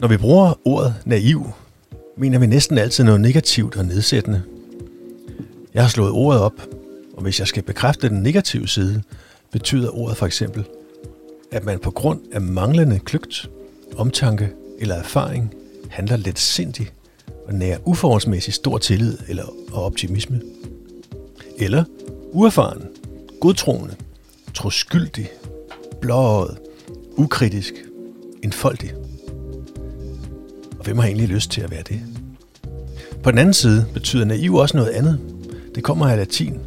[0.00, 1.50] Når vi bruger ordet naiv,
[2.16, 4.42] mener vi næsten altid noget negativt og nedsættende.
[5.74, 6.66] Jeg har slået ordet op,
[7.16, 9.02] og hvis jeg skal bekræfte den negative side,
[9.52, 10.64] betyder ordet for eksempel,
[11.52, 13.50] at man på grund af manglende kløgt,
[13.96, 15.54] omtanke eller erfaring
[15.88, 16.92] handler lidt sindigt
[17.46, 20.40] og nærer uforholdsmæssigt stor tillid eller og optimisme.
[21.58, 21.84] Eller
[22.32, 22.82] uerfaren,
[23.40, 23.94] godtroende,
[24.54, 25.28] troskyldig,
[26.00, 26.58] blåøjet,
[27.16, 27.74] ukritisk,
[28.42, 29.05] enfoldig.
[30.86, 32.00] Hvem har egentlig lyst til at være det?
[33.22, 35.20] På den anden side betyder naiv også noget andet.
[35.74, 36.58] Det kommer af latin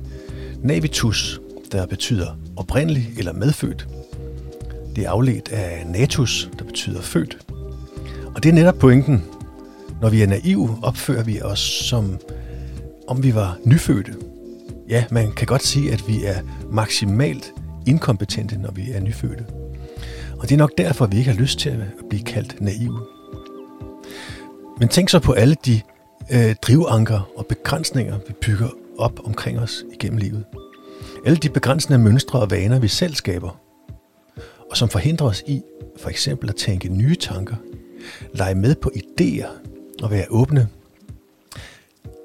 [0.63, 3.87] navitus, der betyder oprindelig eller medfødt.
[4.95, 7.37] Det er afledt af natus, der betyder født.
[8.35, 9.23] Og det er netop pointen.
[10.01, 12.17] Når vi er naive, opfører vi os som
[13.07, 14.15] om vi var nyfødte.
[14.89, 17.53] Ja, man kan godt sige, at vi er maksimalt
[17.87, 19.45] inkompetente, når vi er nyfødte.
[20.37, 21.77] Og det er nok derfor, vi ikke har lyst til at
[22.09, 22.99] blive kaldt naive.
[24.79, 25.81] Men tænk så på alle de
[26.31, 30.45] øh, drivanker og begrænsninger, vi bygger op omkring os igennem livet.
[31.25, 33.59] Alle de begrænsende mønstre og vaner, vi selv skaber,
[34.71, 35.61] og som forhindrer os i
[35.99, 37.55] for eksempel at tænke nye tanker,
[38.33, 39.47] lege med på idéer
[40.03, 40.67] og være åbne.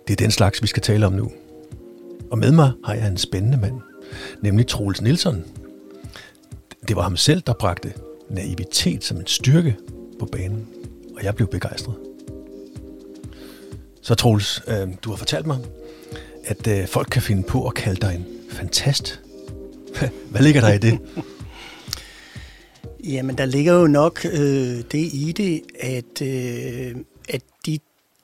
[0.07, 1.31] Det er den slags, vi skal tale om nu.
[2.31, 3.81] Og med mig har jeg en spændende mand,
[4.43, 5.45] nemlig Troels Nielsen.
[6.89, 7.93] Det var ham selv, der bragte
[8.31, 9.77] naivitet som en styrke
[10.19, 10.69] på banen,
[11.17, 12.14] og jeg blev begejstret.
[14.05, 15.59] Så Troels, øh, du har fortalt mig,
[16.45, 19.21] at øh, folk kan finde på at kalde dig en fantast.
[20.31, 20.99] Hvad ligger der i det?
[23.05, 26.97] Jamen, der ligger jo nok øh, det i det, at, øh,
[27.29, 27.79] at de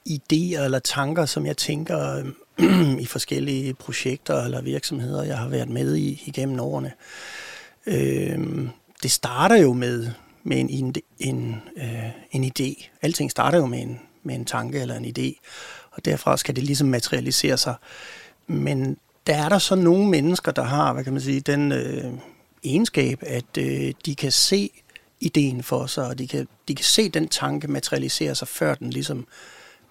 [0.09, 2.25] idéer eller tanker, som jeg tænker
[2.59, 6.93] øh, i forskellige projekter eller virksomheder, jeg har været med i igennem årene,
[7.87, 8.39] øh,
[9.03, 10.11] det starter jo med,
[10.43, 12.89] med en, en, en, øh, en idé.
[13.03, 15.41] Alting starter jo med en, med en tanke eller en idé,
[15.91, 17.75] og derfra skal det ligesom materialisere sig.
[18.47, 18.97] Men
[19.27, 22.13] der er der så nogle mennesker, der har, hvad kan man sige, den øh,
[22.65, 24.71] egenskab, at øh, de kan se
[25.21, 28.91] ideen for sig, og de kan, de kan se den tanke materialisere sig, før den
[28.91, 29.27] ligesom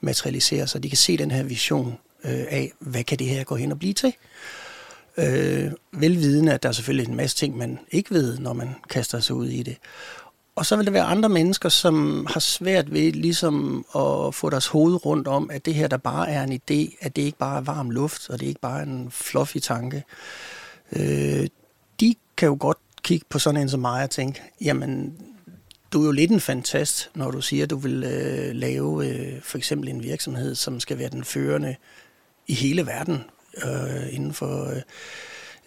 [0.01, 0.83] materialiserer sig.
[0.83, 3.79] De kan se den her vision øh, af, hvad kan det her gå hen og
[3.79, 4.13] blive til.
[5.17, 9.19] Øh, velvidende, at der er selvfølgelig en masse ting, man ikke ved, når man kaster
[9.19, 9.77] sig ud i det.
[10.59, 14.67] Og så vil der være andre mennesker, som har svært ved ligesom at få deres
[14.67, 17.57] hoved rundt om, at det her, der bare er en idé, at det ikke bare
[17.57, 20.03] er varm luft, og det ikke bare er en fluffy tanke.
[20.91, 21.47] Øh,
[21.99, 25.17] de kan jo godt kigge på sådan en som mig og tænke, jamen,
[25.93, 29.41] du er jo lidt en fantast, når du siger, at du vil øh, lave øh,
[29.41, 31.75] for eksempel en virksomhed, som skal være den førende
[32.47, 33.23] i hele verden
[33.65, 34.81] øh, inden for øh,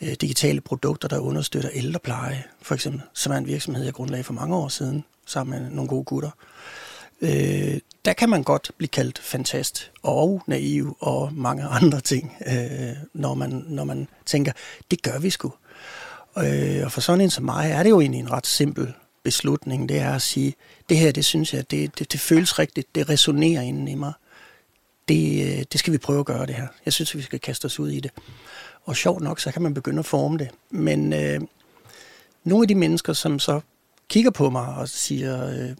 [0.02, 4.32] øh, digitale produkter, der understøtter ældrepleje, for eksempel, som er en virksomhed, jeg grundlagde for
[4.32, 6.30] mange år siden, sammen med nogle gode gutter.
[7.20, 12.96] Øh, der kan man godt blive kaldt fantast og naiv og mange andre ting, øh,
[13.14, 14.52] når, man, når man tænker,
[14.90, 15.52] det gør vi sgu.
[16.38, 19.88] Øh, og for sådan en som mig er det jo egentlig en ret simpel beslutning.
[19.88, 20.54] Det er at sige,
[20.88, 24.12] det her, det synes jeg, det, det, det føles rigtigt, det resonerer inden i mig.
[25.08, 26.66] Det, øh, det skal vi prøve at gøre det her.
[26.84, 28.10] Jeg synes, vi skal kaste os ud i det.
[28.84, 30.50] Og sjovt nok, så kan man begynde at forme det.
[30.70, 31.40] Men øh,
[32.44, 33.60] nogle af de mennesker, som så
[34.08, 35.70] kigger på mig og siger, øh,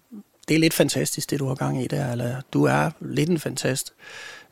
[0.48, 3.38] det er lidt fantastisk, det du har gang i der, eller du er lidt en
[3.38, 3.92] fantast.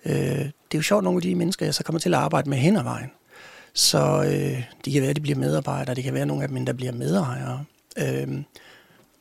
[0.05, 2.51] Øh, det er jo sjovt, nogle af de mennesker, jeg så kommer til at arbejde
[2.51, 3.11] med hen ad vejen.
[3.73, 6.67] Så øh, det kan være, at de bliver medarbejdere, det kan være nogle af dem,
[6.67, 7.65] der bliver medejere.
[7.97, 8.43] Øh,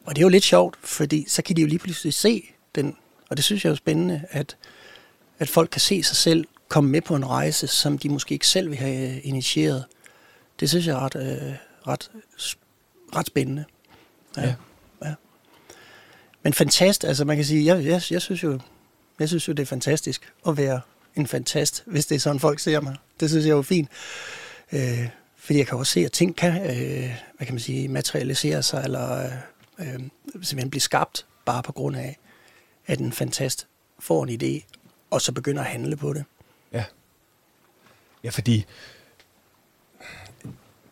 [0.05, 2.43] og det er jo lidt sjovt, fordi så kan de jo lige pludselig se
[2.75, 2.95] den,
[3.29, 4.57] og det synes jeg er jo spændende, at,
[5.39, 8.47] at folk kan se sig selv komme med på en rejse, som de måske ikke
[8.47, 9.85] selv vil have initieret.
[10.59, 11.55] Det synes jeg er ret, øh,
[11.87, 12.11] ret,
[13.15, 13.65] ret spændende.
[14.37, 14.41] Ja.
[14.41, 14.55] ja.
[15.05, 15.13] ja.
[16.43, 18.59] Men fantast, altså man kan sige, jeg, jeg, jeg, synes jo,
[19.19, 20.81] jeg synes jo, det er fantastisk at være
[21.15, 22.95] en fantast, hvis det er sådan, folk ser mig.
[23.19, 23.89] Det synes jeg er jo fint.
[24.71, 28.63] Øh, fordi jeg kan også se, at ting kan, øh, hvad kan man sige, materialisere
[28.63, 29.31] sig, eller øh,
[29.79, 32.17] øh, simpelthen blive skabt, bare på grund af,
[32.87, 33.67] at en fantast
[33.99, 34.79] får en idé,
[35.09, 36.25] og så begynder at handle på det.
[38.23, 38.29] Ja.
[38.29, 38.65] Fordi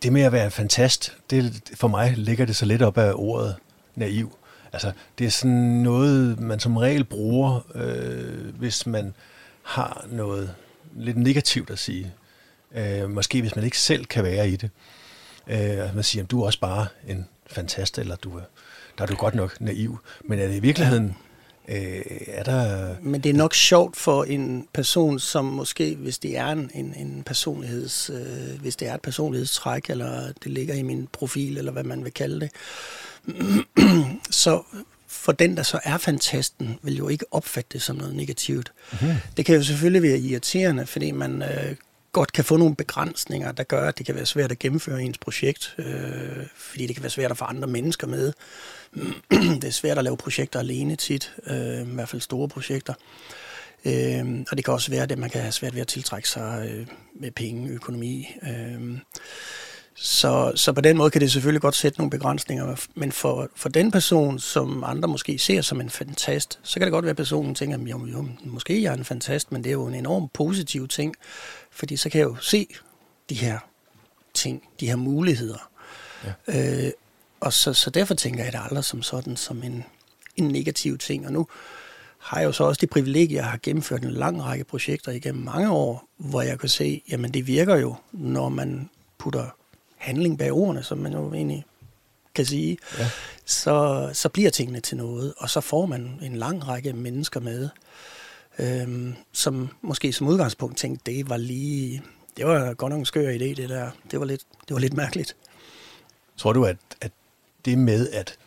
[0.04, 3.56] det med at være fantast, det, for mig ligger det så lidt op af ordet
[3.96, 4.38] naiv.
[4.74, 9.14] Altså, det er sådan noget, man som regel bruger, øh, hvis man
[9.64, 10.56] har noget
[10.96, 12.14] lidt negativt at sige.
[12.76, 14.70] Øh, måske hvis man ikke selv kan være i det.
[15.48, 18.42] Øh, man siger, at du er også bare en fantast, eller du er,
[18.98, 20.00] der er du godt nok naiv.
[20.22, 21.18] Men er det i virkeligheden...
[21.68, 22.96] Øh, er der...
[23.02, 26.94] Men det er nok sjovt for en person, som måske, hvis det er en, en,
[26.98, 31.72] en personligheds, øh, hvis det er et personlighedstræk, eller det ligger i min profil, eller
[31.72, 32.52] hvad man vil kalde det,
[34.30, 34.64] så
[35.08, 38.72] for den, der så er fantasten, vil jo ikke opfatte det som noget negativt.
[38.92, 39.16] Mm-hmm.
[39.38, 41.76] Det kan jo selvfølgelig være irriterende, fordi man øh,
[42.18, 45.18] godt kan få nogle begrænsninger, der gør, at det kan være svært at gennemføre ens
[45.18, 48.34] projekt, øh, fordi det kan være svært at få andre mennesker med.
[49.62, 52.94] det er svært at lave projekter alene tit, øh, i hvert fald store projekter.
[53.86, 56.70] Øh, og det kan også være, at man kan have svært ved at tiltrække sig
[56.72, 56.88] øh,
[57.20, 58.36] med penge, økonomi.
[58.44, 59.00] Øh,
[60.00, 63.70] så, så på den måde kan det selvfølgelig godt sætte nogle begrænsninger, men for, for
[63.70, 67.18] den person, som andre måske ser som en fantast, så kan det godt være, at
[67.18, 70.30] personen tænker, jo, jo, måske jeg er en fantast, men det er jo en enorm
[70.34, 71.16] positiv ting,
[71.78, 72.68] fordi så kan jeg jo se
[73.30, 73.60] de her
[74.34, 75.70] ting, de her muligheder.
[76.48, 76.86] Ja.
[76.86, 76.92] Øh,
[77.40, 79.84] og så, så derfor tænker jeg det aldrig som sådan, som en,
[80.36, 81.26] en negativ ting.
[81.26, 81.48] Og nu
[82.18, 85.12] har jeg jo så også det privilegie, at jeg har gennemført en lang række projekter
[85.12, 89.50] igennem mange år, hvor jeg kan se, jamen det virker jo, når man putter
[89.98, 91.66] handling bag ordene, som man jo egentlig
[92.36, 93.10] kan sige, ja.
[93.46, 97.70] så, så bliver tingene til noget, og så får man en lang række mennesker med,
[98.60, 102.04] øhm, som måske som udgangspunkt tænkte, det var lige,
[102.38, 103.92] det var godt nok en skør idé, det der.
[104.12, 105.36] Det var lidt, det var lidt mærkeligt.
[106.38, 107.12] Tror du, at, at
[107.66, 108.38] det med, at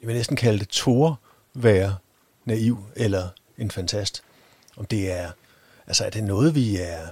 [0.00, 1.20] jeg vil næsten kalde det tor
[1.54, 1.96] være
[2.44, 3.28] naiv eller
[3.58, 4.22] en fantast,
[4.76, 5.30] om det er,
[5.86, 7.08] altså er det noget, vi er,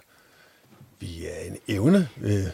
[1.01, 2.47] vi er en evne, øh,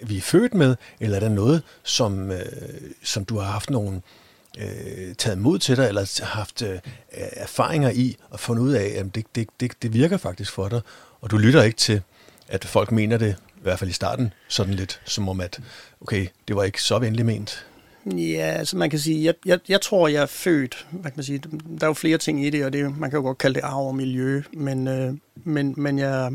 [0.00, 3.96] vi er født med, eller er der noget, som, øh, som du har haft nogle
[3.96, 4.23] øh,
[4.58, 6.78] Øh, taget mod til dig, eller haft øh,
[7.12, 10.80] erfaringer i, og fundet ud af, at det, det, det, det virker faktisk for dig,
[11.20, 12.02] og du lytter ikke til,
[12.48, 15.60] at folk mener det, i hvert fald i starten, sådan lidt som om, at
[16.00, 17.66] okay, det var ikke så venligt ment.
[18.06, 21.24] Ja, altså man kan sige, jeg, jeg, jeg tror, jeg er født, hvad kan man
[21.24, 21.38] sige,
[21.80, 23.64] der er jo flere ting i det, og det, man kan jo godt kalde det
[23.64, 25.14] arv og miljø, men, øh,
[25.44, 26.30] men, men jeg er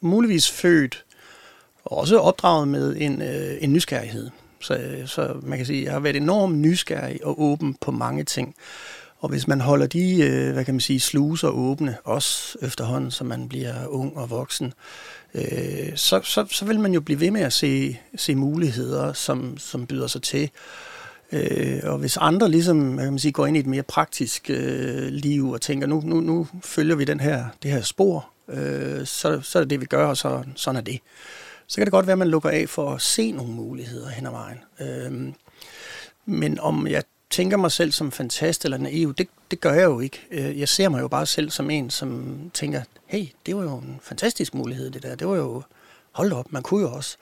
[0.00, 1.04] muligvis født
[1.84, 4.30] og også opdraget med en, øh, en nysgerrighed.
[4.64, 8.24] Så, så man kan sige, at jeg har været enormt nysgerrig og åben på mange
[8.24, 8.54] ting.
[9.18, 13.26] Og hvis man holder de, øh, hvad kan man sige, sluser åbne, også efterhånden, som
[13.26, 14.72] man bliver ung og voksen,
[15.34, 19.58] øh, så, så, så vil man jo blive ved med at se, se muligheder, som,
[19.58, 20.50] som byder sig til.
[21.32, 24.50] Øh, og hvis andre ligesom, hvad kan man sige, går ind i et mere praktisk
[24.50, 29.06] øh, liv og tænker, nu, nu, nu følger vi den her, det her spor, øh,
[29.06, 31.00] så, så er det det, vi gør, og så, sådan er det
[31.66, 34.26] så kan det godt være, at man lukker af for at se nogle muligheder hen
[34.26, 34.58] ad vejen.
[34.80, 35.34] Øhm,
[36.26, 40.00] men om jeg tænker mig selv som fantast eller naiv, det, det gør jeg jo
[40.00, 40.26] ikke.
[40.30, 43.76] Øh, jeg ser mig jo bare selv som en, som tænker, hey, det var jo
[43.76, 45.14] en fantastisk mulighed, det der.
[45.14, 45.62] Det var jo,
[46.12, 47.16] hold op, man kunne jo også.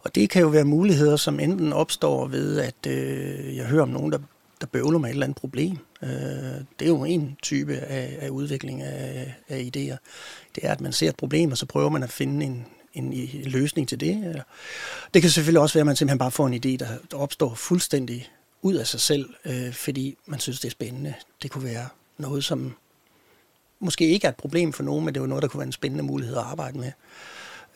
[0.00, 3.88] Og det kan jo være muligheder, som enten opstår ved, at øh, jeg hører om
[3.88, 4.18] nogen, der,
[4.60, 5.78] der bøvler med et eller andet problem.
[6.02, 6.10] Øh,
[6.78, 9.96] det er jo en type af, af udvikling af, af idéer.
[10.54, 13.12] Det er, at man ser et problem, og så prøver man at finde en, en,
[13.12, 14.42] en løsning til det.
[15.14, 17.54] Det kan selvfølgelig også være, at man simpelthen bare får en idé, der, der opstår
[17.54, 18.30] fuldstændig
[18.62, 21.14] ud af sig selv, øh, fordi man synes, det er spændende.
[21.42, 22.74] Det kunne være noget, som
[23.80, 25.66] måske ikke er et problem for nogen, men det er jo noget, der kunne være
[25.66, 26.92] en spændende mulighed at arbejde med.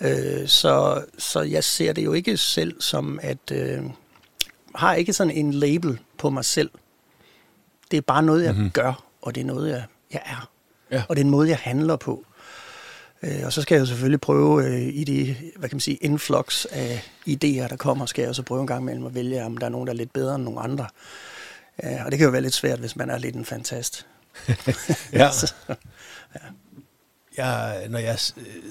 [0.00, 3.84] Øh, så, så jeg ser det jo ikke selv som, at øh,
[4.74, 6.70] har ikke sådan en label på mig selv.
[7.90, 8.70] Det er bare noget, jeg mm-hmm.
[8.70, 10.50] gør, og det er noget, jeg, jeg er.
[10.90, 11.02] Ja.
[11.08, 12.24] Og det er en måde, jeg handler på.
[13.22, 15.96] Øh, og så skal jeg jo selvfølgelig prøve øh, i de, hvad kan man sige,
[15.96, 19.56] influx af idéer, der kommer, skal jeg så prøve en gang imellem at vælge, om
[19.56, 20.86] der er nogen, der er lidt bedre end nogle andre.
[21.84, 24.06] Øh, og det kan jo være lidt svært, hvis man er lidt en fantast.
[25.12, 25.30] ja.
[25.40, 25.54] så,
[26.34, 26.40] ja.
[27.36, 28.18] Jeg, når jeg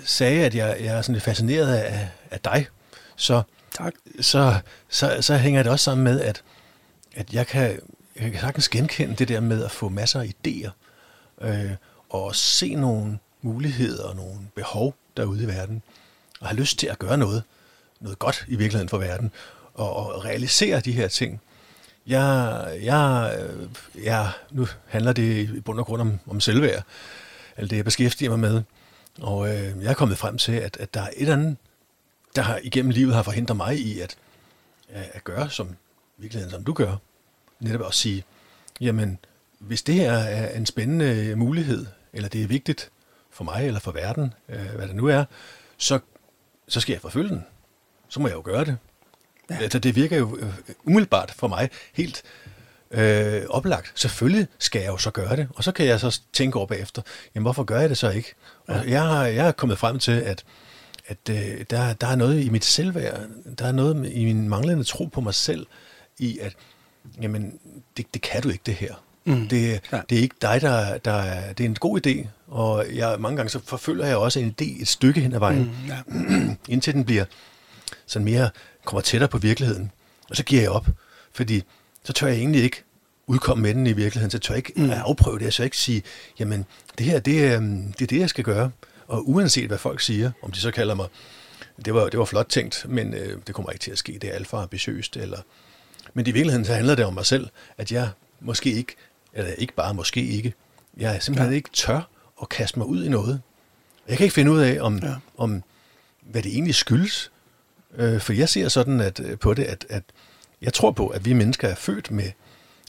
[0.06, 2.68] sagde, at jeg, jeg er sådan lidt fascineret af, af dig,
[3.16, 3.42] så,
[3.78, 3.94] tak.
[4.22, 6.44] Så, så, så hænger det også sammen med, at,
[7.16, 7.80] at jeg, kan,
[8.20, 10.70] jeg kan sagtens genkende det der med at få masser af idéer,
[11.42, 11.72] øh,
[12.10, 15.82] og se nogle muligheder og nogle behov derude i verden,
[16.40, 17.44] og har lyst til at gøre noget,
[18.00, 19.32] noget godt i virkeligheden for verden,
[19.74, 21.42] og, og realisere de her ting.
[22.08, 23.38] Jeg, jeg,
[24.04, 26.84] jeg, nu handler det i bund og grund om, om selvværd,
[27.58, 28.64] alt det jeg beskæftiger mig med,
[29.22, 31.58] og øh, jeg er kommet frem til, at, at der er et eller andet,
[32.36, 34.18] der har, igennem livet har forhindret mig i at,
[34.90, 35.76] at gøre som
[36.18, 36.96] virkeligheden, som du gør.
[37.60, 38.24] Netop at sige,
[38.82, 39.20] jamen,
[39.60, 42.92] hvis det her er en spændende mulighed, eller det er vigtigt,
[43.36, 45.26] for mig eller for verden, øh, hvad det nu er,
[45.78, 46.00] så,
[46.68, 47.46] så skal jeg forfølge den.
[48.10, 48.78] Så må jeg jo gøre det.
[49.50, 49.58] Ja.
[49.58, 50.54] Altså, det virker jo øh,
[50.86, 52.24] umiddelbart for mig helt
[52.92, 53.92] øh, oplagt.
[53.96, 57.02] Selvfølgelig skal jeg jo så gøre det, og så kan jeg så tænke over bagefter,
[57.36, 58.34] jamen hvorfor gør jeg det så ikke?
[58.68, 58.80] Ja.
[58.80, 60.46] Og jeg har, jeg har kommet frem til, at,
[61.08, 63.20] at øh, der, der er noget i mit selvværd,
[63.60, 65.68] der er noget i min manglende tro på mig selv,
[66.18, 66.56] i at
[67.22, 67.60] jamen,
[67.98, 68.94] det, det kan du ikke det her.
[69.26, 69.48] Mm.
[69.48, 70.02] Det, ja.
[70.10, 73.38] det er ikke dig, der, der er, det er en god idé, og jeg, mange
[73.38, 76.00] gange så forfølger jeg også en idé et stykke hen ad vejen, mm, ja.
[76.74, 77.26] indtil den bliver
[78.06, 78.50] sådan mere,
[78.86, 79.92] kommer tættere på virkeligheden.
[80.30, 80.88] Og så giver jeg op,
[81.34, 81.64] fordi
[82.04, 82.84] så tør jeg egentlig ikke
[83.28, 84.90] udkomme med den i virkeligheden, så tør jeg ikke mm.
[84.90, 85.46] afprøve det.
[85.46, 86.04] Jeg tør ikke sige,
[86.40, 86.66] jamen,
[86.98, 88.72] det her, det er, det er det, jeg skal gøre.
[89.08, 91.08] Og uanset hvad folk siger, om de så kalder mig,
[91.86, 94.30] det var, det var flot tænkt, men øh, det kommer ikke til at ske, det
[94.30, 95.18] er alt for ambitiøst.
[95.18, 95.40] Eller...
[96.14, 97.48] Men i virkeligheden så handler det om mig selv,
[97.78, 98.10] at jeg
[98.40, 98.96] måske ikke,
[99.34, 100.54] eller ikke bare måske ikke,
[100.98, 101.56] jeg simpelthen ja.
[101.56, 102.10] ikke tør
[102.42, 103.42] at kaste mig ud i noget.
[104.08, 105.16] Jeg kan ikke finde ud af, om, ja.
[105.38, 105.64] om
[106.22, 107.32] hvad det egentlig skyldes.
[107.98, 110.04] Øh, for jeg ser sådan at, øh, på det, at, at
[110.62, 112.32] jeg tror på, at vi mennesker er født med,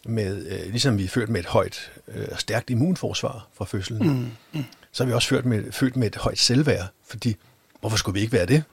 [0.07, 4.31] med øh, ligesom vi er født med et højt øh, stærkt immunforsvar fra fødslen, mm,
[4.53, 4.65] mm.
[4.93, 7.37] så er vi også født med, født med et højt selvværd, fordi
[7.81, 8.65] hvorfor skulle vi ikke være det?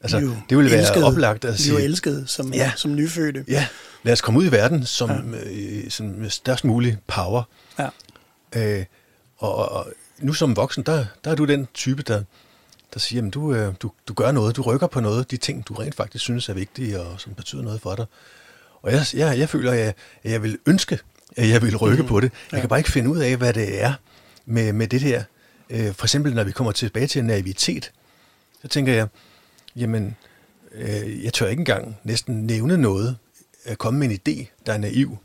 [0.00, 1.76] Altså, jo det ville elskede, være oplagt at sige...
[1.76, 3.44] Vi er elskede som, ja, som nyfødte.
[3.48, 3.66] Ja,
[4.02, 5.50] lad os komme ud i verden som, ja.
[5.50, 7.42] øh, som med størst mulig power.
[7.78, 7.88] Ja.
[8.56, 8.84] Øh,
[9.38, 9.86] og, og
[10.18, 12.22] nu som voksen, der, der er du den type, der,
[12.94, 15.68] der siger, at du, øh, du, du gør noget, du rykker på noget, de ting,
[15.68, 18.06] du rent faktisk synes er vigtige og som betyder noget for dig.
[18.82, 20.98] Og jeg, jeg, jeg føler, at jeg, at jeg vil ønske,
[21.36, 22.08] at jeg vil rykke mm.
[22.08, 22.32] på det.
[22.32, 22.60] Jeg ja.
[22.60, 23.94] kan bare ikke finde ud af, hvad det er
[24.46, 25.24] med, med det her.
[25.70, 27.92] Øh, for eksempel, når vi kommer tilbage til naivitet,
[28.62, 29.08] så tænker jeg,
[29.76, 30.16] jamen,
[30.74, 33.16] øh, jeg tør ikke engang næsten nævne noget,
[33.64, 35.18] at komme med en idé, der er naiv.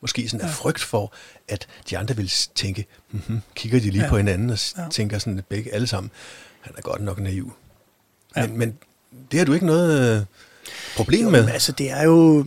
[0.00, 1.12] Måske sådan af frygt for,
[1.48, 4.08] at de andre vil tænke, mm-hmm, kigger de lige ja.
[4.08, 4.88] på hinanden og ja.
[4.90, 6.10] tænker sådan begge alle sammen,
[6.60, 7.52] han er godt nok naiv.
[8.36, 8.46] Ja.
[8.46, 8.78] Men, men
[9.30, 10.24] det har du ikke noget øh,
[10.96, 11.48] problem jo, med?
[11.48, 12.44] Altså, det er jo...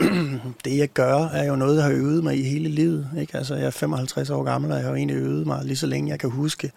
[0.64, 3.10] det jeg gør, er jo noget, jeg har øvet mig i hele livet.
[3.20, 3.36] Ikke?
[3.36, 6.10] Altså, jeg er 55 år gammel, og jeg har egentlig øvet mig lige så længe
[6.10, 6.72] jeg kan huske.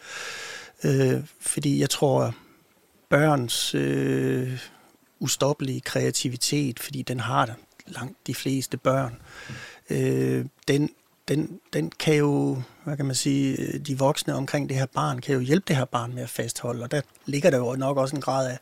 [0.83, 2.35] Øh, fordi jeg tror,
[3.09, 4.59] børns øh,
[5.19, 7.55] ustoppelige kreativitet, fordi den har
[7.87, 9.15] langt de fleste børn,
[9.89, 10.89] øh, den,
[11.27, 15.21] den, den kan jo, hvad kan man sige, øh, de voksne omkring det her barn,
[15.21, 17.97] kan jo hjælpe det her barn med at fastholde, og der ligger der jo nok
[17.97, 18.57] også en grad af,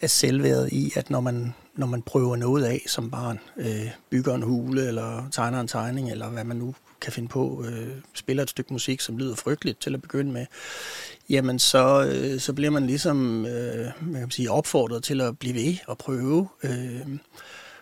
[0.00, 4.34] af selvværd i, at når man, når man prøver noget af som barn, øh, bygger
[4.34, 8.42] en hule, eller tegner en tegning, eller hvad man nu kan finde på, øh, spiller
[8.42, 10.46] et stykke musik, som lyder frygteligt til at begynde med,
[11.28, 15.54] jamen så, øh, så bliver man ligesom øh, man kan sige, opfordret til at blive
[15.54, 17.06] ved og prøve øh,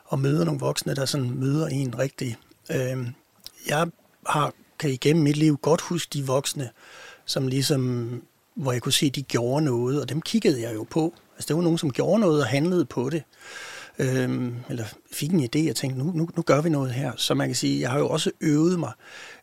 [0.05, 2.37] og møde nogle voksne, der sådan møder en rigtig.
[2.71, 3.07] Øh,
[3.69, 3.87] jeg
[4.27, 6.71] har, kan igennem mit liv godt huske de voksne,
[7.25, 8.23] som ligesom,
[8.55, 11.15] hvor jeg kunne se, at de gjorde noget, og dem kiggede jeg jo på.
[11.35, 13.23] Altså det var nogen, som gjorde noget og handlede på det.
[13.99, 17.13] Øhm, eller fik en idé og tænkte, nu, nu, nu gør vi noget her.
[17.17, 18.93] Så man kan sige, jeg har jo også øvet mig.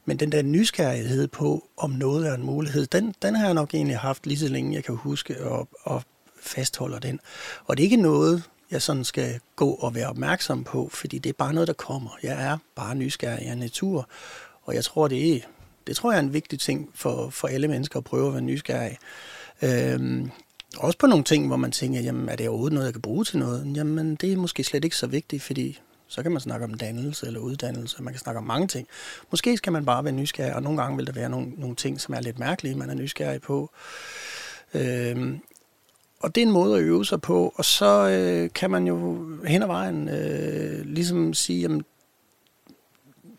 [0.05, 3.73] Men den der nysgerrighed på, om noget er en mulighed, den, den har jeg nok
[3.73, 6.03] egentlig haft lige så længe, jeg kan huske, og, og
[6.41, 7.19] fastholder den.
[7.65, 11.29] Og det er ikke noget, jeg sådan skal gå og være opmærksom på, fordi det
[11.29, 12.09] er bare noget, der kommer.
[12.23, 14.09] Jeg er bare nysgerrig af natur,
[14.63, 15.39] og jeg tror, det er,
[15.87, 18.41] det tror jeg er en vigtig ting for, for alle mennesker at prøve at være
[18.41, 18.97] nysgerrig.
[19.61, 20.31] Øhm,
[20.77, 23.25] også på nogle ting, hvor man tænker, jamen er det overhovedet noget, jeg kan bruge
[23.25, 23.75] til noget?
[23.75, 27.27] Jamen det er måske slet ikke så vigtigt, fordi så kan man snakke om dannelse
[27.27, 28.87] eller uddannelse, man kan snakke om mange ting.
[29.31, 32.01] Måske skal man bare være nysgerrig, og nogle gange vil der være nogle, nogle ting,
[32.01, 33.71] som er lidt mærkelige, man er nysgerrig på.
[34.73, 35.39] Øhm,
[36.27, 39.27] og det er en måde at øve sig på, og så øh, kan man jo
[39.45, 41.83] hen ad vejen øh, ligesom sige, jamen,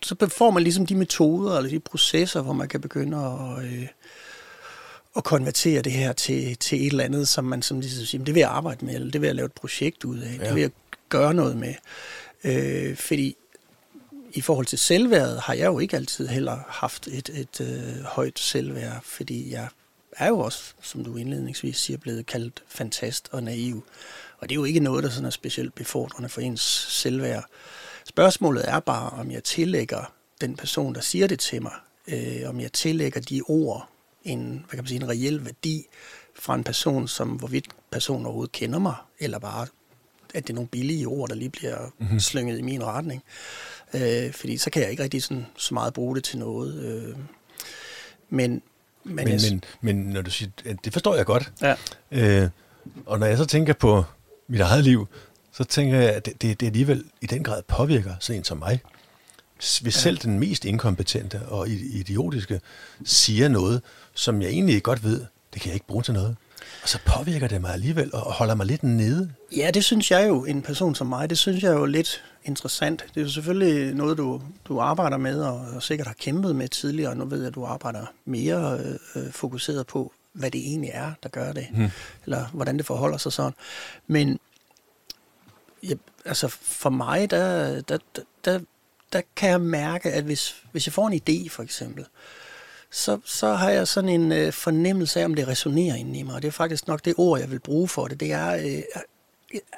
[0.03, 3.87] så får man ligesom de metoder eller de processer, hvor man kan begynde at, øh,
[5.17, 8.35] at konvertere det her til, til et eller andet, som man som ligesom siger, det
[8.35, 10.47] vil jeg arbejde med, eller det vil jeg lave et projekt ud af, ja.
[10.47, 10.71] det vil jeg
[11.09, 11.75] gøre noget med.
[12.45, 13.37] Øh, fordi
[14.33, 18.39] i forhold til selvværd har jeg jo ikke altid heller haft et, et øh, højt
[18.39, 19.69] selvværd, fordi jeg
[20.19, 23.85] er jo også, som du indledningsvis siger, blevet kaldt fantast og naiv.
[24.39, 26.61] Og det er jo ikke noget, der sådan er specielt befordrende for ens
[26.91, 27.45] selvværd.
[28.05, 31.73] Spørgsmålet er bare, om jeg tillægger den person, der siger det til mig,
[32.09, 33.89] øh, om jeg tillægger de ord
[34.25, 35.87] en, hvad kan man sige, en reel værdi
[36.35, 39.67] fra en person, som hvorvidt personen overhovedet kender mig, eller bare
[40.35, 42.21] at det er nogle billige ord, der lige bliver mm-hmm.
[42.21, 43.23] slynget i min retning.
[43.95, 46.85] Øh, fordi så kan jeg ikke rigtig sådan, så meget bruge det til noget.
[46.85, 47.17] Øh,
[48.29, 48.63] men,
[49.05, 50.51] men, men, jeg, men, men når du siger,
[50.85, 51.53] det forstår jeg godt.
[51.63, 51.75] Ja.
[52.11, 52.49] Øh,
[53.07, 54.05] og når jeg så tænker på
[54.49, 55.09] mit eget liv,
[55.53, 58.59] så tænker jeg, at det, det, det alligevel i den grad påvirker sådan en som
[58.59, 58.81] mig.
[59.57, 59.91] Hvis ja.
[59.91, 62.61] selv den mest inkompetente og idiotiske
[63.05, 63.83] siger noget,
[64.15, 65.25] som jeg egentlig godt ved,
[65.55, 66.37] det kan jeg ikke bruge til noget.
[66.83, 69.33] Og så påvirker det mig alligevel og holder mig lidt nede.
[69.57, 73.05] Ja, det synes jeg jo, en person som mig, det synes jeg jo lidt interessant.
[73.15, 76.69] Det er jo selvfølgelig noget, du, du arbejder med og, og sikkert har kæmpet med
[76.69, 77.15] tidligere.
[77.15, 78.79] Nu ved jeg, at du arbejder mere
[79.17, 81.67] øh, fokuseret på, hvad det egentlig er, der gør det.
[81.71, 81.91] Hmm.
[82.25, 83.55] Eller hvordan det forholder sig sådan.
[84.07, 84.39] Men
[85.83, 88.61] ja, altså for mig, der, der, der, der,
[89.13, 92.09] der kan jeg mærke, at hvis, hvis jeg får en idé for eksempel, øh,
[92.91, 96.35] så, så har jeg sådan en øh, fornemmelse af, om det resonerer inde i mig.
[96.35, 98.21] Og det er faktisk nok det ord, jeg vil bruge for det.
[98.21, 98.83] Det er, øh,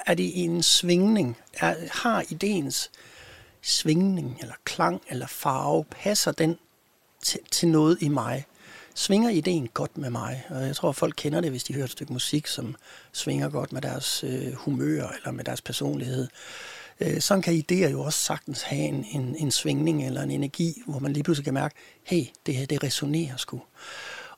[0.05, 1.37] er det en svingning?
[1.53, 2.91] Er, har ideens
[3.61, 6.57] svingning, eller klang, eller farve, passer den
[7.23, 8.45] til, til noget i mig?
[8.95, 10.45] Svinger ideen godt med mig?
[10.49, 12.75] Og jeg tror, folk kender det, hvis de hører et stykke musik, som
[13.11, 16.27] svinger godt med deres øh, humør eller med deres personlighed.
[17.01, 20.81] Øh, sådan kan idéer jo også sagtens have en, en, en svingning eller en energi,
[20.87, 23.61] hvor man lige pludselig kan mærke, hey, det her, det resonerer sgu.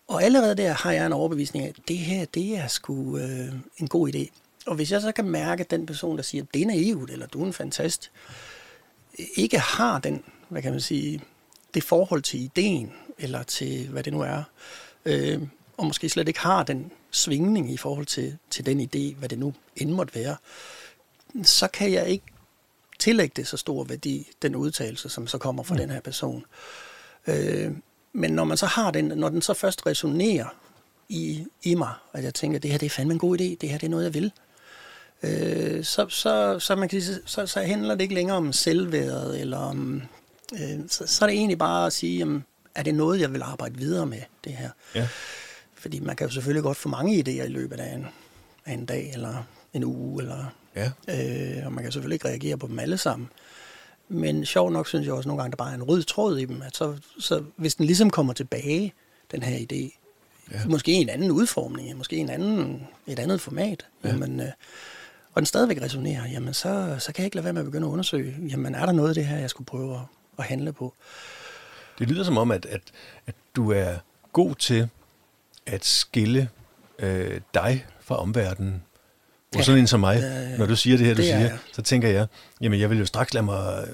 [0.07, 3.53] Og allerede der har jeg en overbevisning af, at det her, det er sgu øh,
[3.77, 4.27] en god idé.
[4.65, 7.27] Og hvis jeg så kan mærke, at den person, der siger, det er naivt, eller
[7.27, 8.11] du er en fantast,
[9.35, 11.21] ikke har den, hvad kan man sige,
[11.73, 14.43] det forhold til ideen, eller til hvad det nu er,
[15.05, 15.41] øh,
[15.77, 19.39] og måske slet ikke har den svingning i forhold til, til den idé, hvad det
[19.39, 20.35] nu end måtte være,
[21.43, 22.32] så kan jeg ikke
[23.03, 25.79] tillægge det så stor værdi, den udtalelse, som så kommer fra mm.
[25.79, 26.45] den her person.
[27.27, 27.71] Øh,
[28.13, 30.45] men når man så har den, når den så først resonerer
[31.09, 33.69] i, i mig, at jeg tænker, det her det er fandme en god idé, det
[33.69, 34.31] her det er noget, jeg vil,
[35.23, 39.41] øh, så, så, så, man kan sige, så, så handler det ikke længere om selvværdet,
[39.41, 40.01] eller om,
[40.53, 42.45] øh, så, så er det egentlig bare at sige, jamen,
[42.75, 44.69] er det noget, jeg vil arbejde videre med, det her?
[44.95, 45.07] Ja.
[45.75, 48.07] Fordi man kan jo selvfølgelig godt få mange idéer i løbet af en,
[48.65, 49.43] af en dag, eller
[49.73, 50.91] en uge, eller, ja.
[51.07, 53.29] øh, og man kan selvfølgelig ikke reagere på dem alle sammen.
[54.09, 56.45] Men sjov nok synes jeg også nogle gange, der bare er en rød tråd i
[56.45, 56.61] dem.
[56.61, 58.93] At så, så hvis den ligesom kommer tilbage,
[59.31, 59.99] den her idé,
[60.51, 60.65] ja.
[60.65, 64.09] måske en anden udformning, måske en anden, et andet format, ja.
[64.09, 64.47] jamen, øh,
[65.33, 67.87] og den stadigvæk resonerer, jamen så, så kan jeg ikke lade være med at begynde
[67.87, 70.01] at undersøge, jamen er der noget af det her, jeg skulle prøve at,
[70.37, 70.93] at handle på?
[71.99, 72.81] Det lyder som om, at, at,
[73.27, 73.93] at du er
[74.33, 74.89] god til
[75.65, 76.49] at skille
[76.99, 78.83] øh, dig fra omverdenen.
[79.53, 81.57] Og ja, sådan en som mig, ja, når du siger det her, du det siger,
[81.73, 82.27] så tænker jeg,
[82.61, 83.93] jamen jeg vil jo straks lade mig øh,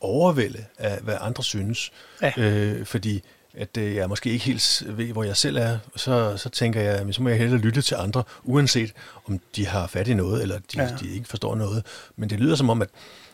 [0.00, 1.92] overvælde af, hvad andre synes.
[2.22, 2.32] Ja.
[2.36, 3.22] Øh, fordi
[3.56, 6.94] at øh, jeg måske ikke helt ved, hvor jeg selv er, så, så tænker jeg,
[6.94, 8.92] at så må jeg hellere lytte til andre, uanset
[9.26, 10.88] om de har fat i noget, eller de, ja.
[11.00, 11.86] de ikke forstår noget.
[12.16, 12.88] Men det lyder som om, at,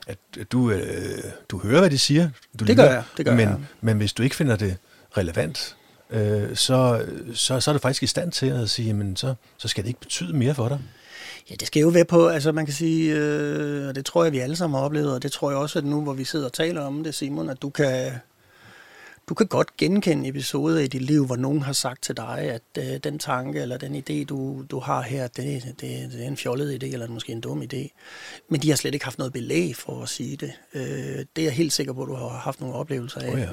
[0.08, 0.18] at
[0.52, 2.24] du, øh, du hører, hvad de siger.
[2.24, 3.58] Du det lytter, gør jeg, det gør men, jeg.
[3.80, 4.76] Men hvis du ikke finder det
[5.16, 5.76] relevant,
[6.10, 9.68] øh, så, så, så er du faktisk i stand til at sige, jamen så, så
[9.68, 10.78] skal det ikke betyde mere for dig.
[11.50, 14.32] Ja, det skal jo være på, altså man kan sige, øh, og det tror jeg,
[14.32, 16.46] vi alle sammen har oplevet, og det tror jeg også, at nu, hvor vi sidder
[16.46, 18.12] og taler om det, Simon, at du kan,
[19.30, 22.62] du kan godt genkende episoder i dit liv, hvor nogen har sagt til dig, at
[22.78, 26.36] øh, den tanke eller den idé, du, du har her, det, det, det er en
[26.36, 27.88] fjollet idé eller måske en dum idé.
[28.48, 30.52] Men de har slet ikke haft noget belæg for at sige det.
[30.74, 30.82] Øh,
[31.36, 33.32] det er jeg helt sikker på, at du har haft nogle oplevelser af.
[33.32, 33.48] Oh ja.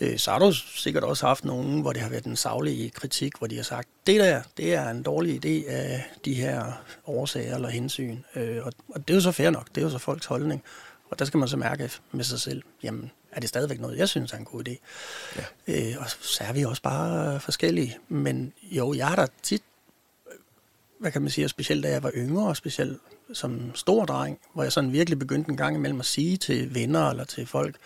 [0.00, 3.32] øh, så har du sikkert også haft nogen, hvor det har været en savlig kritik,
[3.38, 7.54] hvor de har sagt, det der, det er en dårlig idé af de her årsager
[7.54, 8.18] eller hensyn.
[8.36, 10.62] Øh, og, og det er jo så fair nok, det er jo så folks holdning.
[11.10, 14.08] Og der skal man så mærke med sig selv, jamen, er det stadigvæk noget, jeg
[14.08, 14.76] synes er en god idé.
[15.36, 15.90] Ja.
[15.90, 17.98] Øh, og så er vi også bare forskellige.
[18.08, 19.62] Men jo, jeg har da tit,
[20.98, 22.98] hvad kan man sige, specielt da jeg var yngre, og specielt
[23.32, 27.10] som stor dreng, hvor jeg sådan virkelig begyndte en gang imellem at sige til venner
[27.10, 27.76] eller til folk,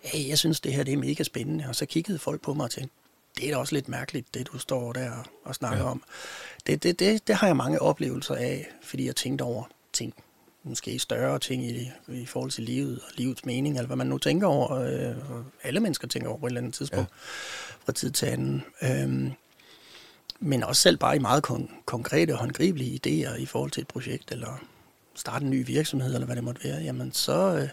[0.00, 1.64] hey, jeg synes, det her det er mega spændende.
[1.68, 2.94] Og så kiggede folk på mig og tænkte,
[3.36, 5.12] det er da også lidt mærkeligt, det du står der
[5.44, 5.90] og snakker ja.
[5.90, 6.02] om.
[6.66, 10.14] Det, det, det, det har jeg mange oplevelser af, fordi jeg tænkte over ting
[10.66, 14.18] måske større ting i, i forhold til livet og livets mening, eller hvad man nu
[14.18, 14.72] tænker over.
[14.72, 15.16] Øh,
[15.62, 17.74] alle mennesker tænker over på et eller andet tidspunkt ja.
[17.84, 18.64] fra tid til anden.
[18.82, 19.32] Øh,
[20.40, 23.88] men også selv bare i meget kon- konkrete og håndgribelige idéer i forhold til et
[23.88, 24.60] projekt, eller
[25.14, 27.68] starte en ny virksomhed, eller hvad det måtte være, jamen så, øh,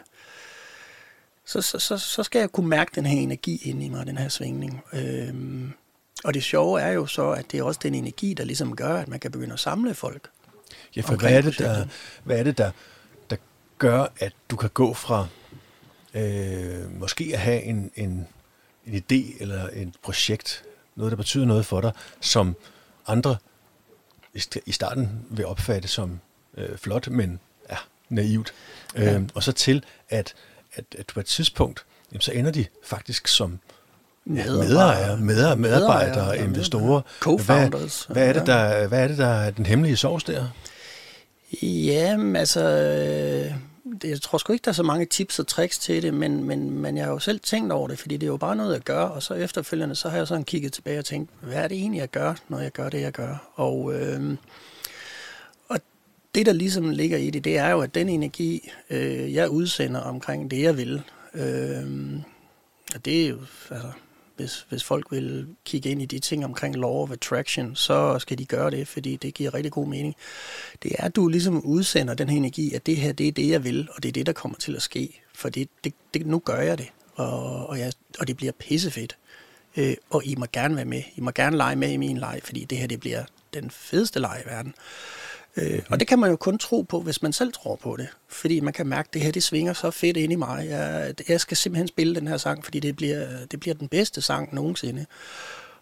[1.46, 4.18] så, så, så, så skal jeg kunne mærke den her energi ind i mig, den
[4.18, 4.82] her svingning.
[4.94, 5.34] Øh,
[6.24, 8.98] og det sjove er jo så, at det er også den energi, der ligesom gør,
[8.98, 10.30] at man kan begynde at samle folk
[10.96, 11.86] Ja, for hvad er, det, der,
[12.24, 12.72] hvad er det, der,
[13.30, 13.36] der
[13.78, 15.28] gør, at du kan gå fra
[16.14, 18.28] øh, måske at have en, en,
[18.86, 20.64] en idé eller et projekt,
[20.96, 22.56] noget, der betyder noget for dig, som
[23.08, 23.38] andre
[24.66, 26.20] i starten vil opfatte som
[26.58, 27.78] øh, flot, men ja,
[28.10, 28.54] naivt.
[28.96, 29.16] Ja.
[29.16, 30.34] Øh, og så til, at,
[30.74, 33.60] at, at på et tidspunkt, jamen, så ender de faktisk som
[34.26, 37.02] medejere, medarbejdere, medarbejdere investorer.
[37.20, 38.06] Co-founders.
[38.06, 40.46] Hvad, hvad, er det, der, hvad er det, der er den hemmelige sovs der?
[41.62, 43.54] Ja, altså, øh,
[44.04, 46.70] jeg tror sgu ikke, der er så mange tips og tricks til det, men, men,
[46.70, 48.82] men jeg har jo selv tænkt over det, fordi det er jo bare noget, jeg
[48.82, 51.78] gør, og så efterfølgende, så har jeg sådan kigget tilbage og tænkt, hvad er det
[51.78, 53.52] egentlig, jeg gør, når jeg gør det, jeg gør?
[53.56, 54.38] Og, øh,
[55.70, 55.80] og
[56.36, 60.00] det, der ligesom ligger i det, det er jo, at den energi, øh, jeg udsender
[60.00, 61.02] omkring det, jeg vil,
[61.34, 62.14] øh,
[62.96, 63.38] og det er jo,
[63.72, 63.88] altså,
[64.36, 68.38] hvis, hvis folk vil kigge ind i de ting omkring law of attraction, så skal
[68.38, 70.16] de gøre det, fordi det giver rigtig god mening.
[70.84, 73.50] Det er, at du ligesom udsender den her energi, at det her, det er det,
[73.50, 75.22] jeg vil, og det er det, der kommer til at ske.
[75.36, 79.18] For det, det, det, nu gør jeg det, og, og, jeg, og det bliver pissefedt.
[79.78, 81.04] Øh, og I må gerne være med.
[81.16, 84.20] I må gerne lege med i min leg, fordi det her, det bliver den fedeste
[84.20, 84.74] leg i verden.
[84.78, 85.23] Øh,
[85.58, 88.08] Øh, og det kan man jo kun tro på, hvis man selv tror på det.
[88.28, 90.68] Fordi man kan mærke, at det her det svinger så fedt ind i mig.
[90.70, 94.22] Jeg, jeg skal simpelthen spille den her sang, fordi det bliver, det bliver den bedste
[94.22, 95.06] sang nogensinde.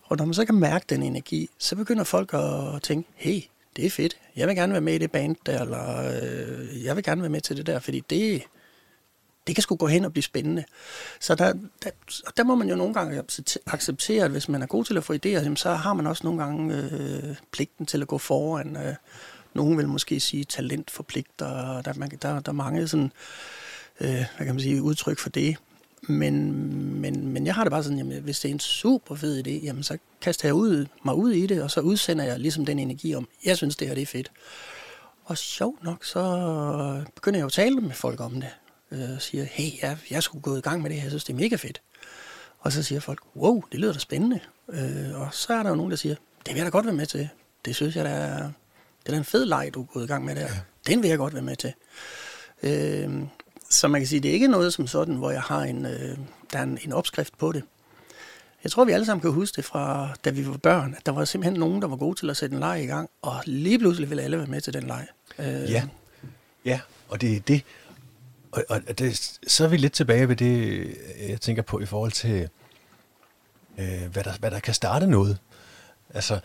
[0.04, 3.42] Og når man så kan mærke den energi, så begynder folk at tænke, hey,
[3.76, 4.18] det er fedt.
[4.36, 7.30] Jeg vil gerne være med i det band der, eller øh, jeg vil gerne være
[7.30, 8.44] med til det der, fordi det,
[9.48, 10.64] det kan sgu gå hen og blive spændende.
[11.20, 11.54] Så der,
[11.84, 11.90] der,
[12.38, 13.24] der må man jo nogle gange
[13.68, 16.44] acceptere, at hvis man er god til at få idéer, så har man også nogle
[16.44, 18.78] gange øh, pligten til at gå foran.
[18.78, 18.96] Øh,
[19.54, 23.12] nogen vil måske sige talent for pligter, der, man, der, der er mange sådan,
[24.00, 25.58] øh, hvad kan man sige, udtryk for det.
[26.02, 26.54] Men,
[27.02, 29.66] men, men jeg har det bare sådan, jamen, hvis det er en super fed idé,
[29.66, 32.80] jamen, så kaster jeg ud, mig ud i det, og så udsender jeg ligesom den
[32.80, 34.32] energi om, jeg synes, det her det er fedt.
[35.24, 36.24] Og sjovt nok, så
[37.16, 38.50] begynder jeg jo at tale med folk om det.
[38.92, 41.24] Øh, og siger, hey, jeg, jeg skulle gå i gang med det her, jeg synes,
[41.24, 41.82] det er mega fedt.
[42.60, 44.40] Og så siger folk, wow, det lyder da spændende.
[44.70, 46.96] Øh, og så er der jo nogen, der siger, det vil jeg da godt være
[46.96, 47.30] med til.
[47.66, 48.52] Det synes jeg, der er,
[49.06, 50.42] det er en fed leg, du er gået i gang med der.
[50.42, 50.60] Ja.
[50.88, 51.74] Den vil jeg godt være med til.
[52.64, 53.24] Øh,
[53.70, 56.18] så man kan sige, det er ikke noget som sådan, hvor jeg har en, øh,
[56.54, 57.64] der er en, en opskrift på det.
[58.64, 61.12] Jeg tror, vi alle sammen kan huske det fra, da vi var børn, at der
[61.12, 63.80] var simpelthen nogen, der var gode til at sætte en leg i gang, og lige
[63.80, 65.08] pludselig ville alle være med til den leg.
[65.40, 65.88] Øh, ja.
[66.66, 67.64] ja, og det er det.
[68.52, 70.88] Og, og det, så er vi lidt tilbage ved det,
[71.30, 72.50] jeg tænker på i forhold til,
[73.78, 75.38] øh, hvad, der, hvad der kan starte noget.
[76.14, 76.40] Altså,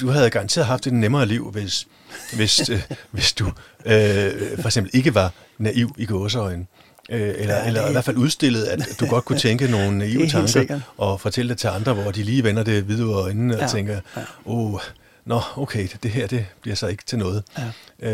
[0.00, 1.86] du havde garanteret haft et nemmere liv, hvis,
[2.32, 3.46] hvis, øh, hvis du
[3.84, 6.66] øh, for eksempel ikke var naiv i gåseøjne.
[7.10, 10.28] Øh, eller, ja, eller i hvert fald udstillet, at du godt kunne tænke nogle naive
[10.28, 13.70] tanker og fortælle det til andre, hvor de lige vender det videre øjnene ja, og
[13.70, 14.24] tænker, åh, ja.
[14.44, 14.80] oh,
[15.24, 17.44] nå, okay, det her det bliver så ikke til noget.
[17.58, 17.70] Ja.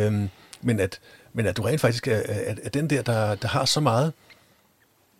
[0.06, 0.28] Øhm,
[0.62, 1.00] men, at,
[1.32, 4.12] men at du rent faktisk er, er, er den der, der, der har så meget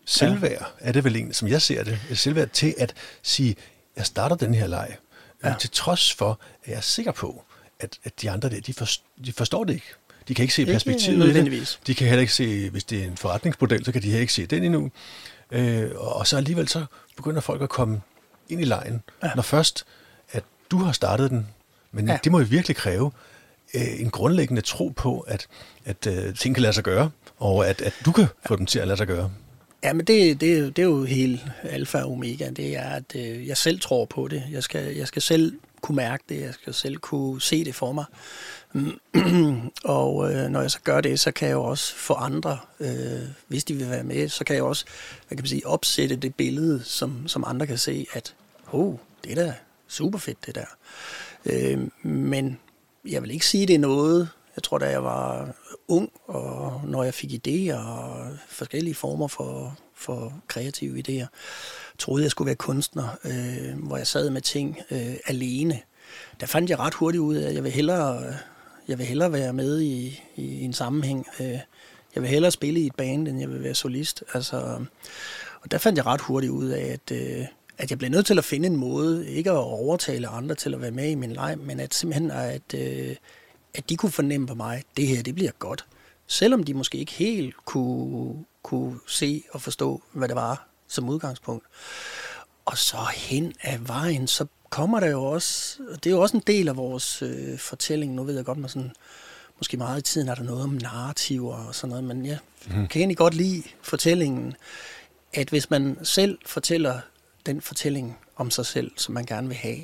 [0.06, 0.88] selvværd, ja.
[0.88, 3.56] er det vel en, som jeg ser det, selvværd til at sige,
[3.96, 4.96] jeg starter den her leg,
[5.44, 5.54] Ja.
[5.60, 7.44] Til trods for, at jeg er sikker på,
[7.80, 9.86] at, at de andre der, de, forstår, de forstår det ikke.
[10.28, 11.78] De kan ikke se perspektivet i det.
[11.86, 14.32] De kan heller ikke se, hvis det er en forretningsmodel, så kan de heller ikke
[14.32, 14.90] se den endnu.
[15.50, 16.84] Øh, og så alligevel så
[17.16, 18.00] begynder folk at komme
[18.48, 19.30] ind i lejen, ja.
[19.34, 19.84] når først,
[20.32, 21.46] at du har startet den.
[21.92, 22.18] Men ja.
[22.24, 23.12] det må jo virkelig kræve
[23.74, 25.46] øh, en grundlæggende tro på, at,
[25.84, 28.78] at øh, ting kan lade sig gøre, og at, at du kan få dem til
[28.78, 29.30] at lade sig gøre.
[29.82, 32.50] Ja, men det, det, det er jo helt alfa og omega.
[32.50, 34.44] Det er, at øh, jeg selv tror på det.
[34.50, 36.40] Jeg skal, jeg skal selv kunne mærke det.
[36.40, 38.04] Jeg skal selv kunne se det for mig.
[39.84, 43.20] og øh, når jeg så gør det, så kan jeg jo også få andre, øh,
[43.48, 44.84] hvis de vil være med, så kan jeg også
[45.28, 48.34] hvad kan man sige, opsætte det billede, som, som andre kan se, at
[48.72, 49.54] oh, det er da
[49.88, 50.76] super fedt det der.
[51.44, 52.58] Øh, men
[53.08, 54.28] jeg vil ikke sige, det er noget,
[54.58, 55.54] jeg tror, da jeg var
[55.88, 61.26] ung, og når jeg fik idéer og forskellige former for, for kreative idéer,
[61.98, 65.80] troede jeg skulle være kunstner, øh, hvor jeg sad med ting øh, alene.
[66.40, 68.34] Der fandt jeg ret hurtigt ud af, at jeg vil hellere,
[68.88, 71.26] jeg vil hellere være med i, i en sammenhæng.
[71.40, 71.58] Øh,
[72.14, 74.24] jeg vil hellere spille i et band, end jeg vil være solist.
[74.34, 74.56] Altså,
[75.60, 77.44] og der fandt jeg ret hurtigt ud af, at, øh,
[77.78, 80.80] at jeg blev nødt til at finde en måde, ikke at overtale andre til at
[80.80, 83.16] være med i min leg, men at simpelthen at, øh,
[83.74, 85.86] at de kunne fornemme på mig, at det her, det bliver godt.
[86.26, 91.64] Selvom de måske ikke helt kunne, kunne se og forstå, hvad det var som udgangspunkt.
[92.64, 96.36] Og så hen ad vejen, så kommer der jo også, og det er jo også
[96.36, 98.92] en del af vores øh, fortælling, nu ved jeg godt, med sådan,
[99.56, 102.88] måske meget i tiden er der noget om narrativer og sådan noget, men jeg mm.
[102.88, 104.54] kan egentlig godt lide fortællingen,
[105.32, 107.00] at hvis man selv fortæller
[107.46, 109.78] den fortælling om sig selv, som man gerne vil have,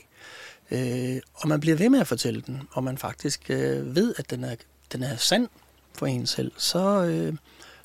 [0.71, 4.31] Øh, og man bliver ved med at fortælle den, og man faktisk øh, ved, at
[4.31, 4.55] den er,
[4.93, 5.49] den er sand
[5.95, 7.35] for en selv, så, øh,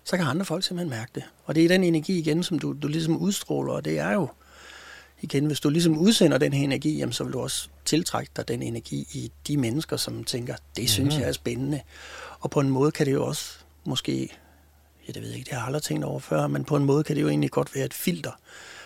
[0.04, 1.24] så kan andre folk simpelthen mærke det.
[1.46, 4.28] Og det er den energi igen, som du, du ligesom udstråler, og det er jo,
[5.22, 8.48] igen, hvis du ligesom udsender den her energi, jamen, så vil du også tiltrække dig
[8.48, 11.22] den energi i de mennesker, som tænker, det synes mm-hmm.
[11.22, 11.82] jeg er spændende.
[12.40, 13.54] Og på en måde kan det jo også
[13.86, 14.30] måske,
[15.08, 16.86] ja det ved jeg ikke, det har jeg aldrig tænkt over før, men på en
[16.86, 18.32] måde kan det jo egentlig godt være et filter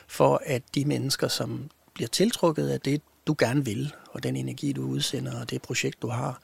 [0.07, 4.73] for, at de mennesker, som bliver tiltrukket af det, du gerne vil, og den energi,
[4.73, 6.41] du udsender, og det projekt, du har,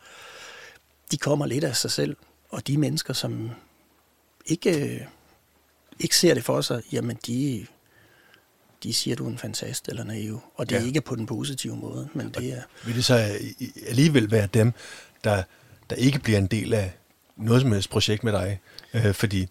[1.12, 2.18] de kommer lidt af sig selv.
[2.50, 3.52] Og de mennesker, som
[4.46, 5.08] ikke,
[6.00, 7.66] ikke ser det for sig, jamen de,
[8.84, 10.42] de siger, du er en fantast eller naiv.
[10.56, 10.88] Og det er ja.
[10.88, 12.62] ikke på den positive måde, men det er...
[12.86, 13.40] Vil det så
[13.88, 14.74] alligevel være dem,
[15.24, 15.44] der,
[15.90, 16.94] der ikke bliver en del af
[17.38, 18.60] noget som helst projekt med dig?
[18.94, 19.48] Øh, fordi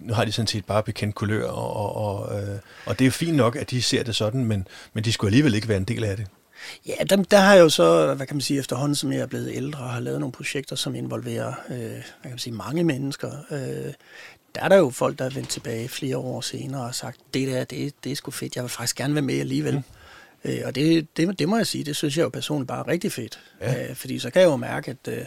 [0.00, 3.06] nu har de sådan set bare bekendt kulør, og, og, og, øh, og det er
[3.06, 5.78] jo fint nok, at de ser det sådan, men, men de skulle alligevel ikke være
[5.78, 6.26] en del af det.
[6.86, 9.26] Ja, der, der har jeg jo så, hvad kan man sige, efterhånden som jeg er
[9.26, 13.30] blevet ældre, har lavet nogle projekter, som involverer, øh, hvad kan man sige, mange mennesker.
[13.50, 13.92] Øh,
[14.54, 17.48] der er der jo folk, der er vendt tilbage flere år senere og sagt, det
[17.48, 19.74] der, det, det er sgu fedt, jeg vil faktisk gerne være med alligevel.
[19.74, 19.82] Mm.
[20.50, 22.88] Øh, og det, det, det må jeg sige, det synes jeg jo personligt bare er
[22.88, 23.40] rigtig fedt.
[23.60, 23.88] Ja.
[23.88, 25.12] Øh, fordi så kan jeg jo mærke, at...
[25.12, 25.24] Øh,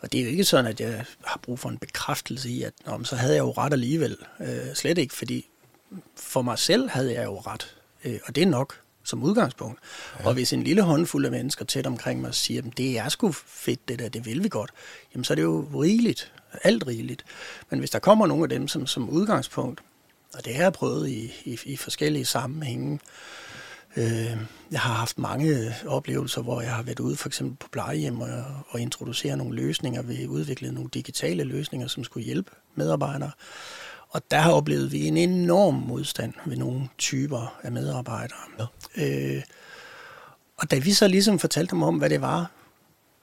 [0.00, 2.72] Og det er jo ikke sådan, at jeg har brug for en bekræftelse i, at
[2.86, 4.16] Nå, så havde jeg jo ret alligevel.
[4.40, 5.48] Øh, slet ikke, fordi
[6.16, 7.76] for mig selv havde jeg jo ret.
[8.04, 9.80] Øh, og det er nok som udgangspunkt.
[10.20, 10.26] Ja.
[10.26, 13.32] Og hvis en lille håndfuld af mennesker tæt omkring mig siger, at det er sgu
[13.32, 14.70] fedt det der, det vil vi godt,
[15.14, 17.24] jamen så er det jo rigeligt, alt rigeligt.
[17.70, 19.80] Men hvis der kommer nogle af dem som, som udgangspunkt,
[20.34, 23.00] og det har jeg prøvet i, i, i forskellige sammenhænge,
[23.96, 24.36] øh,
[24.70, 28.44] jeg har haft mange oplevelser, hvor jeg har været ude for eksempel på plejehjem og,
[28.68, 33.30] og introducere nogle løsninger, vi udviklet nogle digitale løsninger, som skulle hjælpe medarbejdere.
[34.08, 38.38] Og der har oplevet vi en enorm modstand ved nogle typer af medarbejdere.
[38.58, 38.64] Ja.
[38.96, 39.42] Øh,
[40.56, 42.50] og da vi så ligesom fortalte dem om, hvad det var,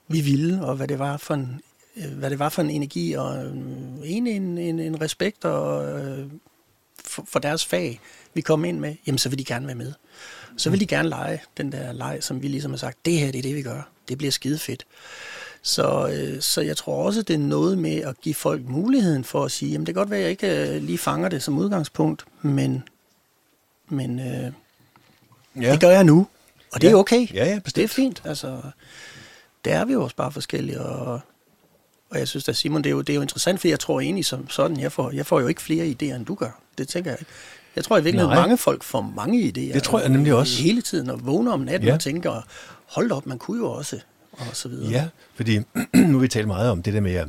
[0.08, 1.62] vi ville, og hvad det var for en,
[1.98, 3.52] øh, hvad det var for en energi, og øh,
[4.04, 6.28] en, en, en, en respekt og, øh,
[7.06, 8.00] for, for deres fag,
[8.34, 9.94] vi kom ind med, jamen så vil de gerne være med.
[10.58, 13.32] Så vil de gerne lege den der leg, som vi ligesom har sagt, det her
[13.32, 13.90] det er det, vi gør.
[14.10, 14.86] Det bliver skide fedt.
[15.62, 19.46] Så, øh, så jeg tror også, det er noget med at give folk muligheden for
[19.46, 21.58] at sige, jamen det kan godt være, at jeg ikke øh, lige fanger det som
[21.58, 22.84] udgangspunkt, men,
[23.90, 24.52] men øh,
[25.62, 25.72] ja.
[25.72, 26.28] det gør jeg nu,
[26.74, 26.94] og det ja.
[26.94, 27.34] er okay.
[27.34, 27.76] Ja, ja, bestemt.
[27.76, 28.22] Det er fint.
[28.26, 28.62] Altså,
[29.66, 31.20] det er vi jo også bare forskellige, og,
[32.10, 34.00] og jeg synes at Simon, det er, jo, det er jo interessant, for jeg tror
[34.00, 36.60] egentlig som sådan, jeg får, jeg får jo ikke flere idéer, end du gør.
[36.78, 37.32] Det tænker jeg ikke.
[37.76, 39.74] Jeg tror i virkeligheden, at mange folk får mange idéer.
[39.74, 40.62] Det tror jeg nemlig også.
[40.62, 41.94] Hele tiden, og vågner om natten ja.
[41.94, 42.42] og tænker,
[42.86, 44.00] hold op, man kunne jo også
[44.32, 44.92] og så videre.
[44.92, 45.60] Ja, fordi
[46.12, 47.26] nu vi talt meget om det der med,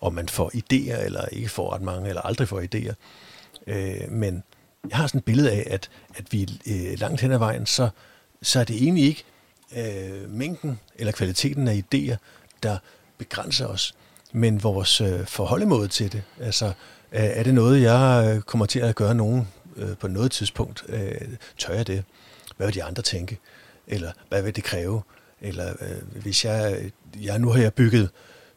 [0.00, 2.94] om man får idéer, eller ikke får ret mange, eller aldrig får idéer.
[3.66, 4.42] Øh, men
[4.90, 7.88] jeg har sådan et billede af, at, at vi øh, langt hen ad vejen, så,
[8.42, 9.24] så er det egentlig ikke
[9.76, 12.16] øh, mængden eller kvaliteten af idéer,
[12.62, 12.78] der
[13.18, 13.94] begrænser os,
[14.32, 16.22] men vores øh, forholdemåde til det.
[16.40, 16.72] Altså, øh,
[17.12, 20.84] er det noget, jeg øh, kommer til at gøre nogen øh, på noget tidspunkt?
[20.88, 21.20] Øh,
[21.58, 22.04] tør jeg det?
[22.56, 23.38] Hvad vil de andre tænke?
[23.86, 25.02] Eller hvad vil det kræve?
[25.40, 26.90] Eller øh, hvis jeg,
[27.22, 28.10] jeg, nu har jeg bygget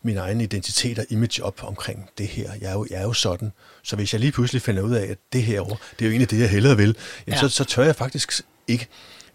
[0.04, 2.52] min egen identitet og image op omkring det her.
[2.62, 3.52] Jeg er, jo, jeg er jo sådan.
[3.84, 6.12] Så hvis jeg lige pludselig finder ud af, at det her år, det er jo
[6.12, 6.96] egentlig det, jeg hellere vil,
[7.28, 7.48] jamen, ja.
[7.48, 8.88] så, så tør jeg faktisk ikke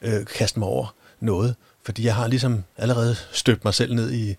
[0.03, 1.55] øh, kaste mig over noget.
[1.85, 4.35] Fordi jeg har ligesom allerede støbt mig selv ned i,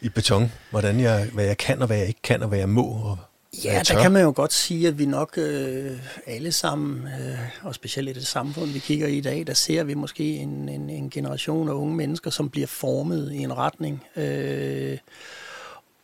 [0.00, 2.68] i beton, hvordan jeg, hvad jeg kan og hvad jeg ikke kan, og hvad jeg
[2.68, 3.18] må og
[3.64, 7.74] Ja, der kan man jo godt sige, at vi nok øh, alle sammen, øh, og
[7.74, 10.90] specielt i det samfund, vi kigger i i dag, der ser vi måske en, en,
[10.90, 14.04] en generation af unge mennesker, som bliver formet i en retning.
[14.16, 14.98] Øh,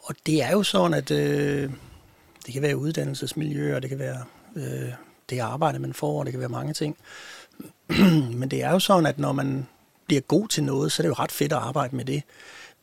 [0.02, 1.70] og det er jo sådan, at øh,
[2.46, 4.24] det kan være uddannelsesmiljø, og det kan være
[4.56, 4.92] øh,
[5.30, 6.96] det arbejde, man får, og det kan være mange ting.
[8.40, 9.66] Men det er jo sådan, at når man
[10.06, 12.22] bliver god til noget, så er det jo ret fedt at arbejde med det.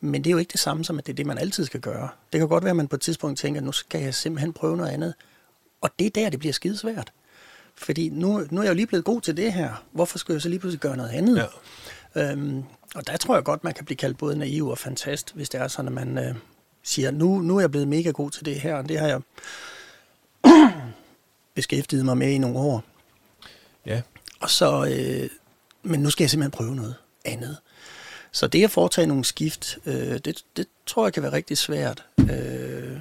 [0.02, 1.80] Men det er jo ikke det samme som, at det er det, man altid skal
[1.80, 2.10] gøre.
[2.34, 4.78] Det kan godt være, at man på et tidspunkt tænker, nu skal jeg simpelthen prøve
[4.78, 5.14] noget andet.
[5.82, 7.14] Og det er der, det bliver skidesvært.
[7.76, 9.86] Fordi nu, nu er jeg jo lige blevet god til det her.
[9.92, 11.48] Hvorfor skal jeg så lige pludselig gøre noget andet?
[12.16, 12.32] Ja.
[12.32, 12.64] Øhm,
[12.96, 15.62] og der tror jeg godt, man kan blive kaldt både naiv og fantast, hvis det
[15.62, 16.36] er sådan, at man øh,
[16.84, 19.22] siger, nu, nu er jeg blevet mega god til det her, og det har jeg
[21.56, 22.84] beskæftiget mig med i nogle år.
[23.86, 24.02] Ja.
[24.40, 25.30] Og så, øh,
[25.84, 27.58] men nu skal jeg simpelthen prøve noget andet.
[28.32, 32.06] Så det at foretage nogle skift, øh, det, det tror jeg kan være rigtig svært.
[32.20, 33.00] Øh,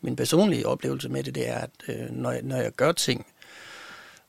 [0.00, 3.26] min personlige oplevelse med det, det er, at øh, når, jeg, når jeg gør ting,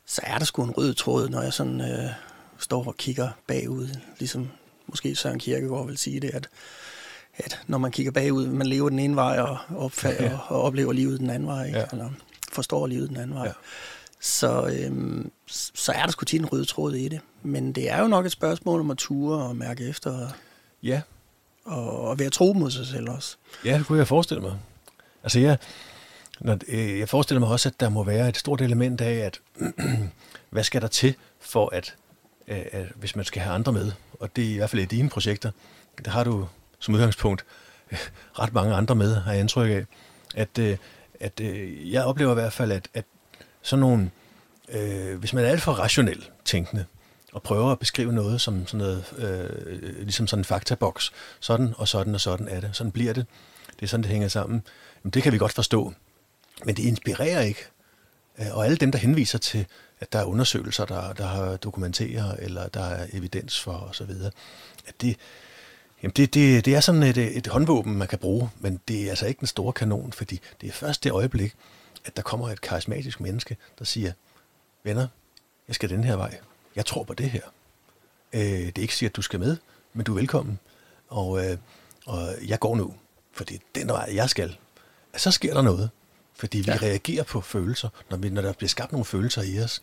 [0.05, 2.09] så er der sgu en rød tråd, når jeg sådan øh,
[2.57, 3.87] står og kigger bagud,
[4.19, 4.49] ligesom
[4.87, 6.49] måske Søren Kierkegaard vil sige det, at,
[7.37, 10.37] at når man kigger bagud, man lever den ene vej og, opfatter, ja.
[10.47, 11.79] og oplever livet den anden vej, ikke?
[11.79, 11.85] Ja.
[11.91, 12.09] eller
[12.51, 13.45] forstår livet den anden vej.
[13.45, 13.51] Ja.
[14.19, 15.31] Så, øhm,
[15.73, 17.19] så er der sgu tit en rød tråd i det.
[17.43, 20.27] Men det er jo nok et spørgsmål om at ture og mærke efter.
[20.83, 21.01] Ja.
[21.65, 23.35] Og, og være tro mod sig selv også.
[23.65, 24.59] Ja, det kunne jeg forestille mig.
[25.23, 25.57] Altså jeg,
[26.39, 29.39] når, øh, jeg forestiller mig også, at der må være et stort element af, at
[30.49, 31.95] hvad skal der til for at,
[32.47, 34.85] øh, at, hvis man skal have andre med, og det er i hvert fald i
[34.85, 35.51] dine projekter,
[36.05, 36.47] der har du
[36.81, 37.45] som udgangspunkt
[38.39, 39.85] ret mange andre med, har jeg indtryk af,
[40.35, 40.77] at, øh,
[41.19, 43.05] at øh, jeg oplever i hvert fald, at, at
[43.61, 44.11] sådan nogle,
[44.69, 46.85] øh, hvis man er alt for rationel tænkende,
[47.33, 51.87] og prøver at beskrive noget som sådan noget, øh, ligesom sådan en faktaboks, sådan og
[51.87, 53.25] sådan og sådan er det, sådan bliver det,
[53.79, 54.63] det er sådan, det hænger sammen,
[55.03, 55.93] Jamen, det kan vi godt forstå,
[56.65, 57.65] men det inspirerer ikke.
[58.39, 59.65] Øh, og alle dem, der henviser til,
[59.99, 64.11] at der er undersøgelser, der, der har dokumenteret, eller der er evidens for osv.,
[64.87, 65.17] at det,
[66.03, 69.09] Jamen det, det, det er sådan et, et håndvåben, man kan bruge, men det er
[69.09, 71.55] altså ikke en stor kanon, fordi det er først det øjeblik,
[72.05, 74.11] at der kommer et karismatisk menneske, der siger,
[74.83, 75.07] venner,
[75.67, 76.39] jeg skal den her vej.
[76.75, 77.41] Jeg tror på det her.
[78.33, 79.57] Øh, det er ikke siger, at du skal med,
[79.93, 80.59] men du er velkommen.
[81.07, 81.57] Og, øh,
[82.05, 82.93] og jeg går nu,
[83.31, 84.57] fordi den vej, jeg skal.
[85.17, 85.89] Så sker der noget.
[86.33, 86.77] Fordi vi ja.
[86.81, 89.81] reagerer på følelser, når, vi, når der bliver skabt nogle følelser i os.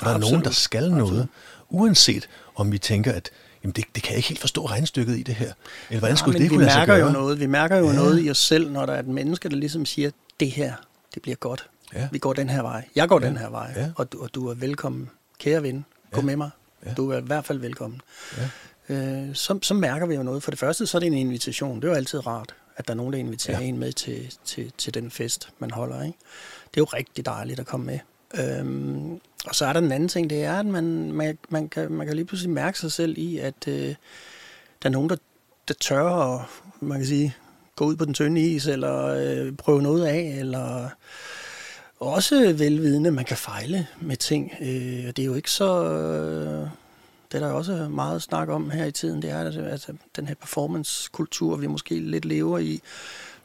[0.00, 0.98] Og der er nogen, der skal Absolut.
[0.98, 1.28] noget,
[1.68, 3.30] uanset om vi tænker, at
[3.64, 5.52] jamen det, det kan jeg ikke helt forstå regnstykket i det her.
[5.88, 7.06] Eller hvordan skulle ja, det vi kunne lade sig mærker gøre?
[7.06, 7.40] jo noget.
[7.40, 7.92] Vi mærker jo ja.
[7.94, 10.72] noget i os selv, når der er et menneske, der ligesom siger, det her,
[11.14, 11.66] det bliver godt.
[11.94, 12.08] Ja.
[12.12, 12.84] Vi går den her vej.
[12.96, 13.26] Jeg går Ja.
[13.26, 13.72] den her vej.
[13.76, 13.90] Ja.
[13.96, 15.84] Og, du, og du er velkommen, kære ven.
[16.12, 16.26] Gå Ja.
[16.26, 16.50] med mig.
[16.86, 16.94] Ja.
[16.94, 18.00] Du er i hvert fald velkommen.
[18.38, 18.48] Ja.
[18.94, 20.42] Øh, så, så mærker vi jo noget.
[20.42, 21.76] For det første, så er det en invitation.
[21.76, 23.66] Det er jo altid rart, at der er nogen, der inviterer ja.
[23.66, 26.02] en med til, til, til den fest, man holder.
[26.02, 26.18] Ikke?
[26.64, 27.98] Det er jo rigtig dejligt at komme med.
[28.34, 31.92] Øhm, og så er der den anden ting, det er, at man, man, man, kan,
[31.92, 33.94] man kan lige pludselig mærke sig selv i, at øh,
[34.82, 35.16] der er nogen, der,
[35.68, 36.46] der tør at,
[36.80, 37.34] man kan sige,
[37.76, 40.88] gå ud på den tynde is, eller øh, prøve noget af, eller
[42.00, 44.52] også velvidende, man kan fejle med ting.
[44.60, 45.84] Øh, og det er jo ikke så...
[45.84, 46.68] Øh,
[47.32, 49.90] det er der er også meget snak om her i tiden, det er at, at
[50.16, 52.80] den her performance-kultur, vi måske lidt lever i,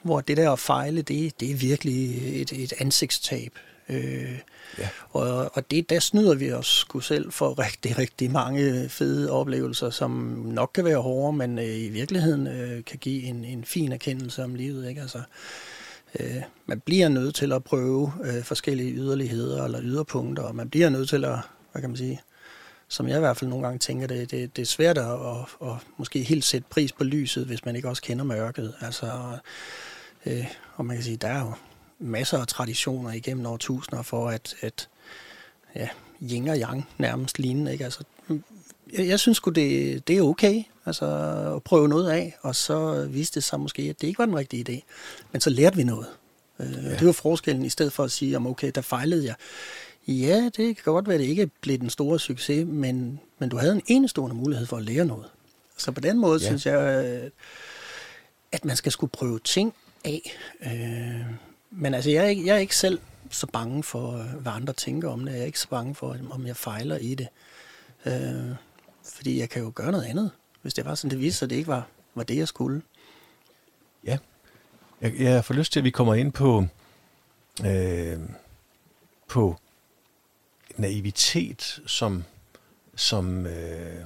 [0.02, 3.54] hvor det der at fejle, det, det er virkelig et, et ansigtstab.
[3.90, 4.40] Øh,
[4.78, 4.90] Ja.
[5.10, 9.90] og, og det, der snyder vi os sgu selv for rigtig, rigtig mange fede oplevelser,
[9.90, 10.12] som
[10.46, 14.44] nok kan være hårde, men øh, i virkeligheden øh, kan give en, en fin erkendelse
[14.44, 14.90] om livet.
[14.90, 15.02] Ikke?
[15.02, 15.22] Altså,
[16.20, 20.90] øh, man bliver nødt til at prøve øh, forskellige yderligheder eller yderpunkter, og man bliver
[20.90, 21.38] nødt til at,
[21.72, 22.22] hvad kan man sige,
[22.88, 25.68] som jeg i hvert fald nogle gange tænker, det, det, det er svært at, at,
[25.70, 28.74] at måske helt sætte pris på lyset, hvis man ikke også kender mørket.
[28.82, 29.12] Altså,
[30.26, 30.46] øh,
[30.76, 31.54] og man kan sige, der er jo
[32.00, 34.90] masser af traditioner igennem årtusinder for, at, at
[35.76, 35.90] ja,
[36.22, 37.72] yin og yang nærmest lignende.
[37.72, 37.84] Ikke?
[37.84, 38.04] Altså,
[38.94, 41.06] jeg, jeg synes sgu, det, det er okay altså,
[41.56, 44.36] at prøve noget af, og så viste det sig måske, at det ikke var den
[44.36, 44.82] rigtige idé.
[45.32, 46.08] Men så lærte vi noget.
[46.60, 46.90] Øh, ja.
[46.90, 49.36] Det var forskellen, i stedet for at sige, om okay, der fejlede jeg.
[50.08, 53.58] Ja, det kan godt være, at det ikke blev den store succes, men, men du
[53.58, 55.26] havde en enestående mulighed for at lære noget.
[55.78, 56.44] Så på den måde Ja.
[56.44, 56.50] ja.
[56.50, 57.30] synes jeg, øh,
[58.52, 59.74] at man skal skulle prøve ting
[60.06, 60.38] af.
[60.66, 61.26] Øh,
[61.72, 63.00] men altså, jeg er, ikke, jeg er ikke selv
[63.30, 65.32] så bange for, øh, hvad andre tænker om det.
[65.32, 67.28] Jeg er ikke så bange for, om jeg fejler i det.
[68.06, 68.56] Øh,
[69.16, 71.50] fordi jeg kan jo gøre noget andet, hvis det var sådan, det viste sig, at
[71.50, 72.82] det ikke var, var det, jeg skulle.
[74.04, 74.18] Ja.
[75.02, 76.66] Jeg, jeg får lyst til, at vi kommer ind på,
[77.66, 78.20] øh,
[79.28, 79.58] på
[80.78, 82.24] naivitet som,
[82.96, 84.02] som øh,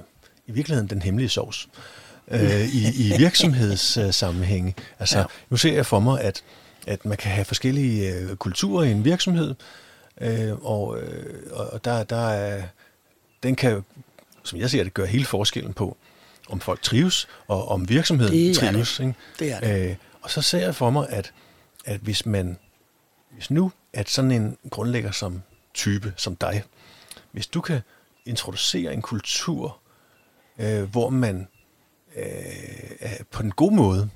[0.46, 1.68] i virkeligheden den hemmelige sovs
[2.28, 4.74] øh, i, i virksomhedssammenhænge.
[4.98, 5.18] Altså.
[5.18, 5.24] Ja.
[5.50, 6.44] nu ser jeg for mig, at,
[6.90, 9.54] at man kan have forskellige øh, kulturer i en virksomhed,
[10.20, 12.62] øh, og, øh, og der, der er,
[13.42, 13.84] den kan,
[14.42, 15.96] som jeg ser det, gøre hele forskellen på,
[16.48, 19.00] om folk trives, og om virksomheden Det trives.
[19.00, 19.14] Ikke?
[19.38, 19.90] Det er det.
[19.90, 21.32] Øh, og så ser jeg for mig, at,
[21.84, 22.58] at hvis man,
[23.30, 25.42] hvis nu, at sådan en grundlægger som
[25.74, 26.62] type, som dig,
[27.32, 27.80] hvis du kan
[28.26, 29.78] introducere en kultur,
[30.58, 31.48] øh, hvor man
[32.16, 32.24] øh,
[33.30, 34.10] på den gode måde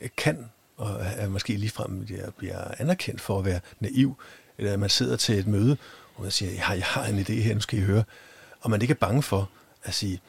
[0.00, 4.16] øh, kan, og er måske ligefrem bliver, bliver anerkendt for at være naiv,
[4.58, 5.76] eller at man sidder til et møde,
[6.14, 8.04] og man siger, jeg har, jeg har en idé her, nu skal I høre,
[8.60, 9.50] og man ikke er bange for
[9.82, 10.20] at sige,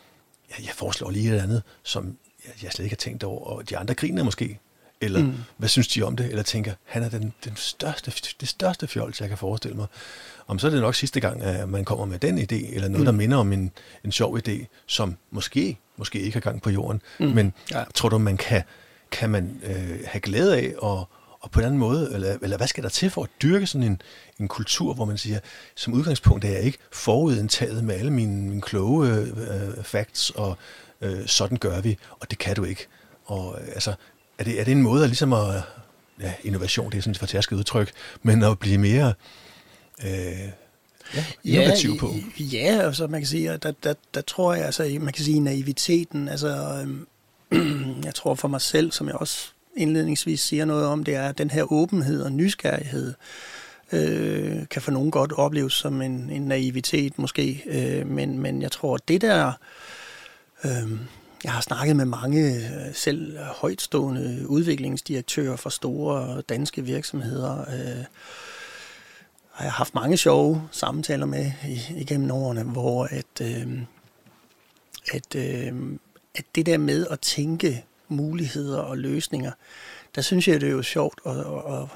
[0.50, 3.70] ja, jeg foreslår lige et andet, som jeg, jeg slet ikke har tænkt over, og
[3.70, 4.60] de andre griner måske,
[5.02, 5.34] eller mm.
[5.58, 9.22] hvad synes de om det, eller tænker, han er den, den største, det største fjols,
[9.22, 9.88] jeg kan forestille mig.
[10.48, 13.00] Om så er det nok sidste gang, at man kommer med den idé, eller noget,
[13.00, 13.06] mm.
[13.06, 13.72] der minder om en,
[14.04, 17.26] en sjov idé, som måske, måske ikke har gang på jorden, mm.
[17.26, 17.80] men ja.
[17.80, 17.86] Ja.
[17.94, 18.64] tror du, man kan,
[19.12, 21.08] kan man øh, have glæde af, og,
[21.40, 23.88] og på en anden måde, eller, eller hvad skal der til for at dyrke sådan
[23.88, 24.02] en,
[24.40, 25.40] en kultur, hvor man siger,
[25.76, 30.58] som udgangspunkt er jeg ikke forudindtaget med alle mine, mine kloge øh, facts, og
[31.02, 32.88] øh, sådan gør vi, og det kan du ikke.
[33.26, 33.94] Og øh, altså,
[34.38, 35.62] er det, er det en måde at ligesom at,
[36.22, 37.92] ja, innovation, det er sådan et fortærsket udtryk,
[38.24, 39.14] men at blive mere
[40.04, 40.12] øh,
[41.16, 42.14] ja, innovativ ja, på?
[42.40, 45.26] Ja, og så man kan sige, at der, der, der tror jeg, altså, man kan
[45.26, 46.48] sige naiviteten, altså,
[46.82, 47.08] øhm,
[48.06, 51.38] jeg tror for mig selv, som jeg også indledningsvis siger noget om, det er, at
[51.38, 53.14] den her åbenhed og nysgerrighed
[53.92, 58.72] øh, kan for nogen godt opleves som en, en naivitet måske, øh, men, men jeg
[58.72, 59.52] tror, at det der,
[60.66, 60.92] øh,
[61.44, 68.06] jeg har snakket med mange øh, selv højtstående udviklingsdirektører for store danske virksomheder, øh,
[69.52, 71.52] har jeg haft mange sjove samtaler med
[71.98, 73.82] igennem årene, hvor at, øh,
[75.14, 75.74] at, øh,
[76.38, 79.52] at det der med at tænke muligheder og løsninger,
[80.16, 81.88] der synes jeg, det er jo sjovt at, at, at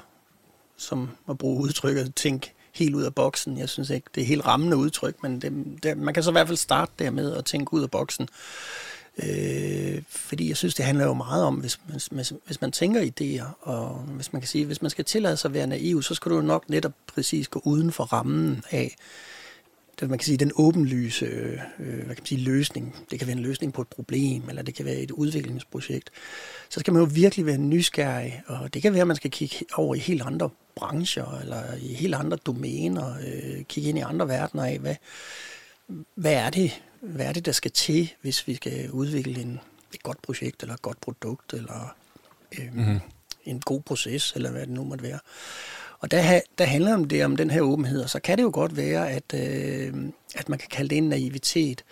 [0.76, 3.58] som at bruge udtrykket, at tænke helt ud af boksen.
[3.58, 6.32] Jeg synes ikke, det er helt rammende udtryk, men det, det, man kan så i
[6.32, 8.28] hvert fald starte der med at tænke ud af boksen.
[9.22, 11.80] Øh, fordi jeg synes, det handler jo meget om, hvis,
[12.10, 15.48] hvis, hvis man tænker idéer, og hvis man kan sige, hvis man skal tillade sig
[15.48, 18.96] at være naiv, så skal du jo nok netop præcis gå uden for rammen af,
[20.02, 22.96] det, man kan sige, den åbenlyse øh, hvad kan man sige, løsning.
[23.10, 26.10] Det kan være en løsning på et problem, eller det kan være et udviklingsprojekt.
[26.68, 29.56] Så skal man jo virkelig være nysgerrig, og det kan være, at man skal kigge
[29.74, 34.28] over i helt andre brancher, eller i helt andre domæner, øh, kigge ind i andre
[34.28, 34.96] verdener af, hvad,
[36.14, 39.60] hvad er det, hvad er det, der skal til, hvis vi skal udvikle en,
[39.94, 41.94] et godt projekt, eller et godt produkt, eller
[42.58, 43.00] øh, mm-hmm.
[43.44, 45.18] en god proces, eller hvad det nu måtte være.
[46.02, 48.50] Og der, der handler om det om den her åbenhed, og så kan det jo
[48.52, 49.94] godt være, at, øh,
[50.34, 51.84] at man kan kalde det en naivitet.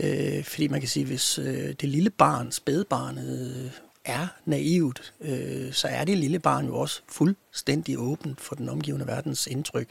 [0.00, 3.70] Øh, fordi man kan sige, hvis øh, det lille barn, spædbarnet, øh,
[4.04, 9.06] er naivt, øh, så er det lille barn jo også fuldstændig åbent for den omgivende
[9.06, 9.88] verdens indtryk.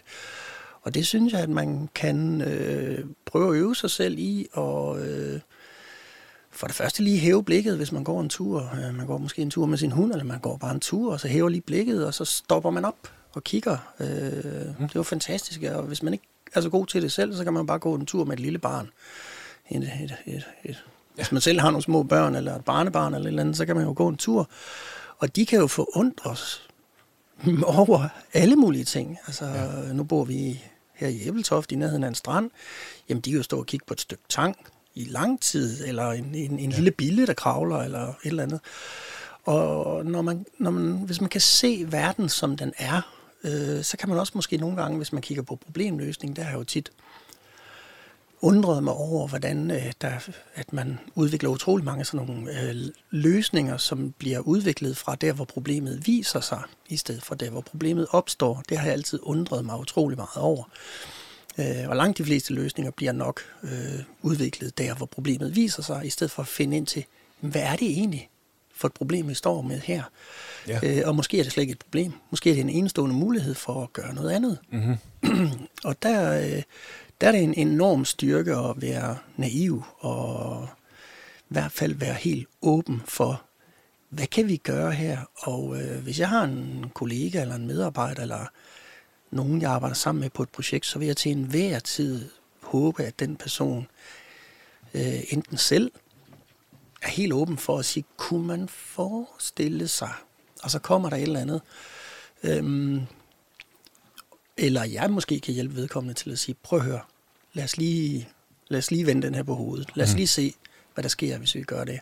[0.81, 5.07] Og det synes jeg, at man kan øh, prøve at øve sig selv i, og
[5.07, 5.39] øh,
[6.55, 8.69] for det første lige hæve blikket, hvis man går en tur.
[8.73, 11.13] Øh, man går måske en tur med sin hund, eller man går bare en tur,
[11.13, 12.97] og så hæver lige blikket, og så stopper man op
[13.33, 13.77] og kigger.
[13.99, 14.87] Øh, mm.
[14.87, 17.53] Det var fantastisk, og hvis man ikke er så god til det selv, så kan
[17.53, 18.89] man bare gå en tur med et lille barn.
[19.69, 20.83] Et, et, et, et.
[21.15, 23.65] Hvis man selv har nogle små børn, eller et barnebarn, eller et eller andet, så
[23.65, 24.49] kan man jo gå en tur.
[25.17, 26.67] Og de kan jo forundres
[27.63, 29.17] over alle mulige ting.
[29.27, 29.93] Altså, ja.
[29.93, 32.51] nu bor vi her i Æbeltoft i nærheden af en strand.
[33.09, 34.57] Jamen, de kan jo stå og kigge på et stykke tang
[34.95, 36.75] i lang tid, eller en, en, en ja.
[36.75, 38.59] lille bille, der kravler, eller et eller andet.
[39.43, 43.01] Og når man, når man, hvis man kan se verden, som den er,
[43.43, 46.57] øh, så kan man også måske nogle gange, hvis man kigger på problemløsning, der har
[46.57, 46.91] jo tit
[48.41, 52.75] undret mig over, hvordan øh, der, at man udvikler utrolig mange sådan nogle øh,
[53.09, 57.61] løsninger, som bliver udviklet fra der, hvor problemet viser sig, i stedet for der, hvor
[57.61, 58.63] problemet opstår.
[58.69, 60.63] Det har jeg altid undret mig utrolig meget over.
[61.59, 66.05] Øh, og langt de fleste løsninger bliver nok øh, udviklet der, hvor problemet viser sig,
[66.05, 67.05] i stedet for at finde ind til,
[67.39, 68.29] hvad er det egentlig
[68.75, 70.03] for et problem, vi står med her?
[70.67, 70.79] Ja.
[70.83, 72.13] Øh, og måske er det slet ikke et problem.
[72.31, 74.57] Måske er det en enestående mulighed for at gøre noget andet.
[74.71, 74.97] Mm-hmm.
[75.83, 76.61] og der, øh,
[77.21, 80.67] der er det en enorm styrke at være naiv og
[81.37, 83.41] i hvert fald være helt åben for,
[84.09, 85.19] hvad kan vi gøre her?
[85.35, 88.45] Og øh, hvis jeg har en kollega eller en medarbejder eller
[89.35, 92.29] nogen, jeg arbejder sammen med på et projekt, så vil jeg til enhver tid
[92.61, 93.87] håbe, at den person
[94.93, 95.91] øh, enten selv
[97.01, 100.11] er helt åben for at sige, kunne man forestille sig?
[100.63, 101.61] Og så kommer der et eller andet.
[102.43, 103.01] Øhm,
[104.57, 107.01] eller jeg måske kan hjælpe vedkommende til at sige, prøv at høre,
[107.53, 108.29] lad os lige,
[108.67, 109.89] lad os lige vende den her på hovedet.
[109.95, 110.17] Lad os mm.
[110.17, 110.53] lige se,
[110.93, 111.99] hvad der sker, hvis vi gør det.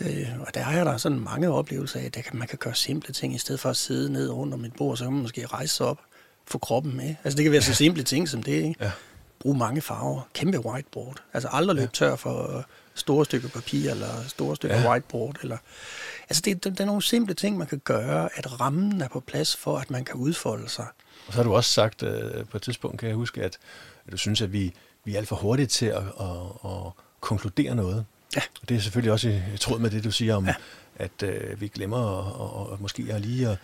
[0.00, 3.34] Øh, og der er der sådan mange oplevelser af, at man kan gøre simple ting,
[3.34, 5.74] i stedet for at sidde ned rundt om et bord, så kan man måske rejse
[5.74, 6.00] sig op,
[6.46, 7.14] få kroppen med.
[7.24, 8.74] Altså det kan være så simple ting som det, ikke?
[8.80, 8.90] Ja.
[9.38, 11.22] Brug mange farver, kæmpe whiteboard.
[11.32, 12.64] Altså aldrig løbe tør for
[12.94, 14.90] store stykker papir, eller store stykker ja.
[14.90, 15.36] whiteboard.
[15.42, 15.56] Eller,
[16.28, 19.20] altså det, det, det er nogle simple ting, man kan gøre, at rammen er på
[19.20, 20.86] plads for, at man kan udfolde sig.
[21.26, 23.58] Og så har du også sagt øh, på et tidspunkt, kan jeg huske, at,
[24.06, 24.74] at du synes, at vi,
[25.04, 28.04] vi er alt for hurtige til at, at, at konkludere noget.
[28.36, 28.40] Ja.
[28.62, 30.54] Og det er selvfølgelig også i tråd med det, du siger om, ja.
[30.96, 33.58] at øh, vi glemmer og, og, og måske er lige at,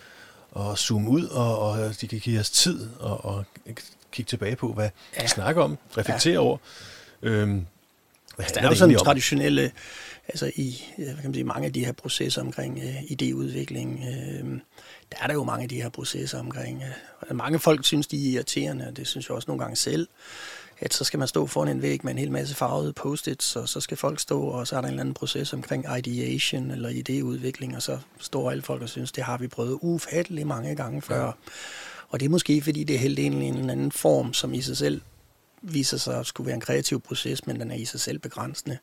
[0.59, 3.45] at zoome ud, og, og de kan give os tid og, og
[4.13, 5.23] kigge tilbage på, hvad ja.
[5.23, 6.39] de snakker om, reflektere ja.
[6.39, 6.59] over.
[7.23, 7.67] Øhm,
[8.39, 9.73] altså, der er jo sådan traditionelle,
[10.29, 14.59] altså i hvad kan man sige, mange af de her processer omkring uh, idéudvikling, uh,
[15.13, 16.83] der er der jo mange af de her processer omkring,
[17.31, 20.09] uh, mange folk synes, de er irriterende, og det synes jeg også nogle gange selv,
[20.81, 23.69] at så skal man stå foran en væg med en hel masse farvede post-its, og
[23.69, 26.91] så skal folk stå, og så er der en eller anden proces omkring ideation eller
[26.91, 31.03] idéudvikling, og så står alle folk og synes, det har vi prøvet ufattelig mange gange
[31.03, 31.25] før.
[31.25, 31.33] Ja.
[32.09, 34.77] Og det er måske, fordi det er helt en eller anden form, som i sig
[34.77, 35.01] selv
[35.63, 38.79] viser sig at skulle være en kreativ proces, men den er i sig selv begrænsende.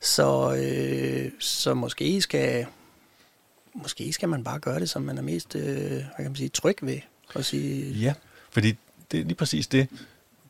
[0.00, 2.66] Så, øh, så måske skal
[3.74, 6.48] måske skal man bare gøre det, som man er mest øh, hvad kan man sige,
[6.48, 7.00] tryg ved.
[7.34, 8.14] Og sige, ja,
[8.50, 8.76] fordi
[9.12, 9.88] det er lige præcis det.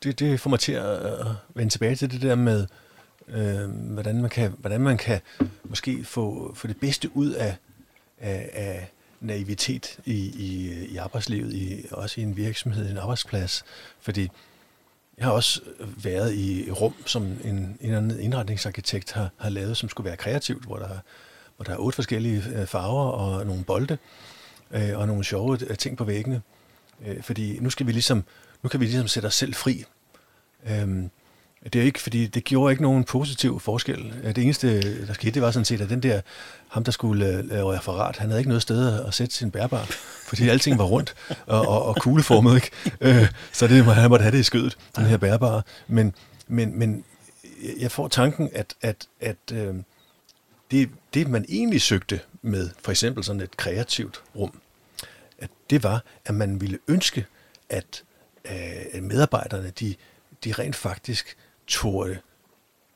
[0.02, 2.66] Det, det får mig til at vende tilbage til det der med,
[3.28, 5.20] øh, hvordan, man kan, hvordan man kan
[5.64, 7.56] måske få, få det bedste ud af,
[8.18, 13.64] af, af naivitet i, i, i arbejdslivet, i, også i en virksomhed, en arbejdsplads.
[14.00, 14.30] Fordi
[15.18, 19.76] jeg har også været i rum, som en, en eller anden indretningsarkitekt har, har lavet,
[19.76, 20.98] som skulle være kreativt, hvor der,
[21.56, 23.98] hvor der er otte forskellige øh, farver og nogle bolde
[24.70, 26.42] øh, og nogle sjove øh, ting på væggene.
[27.06, 28.24] Øh, fordi nu skal vi ligesom,
[28.62, 29.84] nu kan vi ligesom sætte os selv fri.
[30.70, 31.10] Øhm,
[31.64, 34.14] det er ikke, fordi det gjorde ikke nogen positiv forskel.
[34.22, 36.20] Øh, det eneste, der skete, det var sådan set, at den der,
[36.68, 39.84] ham der skulle øh, lave referat, han havde ikke noget sted at sætte sin bærbar,
[40.28, 41.14] fordi alting var rundt
[41.46, 42.70] og, og, og kugleformet, ikke?
[43.00, 45.62] Øh, så det, han måtte have det i skødet, den her bærbare.
[45.86, 46.14] Men,
[46.48, 47.04] men, men
[47.80, 49.74] jeg får tanken, at, at, at øh,
[50.70, 54.60] det, det, man egentlig søgte med for eksempel sådan et kreativt rum,
[55.38, 57.26] at det var, at man ville ønske,
[57.68, 58.02] at
[58.50, 59.94] øh, medarbejderne, de,
[60.44, 61.36] de rent faktisk
[61.66, 62.18] turde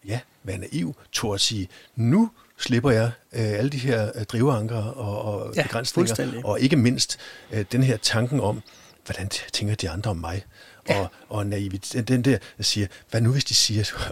[0.06, 5.22] ja, være naiv, turde sige, nu slipper jeg øh, alle de her øh, driveanker og,
[5.22, 7.18] og ja, begrænsninger, og ikke mindst
[7.52, 8.62] øh, den her tanken om,
[9.04, 10.44] hvordan tænker de andre om mig?
[10.88, 11.00] Ja.
[11.00, 13.84] Og, og naivitet, den der, der siger, hvad nu hvis de siger,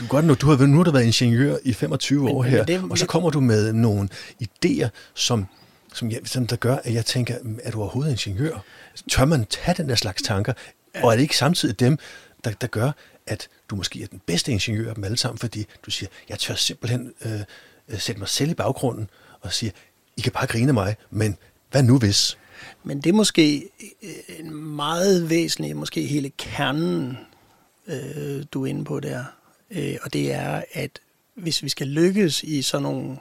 [0.00, 2.64] du, godt, nu, du har, nu har du været ingeniør i 25 men, år her,
[2.64, 4.08] det, og så kommer du med nogle
[4.42, 5.46] idéer, som,
[5.92, 8.64] som, jeg, som der gør, at jeg tænker, er du overhovedet ingeniør?
[9.10, 10.52] Tør man tage den der slags tanker?
[10.94, 11.98] Og er det ikke samtidig dem,
[12.44, 12.92] der, der gør,
[13.26, 16.38] at du måske er den bedste ingeniør af dem alle sammen, fordi du siger, jeg
[16.38, 17.40] tør simpelthen øh,
[17.98, 19.10] sætte mig selv i baggrunden
[19.40, 19.72] og sige,
[20.16, 21.36] I kan bare grine mig, men
[21.70, 22.38] hvad nu hvis?
[22.84, 23.68] Men det er måske
[24.02, 27.18] øh, en meget væsentlig, måske hele kernen,
[27.86, 29.24] øh, du er inde på der.
[29.70, 31.00] Øh, og det er, at
[31.34, 33.16] hvis vi skal lykkes i sådan nogle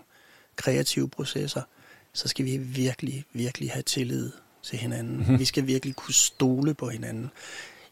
[0.56, 1.62] kreative processer,
[2.20, 4.32] så skal vi virkelig, virkelig have tillid
[4.64, 5.18] til hinanden.
[5.18, 5.40] Mm-hmm.
[5.40, 7.32] Vi skal virkelig kunne stole på hinanden.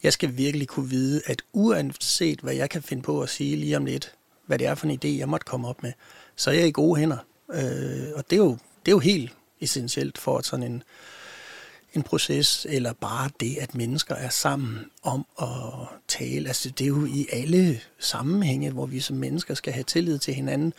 [0.03, 3.77] Jeg skal virkelig kunne vide, at uanset hvad jeg kan finde på at sige lige
[3.77, 4.13] om lidt,
[4.45, 5.91] hvad det er for en idé, jeg måtte komme op med,
[6.35, 7.17] så er jeg i gode hænder.
[7.53, 8.51] Øh, og det er, jo,
[8.85, 10.83] det er jo helt essentielt for at sådan en,
[11.93, 15.47] en proces, eller bare det, at mennesker er sammen om at
[16.07, 16.47] tale.
[16.47, 20.33] Altså, det er jo i alle sammenhænge, hvor vi som mennesker skal have tillid til
[20.33, 20.73] hinanden,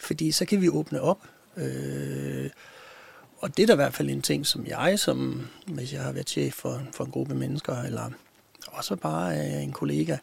[0.00, 1.18] fordi så kan vi åbne op.
[1.56, 2.50] Øh,
[3.44, 6.12] og det er da i hvert fald en ting, som jeg, som hvis jeg har
[6.12, 8.10] været chef for, for en gruppe mennesker, eller
[8.66, 10.16] også bare en kollega,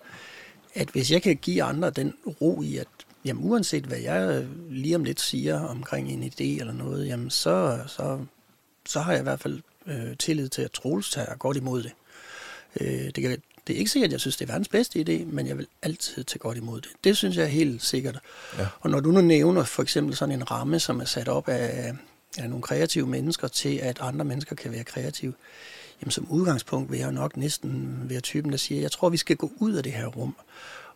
[0.75, 2.87] at hvis jeg kan give andre den ro i, at
[3.25, 7.79] jamen, uanset hvad jeg lige om lidt siger omkring en idé eller noget, jamen, så,
[7.87, 8.19] så,
[8.85, 11.91] så har jeg i hvert fald øh, tillid til, at Troels tager godt imod det.
[12.81, 15.25] Øh, det, kan, det er ikke sikkert, at jeg synes, det er verdens bedste idé,
[15.25, 16.89] men jeg vil altid tage godt imod det.
[17.03, 18.19] Det synes jeg er helt sikkert.
[18.57, 18.67] Ja.
[18.79, 21.93] Og når du nu nævner for eksempel sådan en ramme, som er sat op af,
[22.37, 25.33] af nogle kreative mennesker til, at andre mennesker kan være kreative,
[26.01, 29.35] jamen som udgangspunkt vil jeg nok næsten være typen, der siger, jeg tror, vi skal
[29.35, 30.35] gå ud af det her rum.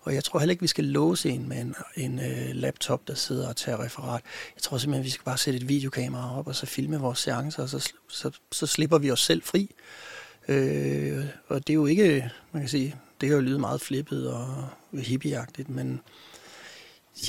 [0.02, 3.16] Og jeg tror heller ikke, vi skal låse en med en, en uh, laptop, der
[3.16, 4.22] sidder og tager referat.
[4.56, 7.64] Jeg tror simpelthen, vi skal bare sætte et videokamera op, og så filme vores seancer,
[7.64, 9.72] og så, så, så slipper vi os selv fri.
[10.48, 14.34] Øh, og det er jo ikke, man kan sige, det kan jo lyde meget flippet
[14.34, 16.02] og hippieagtigt, men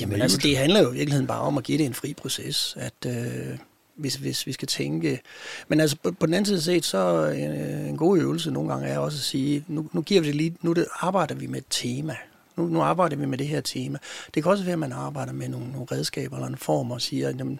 [0.01, 2.77] jamen, altså, det handler jo i virkeligheden bare om at give det en fri proces,
[2.79, 3.57] at øh,
[3.97, 5.21] hvis, hvis vi skal tænke.
[5.67, 8.87] Men altså på, på den anden side set, så en, en god øvelse nogle gange
[8.87, 11.57] er også at sige, nu, nu giver vi det lige, nu det, arbejder vi med
[11.59, 12.15] et tema.
[12.55, 13.97] Nu, nu arbejder vi med det her tema.
[14.33, 17.01] Det kan også være, at man arbejder med nogle, nogle redskaber eller en form og
[17.01, 17.59] siger, jamen,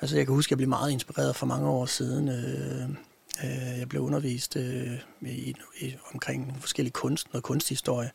[0.00, 2.28] altså jeg kan huske, at jeg blev meget inspireret for mange år siden.
[2.28, 2.88] Øh,
[3.44, 8.10] øh, jeg blev undervist øh, i, i, omkring forskellige kunst, noget kunsthistorie.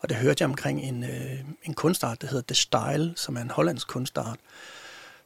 [0.00, 3.40] Og der hørte jeg omkring en, øh, en kunstart, der hedder The Style, som er
[3.40, 4.38] en hollandsk kunstart,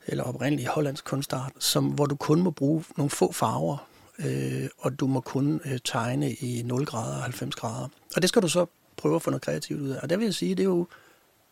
[0.06, 3.88] eller oprindelig hollandsk kunstart, som, hvor du kun må bruge nogle få farver,
[4.18, 7.88] øh, og du må kun øh, tegne i 0 grader og 90 grader.
[8.16, 10.00] Og det skal du så prøve at få noget kreativt ud af.
[10.02, 10.86] Og der vil jeg sige, det er jo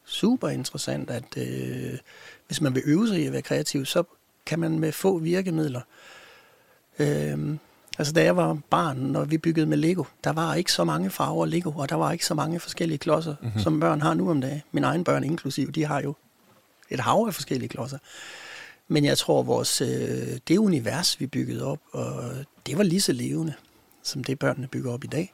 [0.04, 1.98] super interessant, at øh,
[2.46, 4.02] hvis man vil øve sig i at være kreativ, så
[4.46, 5.80] kan man med få virkemidler.
[6.98, 7.56] Øh,
[7.98, 11.10] altså da jeg var barn, når vi byggede med Lego, der var ikke så mange
[11.10, 13.60] farver Lego, og der var ikke så mange forskellige klodser, mm-hmm.
[13.60, 14.62] som børn har nu om dagen.
[14.72, 16.14] Mine egne børn inklusive, de har jo
[16.90, 17.98] et hav af forskellige klodser.
[18.92, 22.34] Men jeg tror, vores, øh, det univers, vi byggede op, og
[22.66, 23.54] det var lige så levende,
[24.02, 25.32] som det børnene bygger op i dag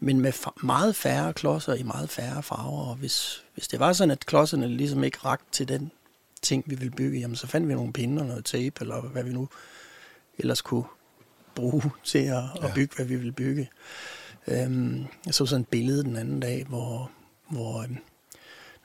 [0.00, 0.32] men med
[0.62, 2.88] meget færre klodser i meget færre farver.
[2.88, 5.90] Og hvis, hvis det var sådan, at klodserne ligesom ikke rakte til den
[6.42, 9.24] ting, vi ville bygge, jamen så fandt vi nogle pinde og noget tape, eller hvad
[9.24, 9.48] vi nu
[10.38, 10.84] ellers kunne
[11.54, 12.66] bruge til at, ja.
[12.66, 13.70] at bygge, hvad vi ville bygge.
[14.46, 17.10] Øhm, jeg så sådan et billede den anden dag, hvor,
[17.50, 17.98] hvor øhm,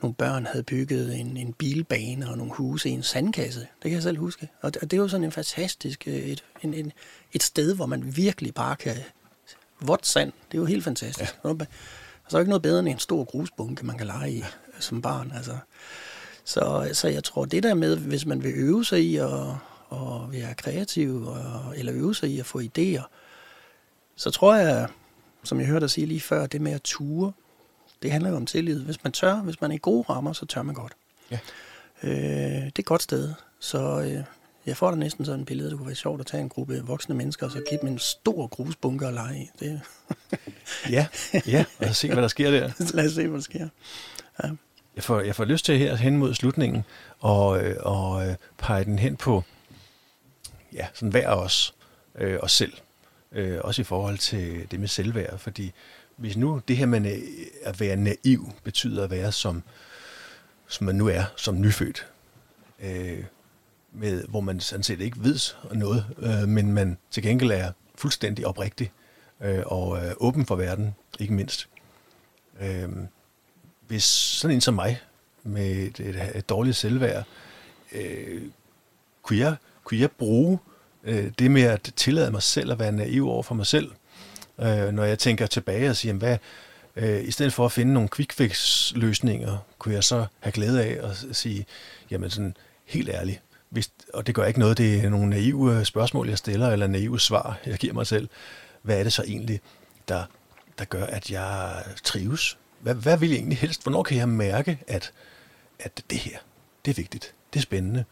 [0.03, 3.59] nogle børn havde bygget en, en bilbane og nogle huse i en sandkasse.
[3.59, 4.49] Det kan jeg selv huske.
[4.61, 6.91] Og det, og det er jo sådan en fantastisk øh, et, en, en,
[7.33, 8.95] et sted, hvor man virkelig bare kan
[9.81, 10.31] vådt sand.
[10.51, 11.35] Det er jo helt fantastisk.
[11.43, 11.65] Ja.
[12.27, 14.45] Så er ikke noget bedre end en stor grusbunke, man kan lege i ja.
[14.79, 15.31] som barn.
[15.35, 15.57] Altså.
[16.45, 19.33] Så, så jeg tror, det der med, hvis man vil øve sig i at,
[19.91, 23.03] at være kreativ, og, eller øve sig i at få idéer,
[24.15, 24.87] så tror jeg,
[25.43, 27.31] som jeg hørte dig sige lige før, det med at ture,
[28.03, 28.83] det handler jo om tillid.
[28.83, 30.93] Hvis man tør, hvis man er i gode rammer, så tør man godt.
[31.31, 31.39] Ja.
[32.03, 33.33] Øh, det er et godt sted.
[33.59, 34.23] Så øh,
[34.65, 36.81] jeg får da næsten sådan et billede, det kunne være sjovt at tage en gruppe
[36.85, 39.49] voksne mennesker, og så give dem en stor grusbunker og lege i.
[39.59, 39.81] Det...
[40.89, 41.07] ja,
[41.47, 42.71] ja, lad os se, hvad der sker der.
[42.93, 43.67] lad os se, hvad der sker.
[44.43, 44.49] Ja.
[44.95, 46.83] Jeg får, jeg får lyst til her hen mod slutningen
[47.19, 47.47] og,
[47.79, 49.43] og øh, pege den hen på
[50.73, 51.75] ja, sådan hver os,
[52.15, 52.73] øh, os selv.
[53.31, 55.73] Øh, også i forhold til det med selvværd, fordi
[56.17, 57.21] hvis nu det her med øh,
[57.63, 59.63] at være naiv betyder at være som,
[60.67, 62.07] som man nu er som nyfødt,
[62.79, 63.23] øh,
[63.91, 65.39] med, hvor man sådan set ikke ved
[65.73, 68.91] noget, øh, men man til gengæld er fuldstændig oprigtig
[69.41, 71.69] øh, og øh, åben for verden, ikke mindst.
[72.61, 72.89] Øh,
[73.87, 75.01] hvis sådan en som mig,
[75.43, 77.23] med et, et, et dårligt selvværd,
[77.91, 78.41] øh,
[79.21, 80.59] kunne, jeg, kunne jeg bruge
[81.03, 83.91] øh, det med at tillade mig selv at være naiv over for mig selv,
[84.59, 86.37] Øh, når jeg tænker tilbage og siger, hvad,
[86.95, 90.83] øh, i stedet for at finde nogle quick fix løsninger, kunne jeg så have glæde
[90.83, 91.65] af at sige,
[92.11, 96.29] jamen sådan helt ærligt, hvis, og det gør ikke noget, det er nogle naive spørgsmål,
[96.29, 98.29] jeg stiller, eller naive svar, jeg giver mig selv.
[98.81, 99.61] Hvad er det så egentlig,
[100.07, 100.23] der,
[100.79, 102.57] der gør, at jeg trives?
[102.79, 103.83] Hvad, hvad vil jeg egentlig helst?
[103.83, 105.11] Hvornår kan jeg mærke, at,
[105.79, 106.37] at det her,
[106.85, 108.03] det er vigtigt, det er spændende?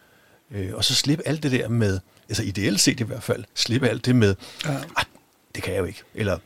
[0.51, 3.89] Øh, og så slippe alt det der med, altså ideelt set i hvert fald, slippe
[3.89, 4.35] alt det med,
[4.65, 4.77] ja.
[5.55, 6.03] Det kan jeg jo ikke.
[6.15, 6.37] Eller,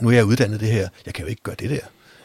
[0.00, 1.80] nu er jeg uddannet det her, jeg kan jo ikke gøre det der.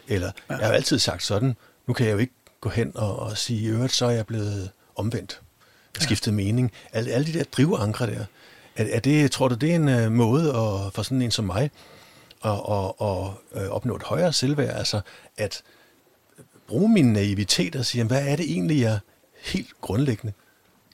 [0.07, 0.55] Eller, ja.
[0.55, 1.55] jeg har jo altid sagt sådan,
[1.87, 4.25] nu kan jeg jo ikke gå hen og, og sige, i øvrigt, så er jeg
[4.25, 5.41] blevet omvendt.
[5.99, 6.35] Skiftet ja.
[6.35, 6.71] mening.
[6.93, 8.25] Alle, alle de der drivankre der.
[8.75, 11.45] Er, er det, tror du, det er en uh, måde at, for sådan en som
[11.45, 11.71] mig
[12.45, 14.77] at, at, at, at opnå et højere selvværd?
[14.77, 15.01] Altså
[15.37, 15.63] at
[16.67, 18.99] bruge min naivitet og sige, hvad er det egentlig, jeg
[19.43, 20.33] helt grundlæggende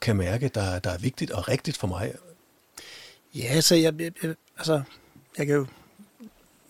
[0.01, 2.13] kan mærke, der, der er vigtigt og rigtigt for mig?
[3.35, 4.11] Ja, så altså, jeg, jeg,
[4.57, 4.81] altså,
[5.39, 5.65] jeg kan jo,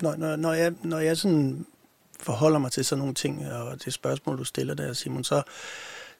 [0.02, 1.66] når, når, når, jeg, når jeg sådan
[2.20, 5.42] forholder mig til sådan nogle ting, og det spørgsmål, du stiller der, Simon, så,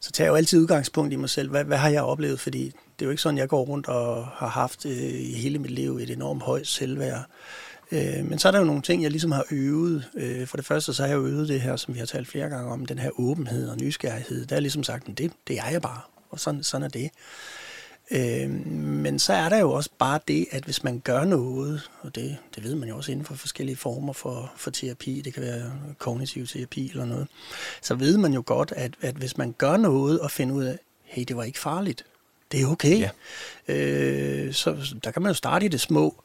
[0.00, 1.50] så tager jeg jo altid udgangspunkt i mig selv.
[1.50, 2.40] Hvad, hvad har jeg oplevet?
[2.40, 5.58] Fordi det er jo ikke sådan, jeg går rundt og har haft øh, i hele
[5.58, 7.24] mit liv et enormt højt selvværd.
[7.92, 10.04] Øh, men så er der jo nogle ting, jeg ligesom har øvet.
[10.14, 12.28] Øh, for det første, så har jeg jo øvet det her, som vi har talt
[12.28, 14.46] flere gange om, den her åbenhed og nysgerrighed.
[14.46, 17.10] Der er ligesom sagt, det, det er jeg bare, og sådan, sådan er det.
[18.10, 22.14] Øh, men så er der jo også bare det, at hvis man gør noget, og
[22.14, 25.42] det, det ved man jo også inden for forskellige former for, for terapi, det kan
[25.42, 27.28] være kognitiv terapi eller noget,
[27.82, 30.78] så ved man jo godt, at, at hvis man gør noget og finder ud af,
[31.04, 32.04] hey, det var ikke farligt,
[32.52, 33.00] det er okay.
[33.00, 33.10] Ja.
[33.74, 36.22] Øh, så der kan man jo starte i det små.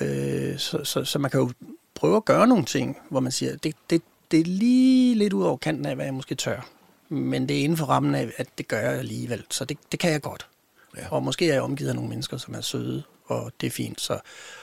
[0.00, 1.52] Øh, så, så, så man kan jo
[1.94, 5.42] prøve at gøre nogle ting, hvor man siger, det, det, det er lige lidt ud
[5.42, 6.68] over kanten af, hvad jeg måske tør.
[7.08, 9.44] Men det er inden for rammen af, at det gør jeg alligevel.
[9.50, 10.46] Så det, det kan jeg godt.
[10.96, 11.08] Ja.
[11.10, 14.00] Og måske er jeg omgivet af nogle mennesker, som er søde, og det er fint.
[14.00, 14.18] Så,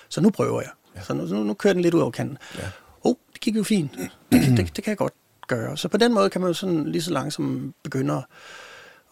[0.09, 0.71] så nu prøver jeg.
[0.95, 1.01] Ja.
[1.03, 2.38] Så nu, nu, nu kører den lidt ud over kanten.
[2.57, 2.69] Ja.
[3.03, 3.91] Oh, det gik jo fint.
[3.97, 4.11] Det,
[4.57, 5.13] det, det kan jeg godt
[5.47, 5.77] gøre.
[5.77, 8.23] Så på den måde kan man jo sådan lige så langsomt begynde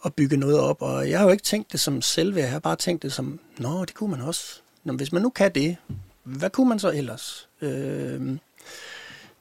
[0.04, 0.82] at bygge noget op.
[0.82, 2.44] Og jeg har jo ikke tænkt det som selvværd.
[2.44, 4.60] Jeg har bare tænkt det som, nå, det kunne man også.
[4.84, 5.76] Nå, hvis man nu kan det,
[6.22, 7.48] hvad kunne man så ellers?
[7.60, 8.38] Øh,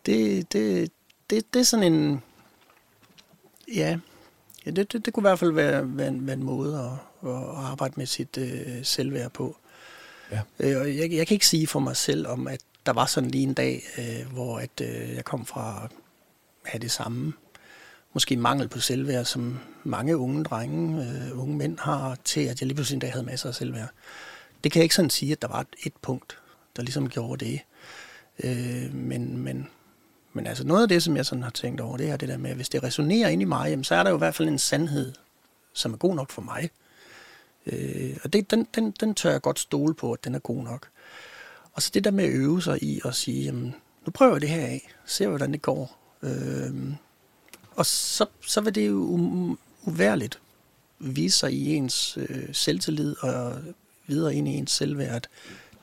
[0.06, 0.92] det, det,
[1.30, 2.24] det, det er sådan en...
[3.76, 4.00] Ja,
[4.66, 7.09] ja det, det, det kunne i hvert fald være, være, en, være en måde at,
[7.24, 9.58] at arbejde med sit øh, selvværd på.
[10.32, 10.42] Ja.
[10.60, 13.44] Øh, jeg, jeg kan ikke sige for mig selv om, at der var sådan lige
[13.44, 15.92] en dag, øh, hvor at, øh, jeg kom fra at
[16.66, 17.34] have det samme
[18.14, 22.68] måske mangel på selvværd, som mange unge drenge, øh, unge mænd har, til at jeg
[22.68, 23.90] lige pludselig en dag havde masser af selvværd.
[24.64, 26.38] Det kan jeg ikke sådan sige, at der var et, et punkt,
[26.76, 27.60] der ligesom gjorde det.
[28.44, 29.68] Øh, men, men,
[30.34, 32.38] men altså noget af det, som jeg sådan har tænkt over, det er det der
[32.38, 34.36] med, at hvis det resonerer ind i mig, jamen, så er der jo i hvert
[34.36, 35.14] fald en sandhed,
[35.74, 36.70] som er god nok for mig.
[37.72, 40.64] Øh, og det, den, den, den tør jeg godt stole på, at den er god
[40.64, 40.90] nok.
[41.74, 44.42] Og så det der med at øve sig i at sige, jamen, nu prøver jeg
[44.42, 46.00] det her af, ser hvordan det går.
[46.24, 46.94] Øh,
[47.72, 50.40] og så, så vil det jo uværligt
[51.00, 53.62] vise sig i ens øh, selvtillid og
[54.08, 55.28] videre ind i ens selvværd.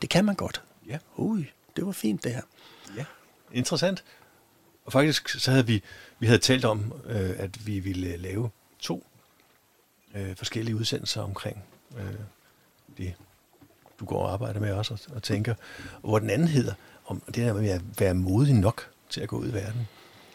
[0.03, 0.63] Det kan man godt.
[0.89, 0.99] Ja.
[1.17, 2.43] Ui, det var fint det her.
[2.97, 3.05] Ja,
[3.53, 4.05] interessant.
[4.85, 5.83] Og faktisk så havde vi,
[6.19, 9.07] vi havde talt om, øh, at vi ville lave to
[10.15, 11.65] øh, forskellige udsendelser omkring
[11.97, 12.15] øh,
[12.99, 13.15] det,
[14.01, 15.55] du går og arbejder med også og, og tænker.
[16.03, 16.73] Og hvor den anden hedder,
[17.07, 19.89] om det der med at være modig nok til at gå ud i verden.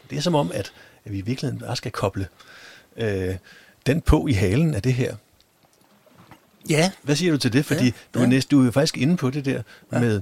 [0.09, 0.74] Det er som om, at
[1.05, 2.28] at vi i virkeligheden bare skal koble
[2.97, 3.36] øh,
[3.86, 5.16] den på i halen af det her.
[6.70, 6.91] Ja.
[7.01, 7.66] Hvad siger du til det?
[7.66, 9.99] Fordi ja, du, er næste, du er faktisk inde på det der ja.
[9.99, 10.22] med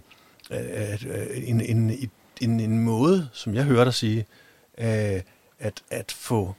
[0.51, 2.09] øh, en, en,
[2.41, 4.25] en, en måde, som jeg hører dig sige,
[4.77, 5.21] øh,
[5.59, 6.55] at, at få,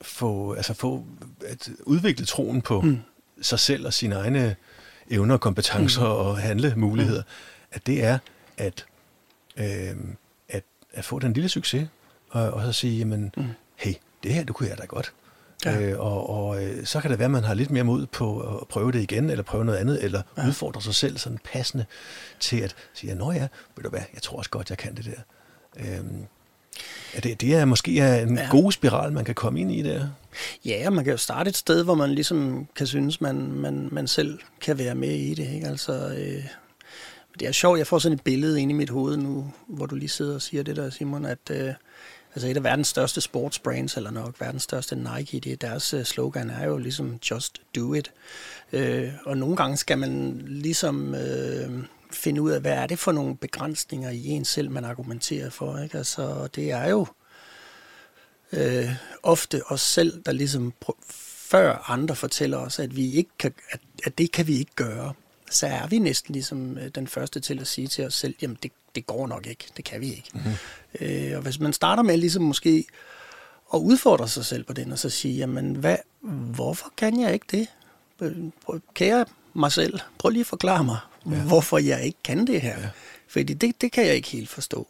[0.00, 1.06] få, altså få
[1.46, 2.98] at udvikle troen på mm.
[3.42, 4.56] Sig selv og sine egne
[5.10, 6.06] evner, kompetencer mm.
[6.06, 7.68] og handlemuligheder, mm.
[7.72, 8.18] at det er
[8.56, 8.86] at,
[9.56, 9.96] øh,
[10.48, 10.62] at,
[10.92, 11.88] at få den lille succes,
[12.30, 13.44] og, og så sige, jamen, mm.
[13.76, 15.12] hey, det her, det kunne jeg da godt.
[15.64, 15.80] Ja.
[15.80, 18.40] Øh, og og øh, så kan det være, at man har lidt mere mod på
[18.40, 20.46] at prøve det igen, eller prøve noget andet, eller ja.
[20.46, 21.84] udfordre sig selv sådan passende
[22.40, 25.04] til at sige, nå ja, ved du hvad, jeg tror også godt, jeg kan det
[25.04, 25.20] der.
[25.76, 26.26] Øhm,
[27.14, 27.90] er det, det er måske
[28.22, 28.48] en ja.
[28.50, 30.08] god spiral, man kan komme ind i der.
[30.64, 34.06] Ja, man kan jo starte et sted, hvor man ligesom kan synes, man, man, man
[34.06, 35.54] selv kan være med i det.
[35.54, 35.66] Ikke?
[35.66, 36.44] Altså, øh,
[37.38, 39.94] det er sjovt, jeg får sådan et billede ind i mit hoved nu, hvor du
[39.94, 41.72] lige sidder og siger det der, Simon, at øh,
[42.34, 46.50] altså et af verdens største sportsbrands, eller nok verdens største Nike, det, deres øh, slogan
[46.50, 48.12] er jo ligesom just do it.
[48.72, 53.12] Øh, og nogle gange skal man ligesom Øh, finde ud af, hvad er det for
[53.12, 55.78] nogle begrænsninger i en selv, man argumenterer for.
[55.78, 55.98] Ikke?
[55.98, 57.06] Altså, det er jo
[58.56, 58.90] uh,
[59.22, 60.72] ofte os selv, der ligesom
[61.50, 65.12] før andre fortæller os, at, vi ikke kan, at, at det kan vi ikke gøre
[65.54, 68.58] så er vi næsten ligesom øh, den første til at sige til os selv, jamen
[68.62, 70.30] det, det går nok ikke, det kan vi ikke.
[70.34, 70.52] Mm-hmm.
[71.00, 72.84] Øh, og hvis man starter med ligesom måske
[73.74, 77.46] at udfordre sig selv på den, og så sige, jamen hvad, hvorfor kan jeg ikke
[77.50, 77.68] det?
[78.94, 79.24] Kære
[79.54, 80.98] mig selv, prøv lige at forklare mig,
[81.30, 81.42] ja.
[81.42, 82.80] hvorfor jeg ikke kan det her.
[82.80, 82.88] Ja.
[83.28, 84.88] Fordi det, det kan jeg ikke helt forstå.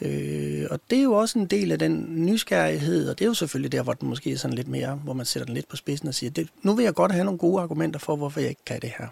[0.00, 3.34] Øh, og det er jo også en del af den nysgerrighed, og det er jo
[3.34, 5.76] selvfølgelig der, hvor den måske er sådan lidt mere, hvor man sætter den lidt på
[5.76, 8.48] spidsen og siger, det, nu vil jeg godt have nogle gode argumenter for, hvorfor jeg
[8.48, 9.06] ikke kan det her.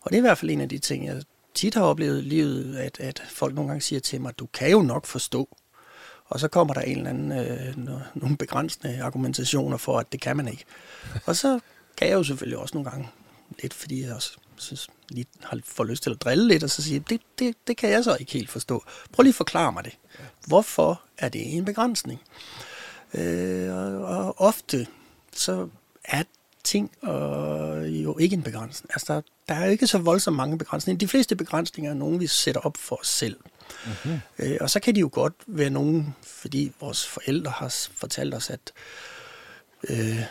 [0.00, 1.22] Og det er i hvert fald en af de ting, jeg
[1.54, 4.70] tit har oplevet i livet, at, at folk nogle gange siger til mig, du kan
[4.70, 5.48] jo nok forstå.
[6.24, 10.36] Og så kommer der en eller anden, øh, nogle begrænsende argumentationer for, at det kan
[10.36, 10.64] man ikke.
[11.26, 11.60] Og så
[11.96, 13.08] kan jeg jo selvfølgelig også nogle gange,
[13.62, 16.82] lidt fordi jeg også synes, lige har får lyst til at drille lidt, og så
[16.82, 18.84] sige, det, det, det kan jeg så ikke helt forstå.
[19.12, 19.98] Prøv lige at forklare mig det.
[20.46, 22.20] Hvorfor er det en begrænsning?
[23.14, 24.86] Øh, og, og ofte
[25.32, 25.68] så
[26.04, 26.22] er
[26.64, 28.90] ting og jo ikke en begrænsning.
[28.94, 30.98] Altså, der, der er jo ikke så voldsomt mange begrænsninger.
[30.98, 33.36] De fleste begrænsninger er nogle, vi sætter op for os selv.
[33.86, 34.20] Mm-hmm.
[34.38, 38.50] Øh, og så kan de jo godt være nogen, fordi vores forældre har fortalt os,
[38.50, 38.72] at,
[39.88, 40.22] øh,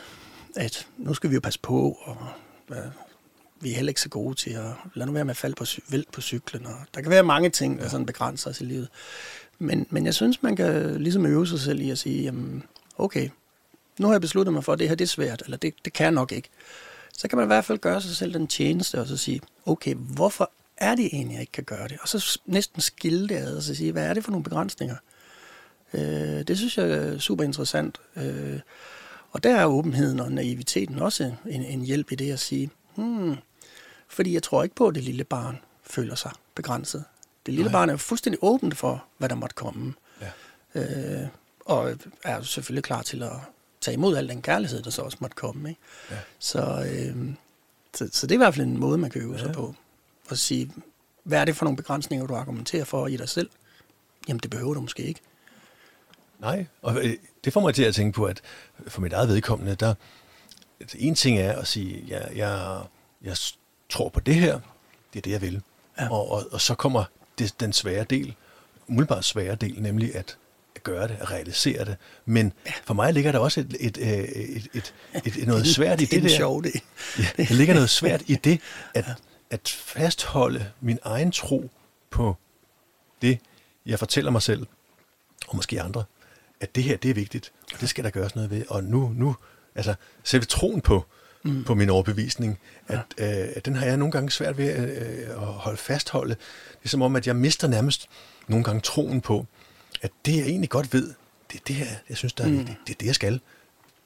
[0.55, 2.17] at nu skal vi jo passe på, og
[2.71, 2.77] øh,
[3.61, 5.65] vi er heller ikke så gode til at lade nu være med at falde på,
[5.89, 6.65] vælt på cyklen.
[6.65, 8.89] Og der kan være mange ting, der sådan begrænser os i livet.
[9.59, 12.63] Men, men jeg synes, man kan ligesom øve sig selv i at sige, jamen,
[12.97, 13.29] okay,
[13.99, 15.93] nu har jeg besluttet mig for, at det her det er svært, eller det, det
[15.93, 16.49] kan jeg nok ikke.
[17.17, 19.95] Så kan man i hvert fald gøre sig selv den tjeneste, og så sige, okay,
[19.95, 21.97] hvorfor er det egentlig, jeg ikke kan gøre det?
[22.01, 24.95] Og så næsten skille det ad, og så sige, hvad er det for nogle begrænsninger?
[25.93, 26.01] Øh,
[26.47, 27.97] det synes jeg er super interessant.
[28.15, 28.59] Øh,
[29.31, 33.35] og der er åbenheden og naiviteten også en, en hjælp i det at sige, hmm,
[34.11, 37.03] fordi jeg tror ikke på, at det lille barn føler sig begrænset.
[37.45, 37.79] Det lille Nej.
[37.79, 39.93] barn er fuldstændig åbent for, hvad der måtte komme.
[40.21, 41.21] Ja.
[41.21, 41.27] Øh,
[41.65, 43.31] og er selvfølgelig klar til at
[43.81, 45.69] tage imod al den kærlighed, der så også måtte komme.
[45.69, 45.81] Ikke?
[46.11, 46.17] Ja.
[46.39, 47.33] Så, øh,
[47.93, 49.39] så, så det er i hvert fald en måde, man kan øve ja.
[49.39, 49.75] sig på.
[50.29, 50.71] At sige,
[51.23, 53.49] hvad er det for nogle begrænsninger, du argumenterer for i dig selv?
[54.27, 55.19] Jamen, det behøver du måske ikke.
[56.39, 58.41] Nej, og øh, det får mig til at tænke på, at
[58.87, 59.93] for mit eget vedkommende, der
[60.95, 62.81] en ting er at sige, ja, jeg,
[63.21, 63.37] jeg
[63.91, 64.59] tror på det her,
[65.13, 65.61] det er det, jeg vil.
[65.99, 66.11] Ja.
[66.11, 67.03] Og, og, og så kommer
[67.39, 68.35] det, den svære del,
[68.87, 70.37] umiddelbart svære del, nemlig at
[70.75, 71.97] at gøre det, at realisere det.
[72.25, 72.71] Men ja.
[72.83, 74.93] for mig ligger der også et, et, et, et, et,
[75.25, 76.37] et, et noget svært i det, det der.
[76.37, 76.71] Sjov, det.
[77.19, 78.59] Ja, der ligger noget svært i det,
[78.93, 79.05] at,
[79.49, 81.71] at fastholde min egen tro
[82.09, 82.35] på
[83.21, 83.39] det,
[83.85, 84.67] jeg fortæller mig selv,
[85.47, 86.03] og måske andre,
[86.59, 88.63] at det her, det er vigtigt, og det skal der gøres noget ved.
[88.69, 89.35] Og nu, nu
[89.75, 91.05] altså selv troen på,
[91.43, 91.63] mm.
[91.63, 93.43] på min overbevisning, at, ja.
[93.43, 96.35] øh, at den har jeg nogle gange svært ved øh, at holde fastholde.
[96.79, 98.09] Det er som om, at jeg mister nærmest
[98.47, 99.45] nogle gange troen på,
[100.01, 101.13] at det jeg egentlig godt ved,
[101.51, 102.57] det er det her, jeg synes, der er mm.
[102.57, 102.77] vigtigt.
[102.87, 103.39] Det er det, jeg skal.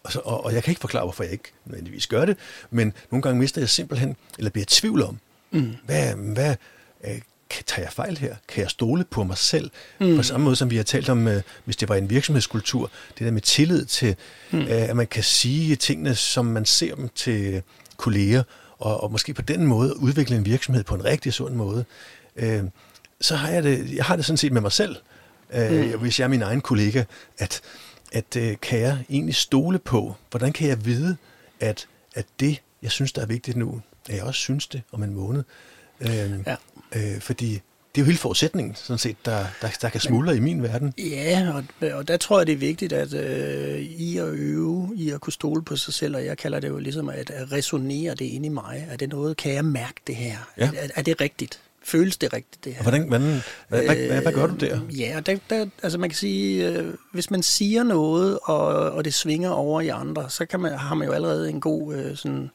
[0.03, 2.37] Og, så, og, og jeg kan ikke forklare, hvorfor jeg ikke nødvendigvis gør det,
[2.69, 5.19] men nogle gange mister jeg simpelthen, eller bliver i tvivl om,
[5.51, 5.75] mm.
[5.85, 6.55] hvad, hvad,
[7.03, 8.35] øh, kan, tager jeg fejl her?
[8.47, 9.71] Kan jeg stole på mig selv?
[9.99, 10.15] Mm.
[10.15, 13.25] På samme måde som vi har talt om, øh, hvis det var en virksomhedskultur, det
[13.25, 14.15] der med tillid til,
[14.51, 14.59] mm.
[14.59, 17.61] øh, at man kan sige tingene, som man ser dem til
[17.97, 18.43] kolleger,
[18.77, 21.85] og, og måske på den måde udvikle en virksomhed på en rigtig sund måde.
[22.35, 22.63] Øh,
[23.21, 24.95] så har jeg det, jeg har det sådan set med mig selv,
[25.53, 25.99] øh, mm.
[25.99, 27.03] hvis jeg er min egen kollega,
[27.37, 27.61] at,
[28.11, 31.17] at øh, kan jeg egentlig stole på, hvordan kan jeg vide,
[31.59, 35.03] at, at det, jeg synes, der er vigtigt nu, at jeg også synes det om
[35.03, 35.43] en måned.
[36.01, 36.55] Øh, ja.
[36.95, 37.61] Øh, fordi
[37.95, 40.63] det er jo hele forudsætningen, sådan set, der, der, der kan smuldre Men, i min
[40.63, 40.93] verden.
[40.97, 45.09] Ja, og, og der tror jeg, det er vigtigt, at øh, I at øve, I
[45.09, 48.15] at kunne stole på sig selv, og jeg kalder det jo ligesom at, at resonere
[48.15, 48.87] det ind i mig.
[48.91, 50.37] Er det noget, kan jeg mærke det her?
[50.57, 50.69] Ja.
[50.77, 51.59] Er, er det rigtigt?
[51.85, 52.81] føles det rigtigt, det her.
[52.81, 54.79] hvordan, hvordan, hvad, hvad, hvad, hvad gør du der?
[54.97, 59.13] Ja, der, der, altså man kan sige, øh, hvis man siger noget, og, og det
[59.13, 62.49] svinger over i andre, så kan man, har man jo allerede en god, øh, sådan,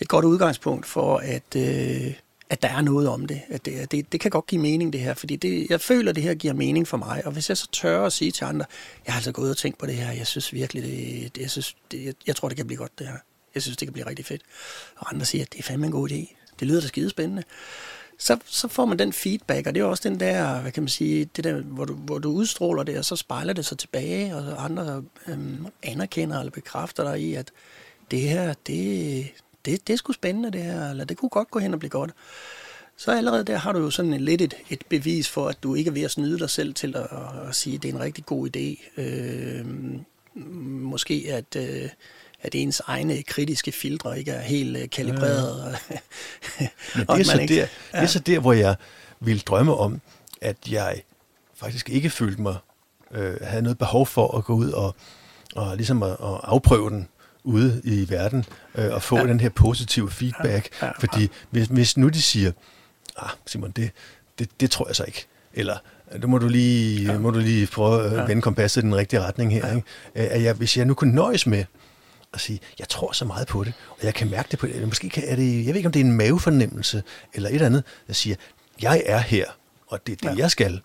[0.00, 2.12] et godt udgangspunkt for, at, øh,
[2.50, 3.40] at der er noget om det.
[3.48, 4.12] At det, det.
[4.12, 6.54] Det kan godt give mening, det her, fordi det, jeg føler, at det her giver
[6.54, 7.22] mening for mig.
[7.26, 8.64] Og hvis jeg så tør at sige til andre,
[9.06, 11.50] jeg har altså gået og tænkt på det her, jeg synes virkelig, det, det, jeg,
[11.50, 13.16] synes, det, jeg, jeg tror, det kan blive godt, det her.
[13.54, 14.42] Jeg synes, det kan blive rigtig fedt.
[14.96, 16.34] Og andre siger, at det er fandme en god idé.
[16.60, 17.42] Det lyder da skide spændende
[18.18, 20.88] så, så får man den feedback, og det er også den der, hvad kan man
[20.88, 24.36] sige, det der, hvor du, hvor du udstråler det, og så spejler det sig tilbage,
[24.36, 27.50] og andre øhm, anerkender eller bekræfter dig i, at
[28.10, 29.26] det her, det,
[29.66, 31.90] det, det er sgu spændende det her, eller det kunne godt gå hen og blive
[31.90, 32.10] godt.
[32.96, 35.74] Så allerede der har du jo sådan en, lidt et, et bevis for, at du
[35.74, 37.06] ikke er ved at snyde dig selv til at,
[37.48, 39.00] at sige, at det er en rigtig god idé.
[39.00, 39.66] Øh,
[40.64, 41.56] måske at...
[41.56, 41.88] Øh,
[42.42, 45.78] at ens egne kritiske filtre ikke er helt uh, kalibreret.
[45.90, 45.96] Ja.
[46.94, 47.66] Men det, er så ikke, der, ja.
[47.98, 48.76] det er så der, hvor jeg
[49.20, 50.00] ville drømme om,
[50.40, 51.02] at jeg
[51.54, 52.56] faktisk ikke følte mig,
[53.10, 54.94] øh, havde noget behov for at gå ud og,
[55.56, 57.08] og ligesom at, at afprøve den
[57.46, 58.44] ude i verden
[58.74, 59.26] øh, og få ja.
[59.26, 60.68] den her positive feedback.
[60.82, 60.86] Ja.
[60.86, 60.92] Ja.
[60.98, 62.52] Fordi hvis, hvis nu de siger,
[63.16, 63.90] ah, Simon, det,
[64.38, 65.26] det, det tror jeg så ikke.
[65.54, 65.76] Eller,
[66.18, 67.18] nu må du lige, ja.
[67.18, 68.24] må du lige prøve at ja.
[68.24, 69.66] vende kompasset i den rigtige retning her.
[69.66, 69.74] Ja.
[69.74, 69.86] Ikke?
[70.14, 71.64] At jeg, hvis jeg nu kunne nøjes med
[72.34, 74.86] at sige, jeg tror så meget på det, og jeg kan mærke det på det.
[74.86, 77.02] Måske kan, er det, jeg ved ikke, om det er en mavefornemmelse
[77.34, 78.36] eller et eller andet, der siger,
[78.82, 79.44] jeg er her,
[79.86, 80.42] og det er det, ja.
[80.42, 80.80] jeg skal.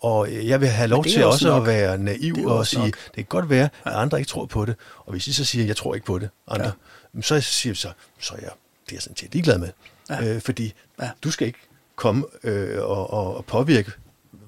[0.00, 1.62] Og jeg vil have lov til også nok.
[1.62, 2.96] at være naiv og sige, nok.
[3.06, 4.74] det kan godt være, at andre ikke tror på det.
[5.06, 6.72] Og hvis I så siger, jeg tror ikke på det, andre,
[7.14, 7.20] ja.
[7.20, 7.88] så siger jeg så,
[8.20, 8.50] så er jeg,
[8.84, 9.68] det er jeg sådan set ligeglad med.
[10.10, 10.24] Ja.
[10.24, 10.72] Øh, fordi
[11.02, 11.10] ja.
[11.24, 11.58] du skal ikke
[11.96, 13.92] komme øh, og, og påvirke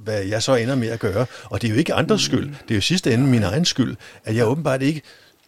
[0.05, 1.27] hvad jeg så ender med at gøre.
[1.45, 2.49] Og det er jo ikke andres skyld.
[2.49, 5.03] Det er jo sidste ende min egen skyld, at jeg åbenbart ikke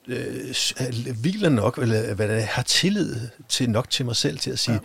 [0.08, 0.54] øh,
[1.20, 3.16] hviler nok, eller hvad det har tillid
[3.48, 4.80] til nok til mig selv til at sige, ja.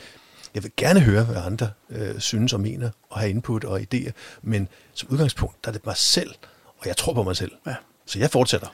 [0.55, 4.11] Jeg vil gerne høre, hvad andre øh, synes og mener, og have input og idéer,
[4.41, 6.29] men som udgangspunkt, der er det mig selv,
[6.77, 7.51] og jeg tror på mig selv.
[7.67, 7.75] Ja.
[8.05, 8.67] Så jeg fortsætter.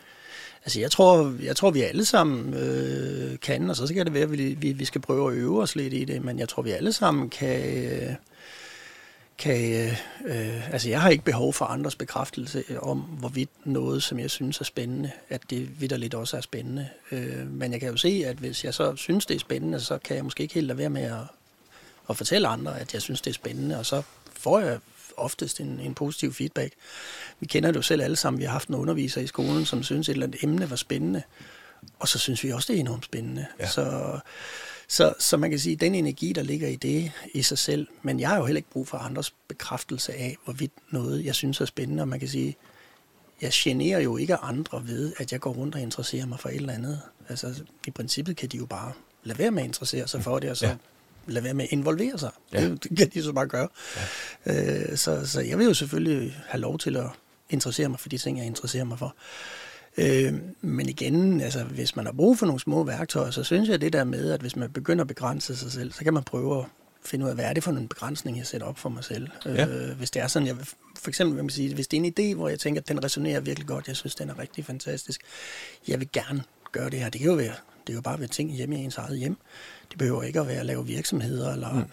[0.65, 4.23] Altså, jeg tror, jeg tror vi alle sammen øh, kan, og så skal det være,
[4.23, 6.61] at vi, vi, vi skal prøve at øve os lidt i det, men jeg tror,
[6.61, 7.76] vi alle sammen kan...
[7.76, 8.15] Øh,
[9.38, 9.91] kan,
[10.26, 14.59] øh, altså jeg har ikke behov for andres bekræftelse om, hvorvidt noget, som jeg synes
[14.59, 16.89] er spændende, at det vidderligt også er spændende.
[17.11, 19.97] Øh, men jeg kan jo se, at hvis jeg så synes, det er spændende, så
[19.97, 21.17] kan jeg måske ikke helt lade være med at,
[22.10, 24.01] at fortælle andre, at jeg synes, det er spændende, og så
[24.34, 24.80] får jeg
[25.18, 26.74] oftest en, en positiv feedback.
[27.39, 28.39] Vi kender det jo selv alle sammen.
[28.39, 31.22] Vi har haft en underviser i skolen, som synes, et eller andet emne var spændende,
[31.99, 33.45] og så synes vi også, det er enormt spændende.
[33.60, 33.68] Ja.
[33.68, 34.20] Så
[34.88, 38.20] så, så man kan sige, den energi, der ligger i det i sig selv, men
[38.20, 41.66] jeg har jo heller ikke brug for andres bekræftelse af, hvorvidt noget, jeg synes er
[41.66, 42.56] spændende, og man kan sige,
[43.41, 46.56] jeg generer jo ikke andre ved, at jeg går rundt og interesserer mig for et
[46.56, 47.01] eller andet.
[47.30, 48.91] Altså, i princippet kan de jo bare
[49.24, 50.76] lade være med at interessere sig for det, og så ja.
[51.28, 52.32] Lade være med at involvere sig.
[52.53, 52.69] Ja.
[52.69, 53.67] Det, det kan de så bare gøre.
[54.45, 54.89] Ja.
[54.89, 57.07] Øh, så, så jeg vil jo selvfølgelig have lov til at
[57.49, 59.15] interessere mig for de ting, jeg interesserer mig for.
[59.97, 63.82] Øh, men igen, altså, hvis man har brug for nogle små værktøjer, så synes jeg
[63.82, 66.59] det der med, at hvis man begynder at begrænse sig selv, så kan man prøve
[66.59, 66.65] at
[67.05, 69.28] finde ud af, hvad er det for en begrænsning, jeg sætter op for mig selv.
[69.45, 69.67] Ja.
[69.67, 70.65] Øh, hvis det er sådan, jeg vil,
[70.99, 73.03] for eksempel, vil man sige, hvis det er en idé, hvor jeg tænker, at den
[73.03, 75.21] resonerer virkelig godt, jeg synes, den er rigtig fantastisk,
[75.88, 77.09] jeg vil gerne gøre det her.
[77.09, 77.53] Det kan jo være,
[77.88, 79.38] det er jo bare ved ting hjemme i ens eget hjem.
[79.89, 81.89] Det behøver ikke at være at lave virksomheder, eller mm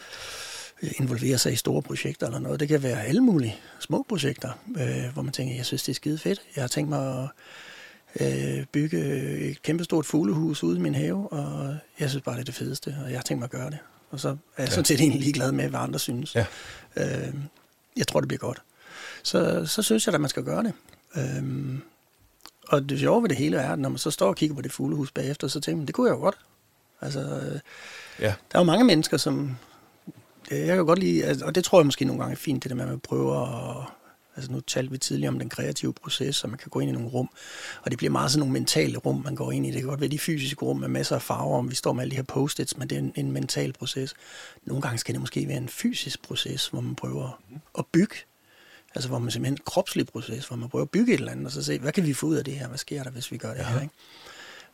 [0.83, 2.61] involvere sig i store projekter eller noget.
[2.61, 5.95] Det kan være alle mulige små projekter, øh, hvor man tænker, jeg synes, det er
[5.95, 6.41] skide fedt.
[6.57, 7.29] Jeg har tænkt mig
[8.19, 8.99] at øh, bygge
[9.51, 12.97] et kæmpestort fuglehus ude i min have, og jeg synes bare, det er det fedeste,
[13.05, 13.79] og jeg har tænkt mig at gøre det.
[14.11, 14.71] Og så er jeg ja.
[14.71, 16.35] sådan set egentlig ligeglad med, hvad andre synes.
[16.35, 16.47] Ja.
[16.97, 17.35] Øh,
[17.97, 18.63] jeg tror, det bliver godt.
[19.23, 20.73] Så, så synes jeg, at man skal gøre det.
[21.17, 21.79] Øh,
[22.69, 24.63] og det sjove ved det hele er, at når man så står og kigger på
[24.63, 26.39] det fuglehus bagefter, så tænker man, det kunne jeg jo godt.
[27.03, 27.61] Altså, øh,
[28.21, 28.27] ja.
[28.27, 29.57] Der er jo mange mennesker, som...
[30.51, 32.71] Jeg kan godt lide, altså, og det tror jeg måske nogle gange er fint, det
[32.71, 33.47] der med, at man prøver
[33.81, 33.87] at
[34.37, 36.93] Altså nu talte vi tidligere om den kreative proces, så man kan gå ind i
[36.93, 37.31] nogle rum,
[37.83, 39.71] og det bliver meget sådan nogle mentale rum, man går ind i.
[39.71, 42.03] Det kan godt være de fysiske rum med masser af farver, om vi står med
[42.03, 44.15] alle de her post-its, men det er en, en mental proces.
[44.65, 47.43] Nogle gange skal det måske være en fysisk proces, hvor man prøver
[47.79, 48.17] at bygge.
[48.95, 51.47] Altså hvor man simpelthen en kropslig proces, hvor man prøver at bygge et eller andet,
[51.47, 52.69] og så se, hvad kan vi få ud af det her?
[52.69, 53.69] Hvad sker der, hvis vi gør det ja.
[53.69, 53.81] her?
[53.81, 53.95] Ikke?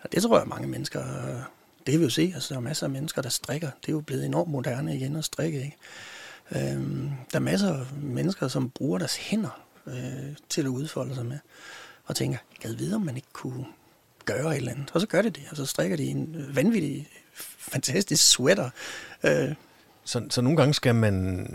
[0.00, 1.04] Og det tror jeg, mange mennesker,
[1.88, 3.70] det kan vi jo se, altså der er masser af mennesker, der strikker.
[3.80, 5.76] Det er jo blevet enormt moderne igen at strikke, ikke?
[6.52, 6.82] Øh,
[7.32, 11.38] der er masser af mennesker, som bruger deres hænder øh, til at udfolde sig med,
[12.04, 13.64] og tænker, jeg vide, om man ikke kunne
[14.24, 14.90] gøre et eller andet.
[14.94, 17.08] Og så gør det det, og så strikker de en vanvittig,
[17.58, 18.70] fantastisk sweater.
[19.24, 19.54] Øh,
[20.04, 21.46] så, så nogle gange skal man,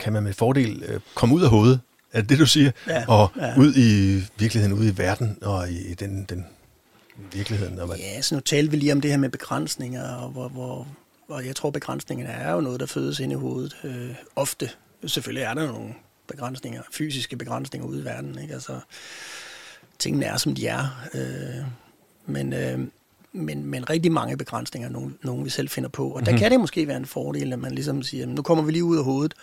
[0.00, 1.80] kan man med fordel øh, komme ud af hovedet,
[2.12, 2.70] er det det, du siger?
[2.86, 3.58] Ja, og ja.
[3.58, 6.46] ud i virkeligheden, ud i verden, og i den, den
[7.32, 7.78] virkeligheden.
[7.78, 7.96] Og hvad...
[7.96, 10.86] Ja, så nu talte vi lige om det her med begrænsninger, og hvor, hvor,
[11.28, 14.70] og jeg tror, begrænsningerne er jo noget, der fødes ind i hovedet øh, ofte.
[15.06, 15.94] Selvfølgelig er der nogle
[16.26, 18.38] begrænsninger, fysiske begrænsninger ude i verden.
[18.38, 18.54] Ikke?
[18.54, 18.80] Altså,
[19.98, 21.08] tingene er, som de er.
[21.14, 21.64] Øh,
[22.26, 22.78] men, øh,
[23.32, 26.08] men, men rigtig mange begrænsninger, nogen, nogen vi selv finder på.
[26.08, 26.38] Og der mm-hmm.
[26.38, 28.96] kan det måske være en fordel, at man ligesom siger, nu kommer vi lige ud
[28.96, 29.34] af hovedet,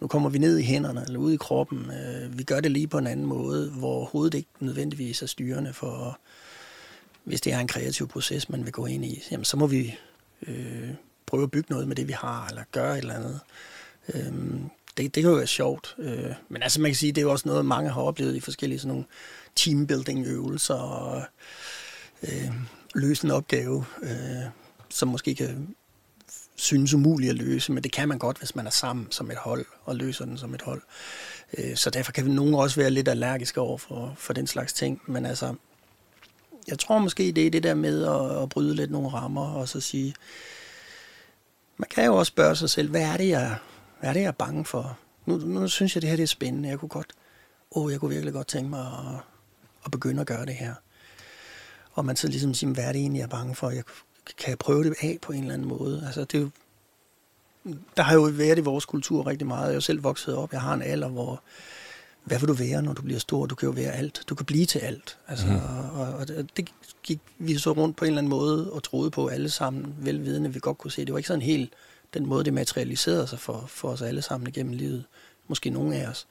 [0.00, 1.90] nu kommer vi ned i hænderne eller ud i kroppen.
[1.90, 5.72] Øh, vi gør det lige på en anden måde, hvor hovedet ikke nødvendigvis er styrende
[5.72, 6.18] for,
[7.26, 9.98] hvis det er en kreativ proces, man vil gå ind i, jamen, så må vi
[10.46, 10.90] øh,
[11.26, 13.40] prøve at bygge noget med det, vi har, eller gøre et eller andet.
[14.14, 14.32] Øh,
[14.96, 15.94] det, det kan jo være sjovt.
[15.98, 18.40] Øh, men altså man kan sige, det er jo også noget, mange har oplevet i
[18.40, 19.04] forskellige sådan nogle
[19.56, 21.22] teambuilding-øvelser, og
[22.22, 22.52] øh,
[22.94, 24.44] løse en opgave, øh,
[24.88, 25.74] som måske kan
[26.56, 29.36] synes umuligt at løse, men det kan man godt, hvis man er sammen som et
[29.36, 30.82] hold, og løser den som et hold.
[31.58, 34.72] Øh, så derfor kan vi nogen også være lidt allergiske over for, for den slags
[34.72, 35.54] ting, men altså,
[36.68, 39.68] jeg tror måske, det er det der med at, at bryde lidt nogle rammer, og
[39.68, 40.14] så sige,
[41.76, 43.56] man kan jo også spørge sig selv, hvad er det, jeg,
[44.00, 44.98] hvad er, det, jeg er bange for?
[45.26, 46.68] Nu, nu synes jeg, det her det er spændende.
[46.68, 47.12] Jeg kunne godt,
[47.70, 49.20] åh, jeg kunne virkelig godt tænke mig at,
[49.84, 50.74] at begynde at gøre det her.
[51.92, 53.70] Og man så ligesom siger, hvad er det egentlig, jeg er bange for?
[53.70, 53.84] Jeg,
[54.38, 56.02] kan jeg prøve det af på en eller anden måde?
[56.06, 56.50] Altså, det er jo,
[57.96, 59.62] der har jo været i vores kultur rigtig meget.
[59.62, 60.52] Jeg er jo selv vokset op.
[60.52, 61.42] Jeg har en alder, hvor
[62.26, 63.46] hvad vil du være, når du bliver stor?
[63.46, 64.22] Du kan jo være alt.
[64.28, 65.18] Du kan blive til alt.
[65.28, 65.56] Altså, mm.
[66.00, 66.72] og, og, og det
[67.02, 70.52] gik vi så rundt på en eller anden måde og troede på alle sammen, velvidende,
[70.52, 71.04] vi godt kunne se.
[71.04, 71.72] Det var ikke sådan helt
[72.14, 75.04] den måde, det materialiserede sig for, for os alle sammen igennem livet.
[75.48, 76.26] Måske nogen af os.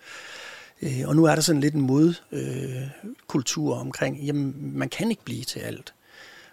[0.82, 5.24] Øh, og nu er der sådan lidt en modkultur øh, omkring, jamen, man kan ikke
[5.24, 5.94] blive til alt.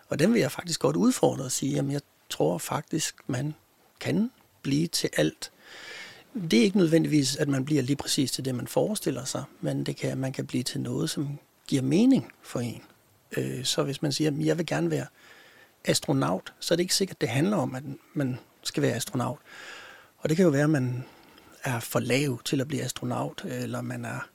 [0.09, 3.55] Og den vil jeg faktisk godt udfordre og sige, jamen, jeg tror faktisk, man
[4.01, 4.30] kan
[4.62, 5.51] blive til alt.
[6.34, 9.84] Det er ikke nødvendigvis, at man bliver lige præcis til det, man forestiller sig, men
[9.84, 12.82] det kan, man kan blive til noget, som giver mening for en.
[13.36, 15.06] Øh, så hvis man siger, at jeg vil gerne være
[15.84, 17.82] astronaut, så er det ikke sikkert, det handler om, at
[18.14, 19.38] man skal være astronaut.
[20.18, 21.04] Og det kan jo være, at man
[21.64, 24.28] er for lav til at blive astronaut, eller man er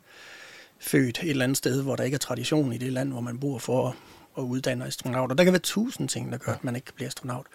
[0.79, 3.39] født et eller andet sted, hvor der ikke er tradition i det land, hvor man
[3.39, 3.95] bor for
[4.37, 5.35] at uddanne astronauter.
[5.35, 7.45] Der kan være tusind ting, der gør, at man ikke kan blive astronaut.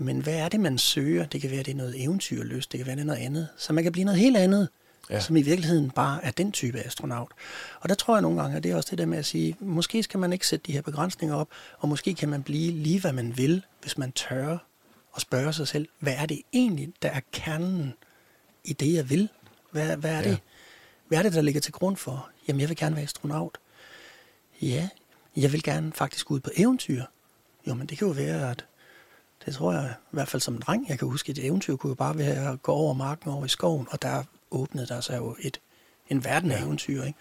[0.00, 1.26] Men hvad er det, man søger?
[1.26, 3.48] Det kan være, det er noget eventyrløst, det kan være, det er noget andet.
[3.56, 4.68] Så man kan blive noget helt andet,
[5.10, 5.20] ja.
[5.20, 7.32] som i virkeligheden bare er den type astronaut.
[7.80, 9.56] Og der tror jeg nogle gange, at det er også det der med at sige,
[9.60, 11.48] måske skal man ikke sætte de her begrænsninger op,
[11.78, 14.58] og måske kan man blive lige, hvad man vil, hvis man tør
[15.16, 17.94] at spørge sig selv, hvad er det egentlig, der er kernen
[18.64, 19.28] i det, jeg vil?
[19.70, 20.36] Hvad, hvad, er, det, ja.
[21.08, 22.28] hvad er det, der ligger til grund for?
[22.48, 23.58] Jamen, jeg vil gerne være astronaut.
[24.62, 24.88] Ja,
[25.36, 27.04] jeg vil gerne faktisk ud på eventyr.
[27.68, 28.64] Jo, men det kan jo være, at
[29.46, 31.90] det tror jeg, i hvert fald som en dreng, jeg kan huske, et eventyr kunne
[31.90, 35.16] jo bare være at gå over marken over i skoven, og der åbnede der sig
[35.16, 35.60] jo et,
[36.08, 36.64] en verden af ja.
[36.64, 37.02] eventyr.
[37.02, 37.18] Ikke?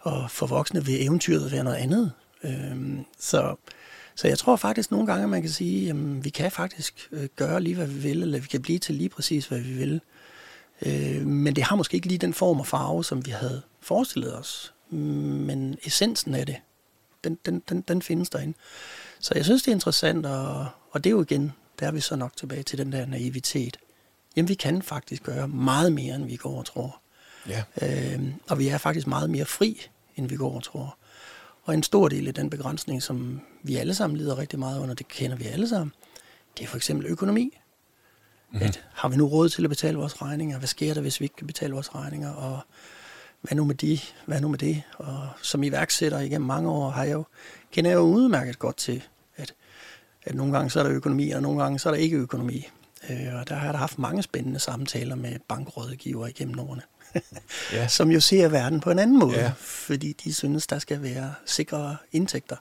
[0.00, 2.12] Og for voksne vil eventyret være noget andet.
[2.44, 3.56] Øhm, så,
[4.14, 7.28] så jeg tror faktisk nogle gange, at man kan sige, at vi kan faktisk øh,
[7.36, 10.00] gøre lige, hvad vi vil, eller vi kan blive til lige præcis, hvad vi vil.
[10.86, 14.38] Øh, men det har måske ikke lige den form og farve, som vi havde forestillet
[14.38, 14.74] os.
[14.90, 16.56] Men essensen af det,
[17.24, 18.58] den, den, den, den findes derinde.
[19.20, 22.00] Så jeg synes, det er interessant, og, og det er jo igen, der er vi
[22.00, 23.78] så nok tilbage til den der naivitet.
[24.36, 27.00] Jamen, vi kan faktisk gøre meget mere, end vi går og tror.
[27.48, 27.62] Ja.
[27.82, 29.86] Øhm, og vi er faktisk meget mere fri,
[30.16, 30.96] end vi går og tror.
[31.64, 34.94] Og en stor del af den begrænsning, som vi alle sammen lider rigtig meget under,
[34.94, 35.92] det kender vi alle sammen,
[36.58, 37.58] det er for eksempel økonomi.
[38.50, 38.66] Mm-hmm.
[38.66, 40.58] At, har vi nu råd til at betale vores regninger?
[40.58, 42.30] Hvad sker der, hvis vi ikke kan betale vores regninger?
[42.30, 42.60] Og
[43.42, 43.98] hvad nu med de?
[44.26, 44.82] Hvad nu med det?
[44.98, 47.24] Og som iværksætter igennem mange år har jeg jo,
[47.72, 49.02] kender jeg jo udmærket godt til,
[50.24, 52.68] at, nogle gange så er der økonomi, og nogle gange så er der ikke økonomi.
[53.10, 56.82] Øh, og der har jeg haft mange spændende samtaler med bankrådgiver igennem årene,
[57.72, 57.88] ja.
[57.98, 59.52] som jo ser verden på en anden måde, ja.
[59.56, 62.56] fordi de synes, der skal være sikre indtægter.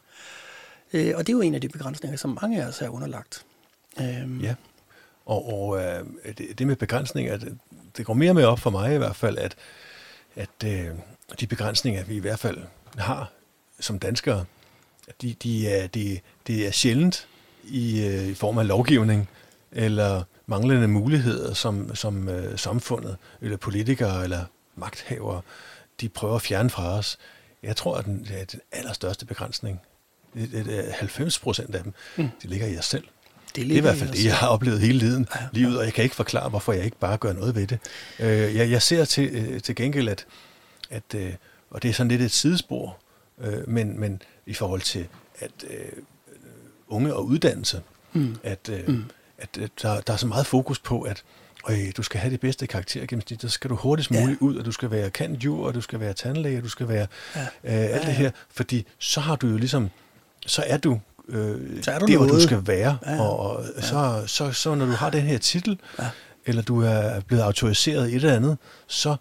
[0.93, 3.45] Øh, og det er jo en af de begrænsninger, som mange af os er underlagt.
[3.99, 4.55] Øh, ja,
[5.25, 6.05] og, og øh,
[6.37, 7.57] det, det med begrænsninger, det,
[7.97, 9.55] det går mere med op for mig i hvert fald, at,
[10.35, 10.87] at øh,
[11.39, 12.57] de begrænsninger, vi i hvert fald
[12.97, 13.31] har
[13.79, 14.45] som danskere,
[15.21, 17.27] de, de, er, de, de er sjældent
[17.63, 19.29] i, øh, i form af lovgivning,
[19.71, 24.45] eller manglende muligheder, som, som øh, samfundet, eller politikere, eller
[24.75, 25.41] magthavere,
[26.01, 27.17] de prøver at fjerne fra os.
[27.63, 29.79] Jeg tror, at den, er den allerstørste begrænsning,
[30.93, 32.29] 90 procent af dem, mm.
[32.43, 33.03] de ligger i os selv.
[33.55, 35.85] Det, det er i hvert fald det, jeg har oplevet hele tiden, ja, livet, og
[35.85, 37.79] jeg kan ikke forklare, hvorfor jeg ikke bare gør noget ved det.
[38.19, 40.25] Øh, jeg, jeg ser til, øh, til gengæld, at,
[40.89, 41.33] at øh,
[41.71, 42.97] og det er sådan lidt et sidespor,
[43.41, 45.07] øh, men, men i forhold til
[45.39, 46.03] at øh,
[46.91, 47.81] unge og uddannelse,
[48.13, 48.35] mm.
[48.43, 49.03] at øh, mm
[49.41, 51.23] at, at der, der er så meget fokus på, at
[51.69, 54.45] øh, du skal have det bedste karaktergennemsnit, så skal du hurtigst muligt ja.
[54.45, 57.07] ud, og du skal være kandjur, og du skal være tandlæge, og du skal være
[57.35, 57.41] ja.
[57.41, 58.05] øh, alt ja, ja.
[58.05, 59.89] det her, fordi så har du jo ligesom,
[60.45, 63.21] så er du øh, så er du det, hvor du skal være, ja.
[63.21, 63.81] og, og ja.
[63.81, 66.09] Så, så, så når du har den her titel, ja.
[66.45, 69.15] eller du er blevet autoriseret i et eller andet, så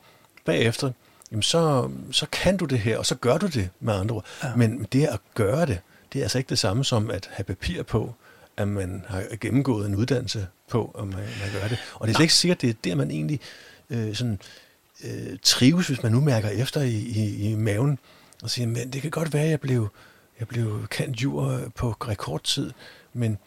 [0.44, 0.90] bagefter,
[1.30, 4.24] jamen så, så kan du det her, og så gør du det med andre ord.
[4.44, 4.48] Ja.
[4.56, 5.78] Men det at gøre det,
[6.12, 8.14] det er altså ikke det samme som at have papir på,
[8.56, 11.78] at man har gennemgået en uddannelse på, om man, man gør det.
[11.94, 13.40] Og det er slet ikke sikkert, det er der, man egentlig
[13.90, 14.38] øh, sådan,
[15.04, 17.98] øh, trives, hvis man nu mærker efter i, i, i maven,
[18.42, 19.88] og siger, men det kan godt være, at jeg blev,
[20.38, 22.72] jeg blev kendt jur på rekordtid,
[23.12, 23.38] men,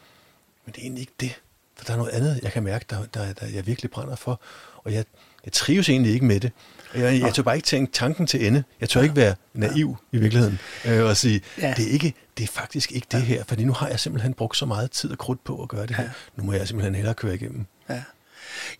[0.66, 1.41] men det er egentlig ikke det.
[1.76, 4.41] For der er noget andet, jeg kan mærke, der, der, der jeg virkelig brænder for.
[4.78, 5.05] Og jeg,
[5.45, 6.51] jeg trives egentlig ikke med det.
[6.95, 8.63] Jeg, jeg tør bare ikke tænke tanken til ende.
[8.81, 9.03] Jeg tør ja.
[9.03, 10.17] ikke være naiv ja.
[10.17, 11.73] i virkeligheden øh, og sige, ja.
[11.77, 13.23] det, er ikke, det er faktisk ikke det ja.
[13.23, 15.85] her, fordi nu har jeg simpelthen brugt så meget tid og krudt på at gøre
[15.85, 16.09] det her.
[16.35, 17.65] Nu må jeg simpelthen hellere køre igennem.
[17.89, 18.03] Ja,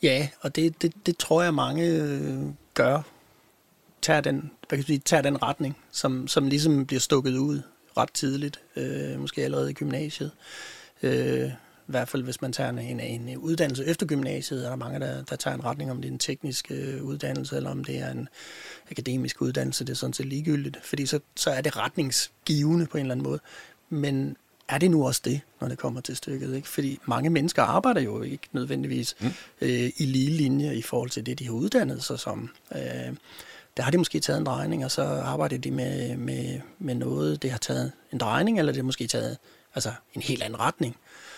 [0.04, 2.40] ja og det, det, det tror jeg mange øh,
[2.74, 3.02] gør.
[4.02, 7.62] Tager den, hvad kan sige, tager den retning, som, som ligesom bliver stukket ud
[7.98, 10.32] ret tidligt, øh, måske allerede i gymnasiet.
[11.04, 11.52] Øh,
[11.88, 15.24] i hvert fald hvis man tager en, en uddannelse efter gymnasiet, er der mange, der,
[15.24, 18.12] der tager en retning, om det er en teknisk øh, uddannelse, eller om det er
[18.12, 18.30] en
[18.92, 23.02] akademisk uddannelse, det er sådan set ligegyldigt, fordi så, så er det retningsgivende på en
[23.02, 23.40] eller anden måde.
[23.90, 26.56] Men er det nu også det, når det kommer til stykket?
[26.56, 26.68] Ikke?
[26.68, 29.28] Fordi mange mennesker arbejder jo ikke nødvendigvis mm.
[29.62, 32.50] øh, i lige linje i forhold til det, de har uddannet sig som.
[32.76, 33.16] Øh,
[33.78, 37.42] der har de måske taget en drejning, og så arbejder de med, med, med noget,
[37.42, 39.38] det har taget en drejning, eller det har måske taget
[39.76, 40.96] altså, en helt anden retning.
[40.96, 41.33] Øh,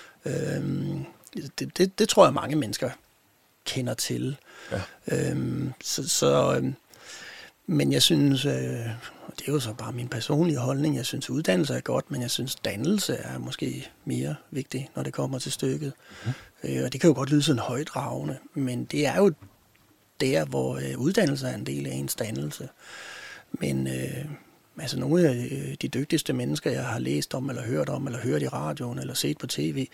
[1.59, 2.89] det, det, det tror jeg, mange mennesker
[3.65, 4.37] kender til.
[4.71, 4.81] Ja.
[5.07, 6.73] Øh, så, så øh,
[7.67, 8.51] men jeg synes, øh,
[9.39, 12.31] det er jo så bare min personlige holdning, jeg synes uddannelse er godt, men jeg
[12.31, 15.93] synes dannelse er måske mere vigtig, når det kommer til stykket.
[16.25, 16.31] Mm.
[16.63, 19.31] Øh, og det kan jo godt lyde sådan højdragende, men det er jo
[20.21, 22.69] der, hvor øh, uddannelse er en del af ens dannelse.
[23.51, 24.25] Men øh,
[24.79, 28.19] altså nogle af øh, de dygtigste mennesker, jeg har læst om, eller hørt om, eller
[28.19, 29.87] hørt i radioen, eller set på tv,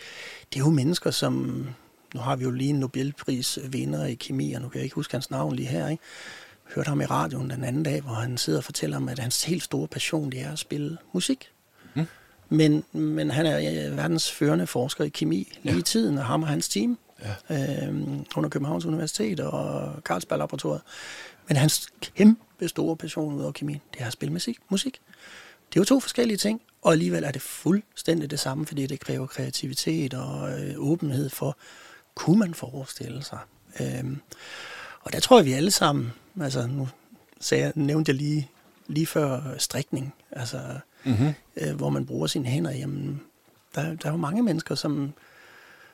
[0.53, 1.65] det er jo mennesker, som...
[2.13, 5.13] Nu har vi jo lige en Nobelprisvinder i kemi, og nu kan jeg ikke huske
[5.13, 6.03] hans navn lige her, ikke?
[6.75, 9.43] hørte ham i radioen den anden dag, hvor han sidder og fortæller om, at hans
[9.43, 11.49] helt store passion, det er at spille musik.
[11.93, 12.05] Mm.
[12.49, 15.79] Men, men han er verdens førende forsker i kemi lige ja.
[15.79, 16.97] i tiden, og ham og hans team
[17.49, 17.85] ja.
[17.85, 20.81] øhm, under Københavns Universitet og Carlsberg Laboratoriet.
[21.47, 24.59] Men hans kæmpe store passion ud over kemi, det er at spille musik.
[24.69, 25.01] musik.
[25.69, 28.99] Det er jo to forskellige ting, og alligevel er det fuldstændig det samme, fordi det
[28.99, 31.57] kræver kreativitet og øh, åbenhed for,
[32.15, 33.39] kunne man forestille sig.
[33.79, 34.21] Øhm,
[35.01, 36.87] og der tror jeg, vi alle sammen Altså, nu
[37.39, 38.49] sagde jeg, nævnte jeg lige,
[38.87, 40.57] lige før strikning, altså,
[41.05, 41.33] mm-hmm.
[41.57, 42.71] øh, hvor man bruger sine hænder.
[42.71, 43.21] Jamen,
[43.75, 45.13] der, der er jo mange mennesker, som,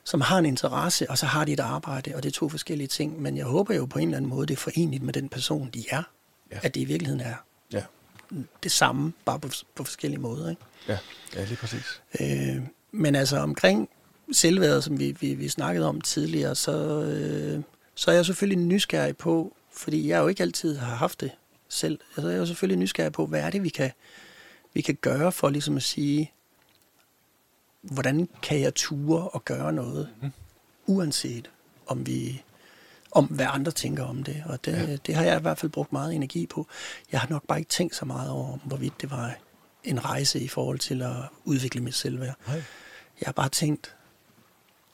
[0.04, 2.88] som har en interesse, og så har de et arbejde, og det er to forskellige
[2.88, 3.22] ting.
[3.22, 5.70] Men jeg håber jo på en eller anden måde, det er forenligt med den person,
[5.74, 6.02] de er.
[6.52, 6.58] Ja.
[6.62, 7.34] At det i virkeligheden er
[7.72, 7.82] ja.
[8.62, 10.50] det samme, bare på, på forskellige måder.
[10.50, 10.62] Ikke?
[10.88, 10.98] Ja,
[11.34, 12.02] ja lige præcis.
[12.20, 13.88] Øh, men altså omkring
[14.32, 17.62] selvværdet, som vi, vi, vi snakkede om tidligere, så, øh,
[17.94, 21.30] så er jeg selvfølgelig nysgerrig på, fordi jeg jo ikke altid har haft det
[21.68, 21.98] selv.
[22.16, 23.90] Altså, jeg er jo selvfølgelig nysgerrig på, hvad er det, vi kan,
[24.74, 26.32] vi kan gøre for ligesom at sige,
[27.82, 30.30] hvordan kan jeg ture og gøre noget, mm.
[30.86, 31.50] uanset
[31.86, 32.42] om vi
[33.12, 34.42] om hvad andre tænker om det.
[34.46, 34.96] Og det, ja.
[34.96, 36.66] det har jeg i hvert fald brugt meget energi på.
[37.12, 39.34] Jeg har nok bare ikke tænkt så meget over, hvorvidt det var
[39.84, 42.34] en rejse i forhold til at udvikle mit selvværd.
[42.46, 42.56] Nej.
[43.20, 43.94] Jeg har bare tænkt,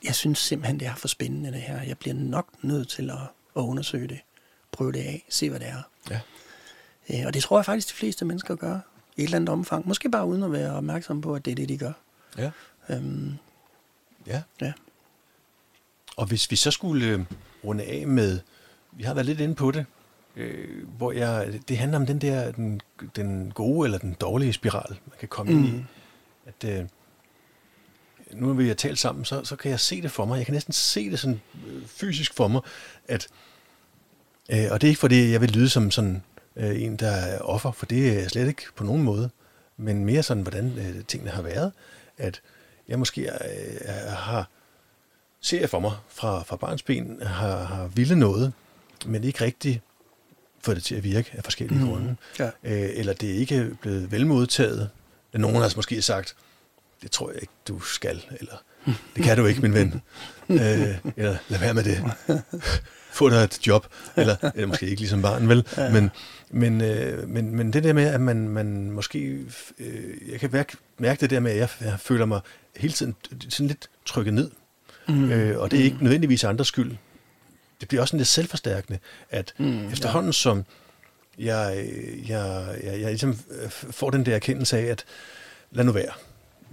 [0.05, 1.83] jeg synes simpelthen, det er for spændende det her.
[1.83, 3.17] Jeg bliver nok nødt til at,
[3.57, 4.21] at undersøge det
[4.75, 5.83] prøve det af, se hvad det er.
[6.11, 6.21] Ja.
[7.11, 8.79] Øh, og det tror jeg faktisk, de fleste mennesker gør
[9.17, 9.89] i et eller andet omfang.
[9.89, 11.93] Måske bare uden at være opmærksom på, at det er det, de gør.
[12.39, 12.51] Ja.
[12.89, 13.35] Øhm,
[14.27, 14.43] ja.
[14.61, 14.73] ja.
[16.17, 17.21] Og hvis vi så skulle øh,
[17.65, 18.41] runde af med,
[18.93, 19.87] vi har været lidt inde på det,
[20.37, 22.81] øh, hvor jeg, det handler om den der, den,
[23.17, 25.59] den gode eller den dårlige spiral, man kan komme mm.
[25.59, 25.71] ind i.
[25.71, 25.85] Mm.
[26.47, 26.85] At, øh,
[28.33, 30.37] nu når vi har talt sammen, så, så kan jeg se det for mig.
[30.37, 32.61] Jeg kan næsten se det sådan øh, fysisk for mig,
[33.09, 33.29] at
[34.51, 36.23] Øh, og det er ikke fordi, jeg vil lyde som sådan
[36.57, 39.31] øh, en, der er offer, for det er jeg slet ikke på nogen måde.
[39.77, 41.73] Men mere sådan, hvordan øh, tingene har været.
[42.19, 42.43] At
[42.89, 44.49] jeg måske øh, har
[45.45, 48.53] ser for mig fra, fra barnsben, har, har ville noget,
[49.07, 49.83] men ikke rigtig
[50.63, 51.89] fået det til at virke af forskellige mm.
[51.89, 52.17] grunde.
[52.39, 52.47] Ja.
[52.65, 54.91] Øh, eller det er ikke blevet velmodtaget.
[55.35, 56.37] Nogen har altså måske sagt,
[57.03, 58.63] det tror jeg ikke, du skal, eller
[59.17, 60.03] det kan du ikke, min ven.
[60.49, 60.59] øh,
[61.17, 62.05] eller lad være med det.
[63.13, 63.87] Få dig et job.
[64.17, 65.67] Eller, eller måske ikke ligesom barn, vel?
[65.77, 65.93] Ja.
[65.93, 66.11] Men,
[66.51, 69.45] men, øh, men, men det der med, at man, man måske...
[69.79, 72.41] Øh, jeg kan mærke, mærke det der med, at jeg, jeg føler mig
[72.77, 73.15] hele tiden
[73.49, 74.51] sådan lidt trykket ned.
[75.09, 75.33] Mm.
[75.33, 76.97] Øh, og det er ikke nødvendigvis andres skyld.
[77.81, 78.99] Det bliver også sådan lidt selvforstærkende,
[79.31, 80.33] at mm, efterhånden ja.
[80.33, 80.65] som
[81.39, 81.89] jeg,
[82.29, 83.39] jeg, jeg, jeg ligesom
[83.73, 85.05] får den der erkendelse af, at
[85.71, 86.13] lad nu være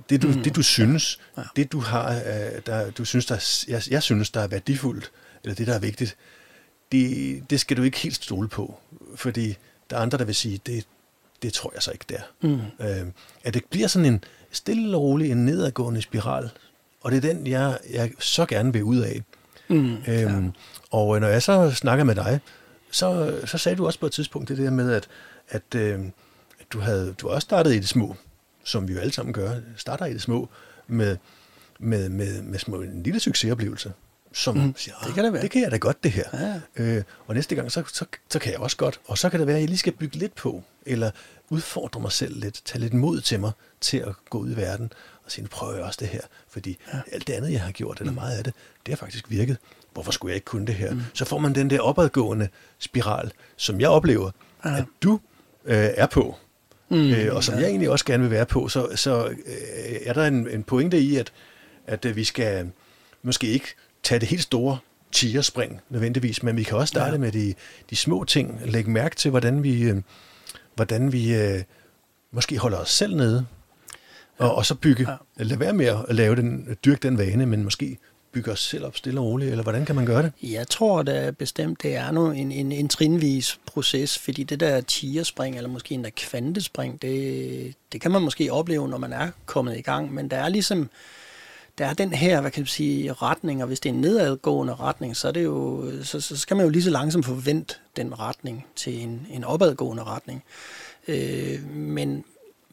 [0.09, 0.43] det du, mm.
[0.43, 1.43] det du synes, ja.
[1.55, 5.11] det du har, øh, der, du synes, der, jeg, jeg synes, der er værdifuldt,
[5.43, 6.17] eller det, der er vigtigt,
[6.91, 8.79] det, det skal du ikke helt stole på,
[9.15, 9.57] fordi
[9.89, 10.85] der er andre, der vil sige, det,
[11.41, 12.21] det tror jeg så ikke der.
[12.41, 12.85] Mm.
[12.85, 13.07] Øh,
[13.43, 16.49] at det bliver sådan en stille og rolig, en nedadgående spiral,
[17.01, 19.21] og det er den, jeg, jeg så gerne vil ud af.
[19.67, 20.51] Mm, øhm,
[20.91, 22.39] og når jeg så snakker med dig,
[22.91, 25.07] så, så sagde du også på et tidspunkt det der med, at,
[25.49, 25.99] at, øh,
[26.73, 28.15] du havde du også startet i det små
[28.63, 30.49] som vi jo alle sammen gør, starter i det små,
[30.87, 31.17] med,
[31.79, 33.93] med, med, med små, en lille succesoplevelse,
[34.33, 35.41] som mm, siger, det kan, det, være.
[35.41, 36.23] det kan jeg da godt det her.
[36.33, 36.83] Ja.
[36.83, 38.99] Øh, og næste gang, så, så, så kan jeg også godt.
[39.05, 41.11] Og så kan det være, at jeg lige skal bygge lidt på, eller
[41.49, 43.51] udfordre mig selv lidt, tage lidt mod til mig,
[43.81, 44.91] til at gå ud i verden,
[45.31, 46.21] og sige, nu prøver jeg også det her.
[46.49, 46.99] Fordi ja.
[47.11, 48.15] alt det andet, jeg har gjort, eller mm.
[48.15, 48.53] meget af det,
[48.85, 49.57] det har faktisk virket.
[49.93, 50.93] Hvorfor skulle jeg ikke kunne det her?
[50.93, 51.01] Mm.
[51.13, 52.49] Så får man den der opadgående
[52.79, 54.31] spiral, som jeg oplever,
[54.65, 54.77] ja.
[54.77, 55.19] at du
[55.65, 56.35] øh, er på
[56.89, 57.61] mm, øh, og som ja.
[57.61, 60.99] jeg egentlig også gerne vil være på, så, så øh, er der en, en pointe
[60.99, 61.33] i, at,
[61.87, 62.71] at øh, vi skal
[63.23, 63.67] måske ikke
[64.03, 64.77] tage det helt store
[65.11, 67.17] tierspring nødvendigvis, men vi kan også starte ja.
[67.17, 67.53] med de,
[67.89, 70.01] de små ting, lægge mærke til, hvordan vi, øh,
[70.75, 71.63] hvordan vi øh,
[72.31, 73.45] måske holder os selv nede,
[74.41, 75.07] Og, og så bygge,
[75.39, 75.43] ja.
[75.43, 77.97] lad være med at lave den, dyrke den vane, men måske
[78.31, 80.31] bygge os selv op stille og roligt, eller hvordan kan man gøre det?
[80.43, 84.81] Jeg tror da bestemt, det er nu en, en, en trinvis proces, fordi det der
[84.81, 89.31] tierspring, eller måske en der kvantespring, det, det kan man måske opleve, når man er
[89.45, 90.89] kommet i gang, men der er ligesom,
[91.77, 94.75] der er den her, hvad kan man sige, retning, og hvis det er en nedadgående
[94.75, 98.19] retning, så, er det jo, så, så skal man jo lige så langsomt forvente den
[98.19, 100.43] retning til en, en opadgående retning.
[101.07, 102.23] Øh, men,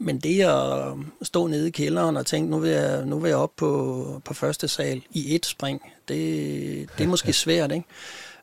[0.00, 3.38] men det at stå nede i kælderen og tænke, nu vil jeg, nu vil jeg
[3.38, 7.86] op på, på første sal i et spring, det, det er måske svært, ikke?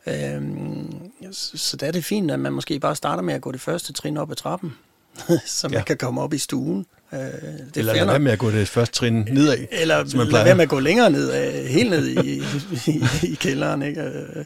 [0.08, 3.62] Øhm, så der er det fint, at man måske bare starter med at gå det
[3.62, 4.74] første trin op ad trappen,
[5.46, 5.84] så man ja.
[5.84, 6.86] kan komme op i stuen.
[7.14, 9.58] Øh, det eller lade være med at gå det første trin nedad.
[9.82, 12.44] Eller lade være med at gå længere ned, helt ned i,
[12.88, 13.82] i, i kælderen.
[13.82, 14.46] Ikke?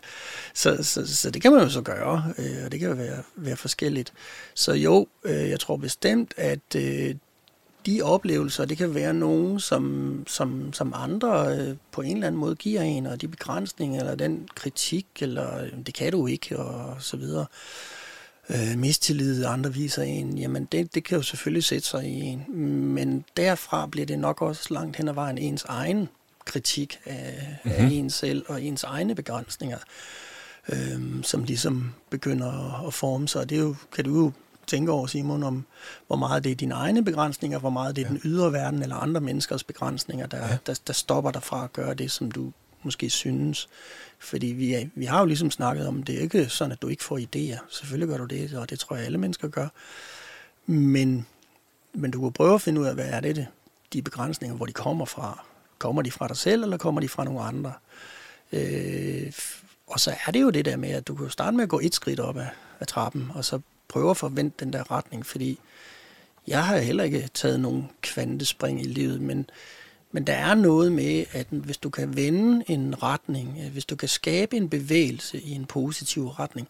[0.68, 2.96] Øh, så, så, så det kan man jo så gøre, øh, og det kan jo
[2.96, 4.14] være, være forskelligt.
[4.54, 6.76] Så jo, øh, jeg tror bestemt, at
[7.86, 12.56] de oplevelser, det kan være nogen, som, som, som andre på en eller anden måde
[12.56, 17.18] giver en, og de begrænsninger, eller den kritik, eller det kan du ikke, og så
[17.18, 17.46] videre
[18.50, 22.46] øh, mistillid, andre viser en, jamen det, det kan jo selvfølgelig sætte sig i en.
[22.94, 26.10] Men derfra bliver det nok også langt hen ad vejen ens egen
[26.46, 27.78] kritik af, mm-hmm.
[27.78, 27.94] af mhm.
[27.94, 29.78] en selv og ens egne begrænsninger,
[30.72, 33.50] øh, som ligesom begynder at forme sig.
[33.50, 34.32] Det er jo, kan du jo
[34.68, 35.66] tænke over, Simon, om
[36.08, 38.14] hvor meget det er dine egne begrænsninger, hvor meget det er ja.
[38.14, 40.58] den ydre verden eller andre menneskers begrænsninger, der, ja.
[40.66, 42.52] der, der stopper dig fra at gøre det, som du
[42.84, 43.70] måske synes.
[44.20, 46.88] Fordi vi, er, vi har jo ligesom snakket om, det er ikke sådan, at du
[46.88, 47.60] ikke får idéer.
[47.70, 49.68] Selvfølgelig gør du det, og det tror jeg, alle mennesker gør.
[50.66, 51.26] Men,
[51.94, 53.48] men du kan prøve at finde ud af, hvad er det,
[53.94, 55.46] de begrænsninger, hvor de kommer fra.
[55.78, 57.74] Kommer de fra dig selv, eller kommer de fra nogle andre?
[58.52, 59.32] Øh,
[59.90, 61.80] og så er det jo det der med, at du kan starte med at gå
[61.80, 62.48] et skridt op ad,
[62.80, 65.60] af trappen, og så prøve at forvente den der retning, fordi
[66.48, 69.50] jeg har heller ikke taget nogen kvantespring i livet, men
[70.12, 73.96] men der er noget med, at hvis du kan vende en retning, øh, hvis du
[73.96, 76.68] kan skabe en bevægelse i en positiv retning,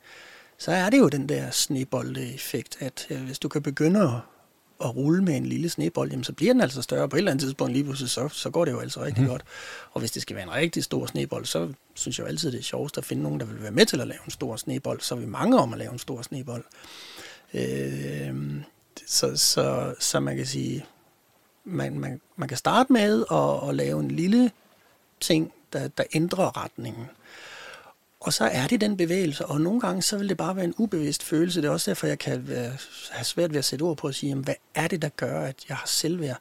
[0.58, 4.22] så er det jo den der snebolde-effekt, at øh, hvis du kan begynde
[4.84, 7.10] at, rulle med en lille snebold, jamen, så bliver den altså større.
[7.10, 9.30] På et eller andet tidspunkt lige pludselig, så, så går det jo altså rigtig mm.
[9.30, 9.44] godt.
[9.92, 12.60] Og hvis det skal være en rigtig stor snebold, så synes jeg jo altid, det
[12.60, 15.02] er sjovest at finde nogen, der vil være med til at lave en stor snebold.
[15.02, 16.64] Så er vi mange om at lave en stor snebold.
[17.54, 18.62] Øh,
[19.08, 20.86] så, så, så man kan sige,
[21.64, 24.52] man, man, man kan starte med at, at lave en lille
[25.20, 27.10] ting, der, der ændrer retningen.
[28.20, 30.74] Og så er det den bevægelse, og nogle gange så vil det bare være en
[30.78, 31.62] ubevidst følelse.
[31.62, 32.78] Det er også derfor, jeg kan være,
[33.12, 35.42] have svært ved at sætte ord på at sige, jamen, hvad er det, der gør,
[35.42, 36.40] at jeg har selvværd?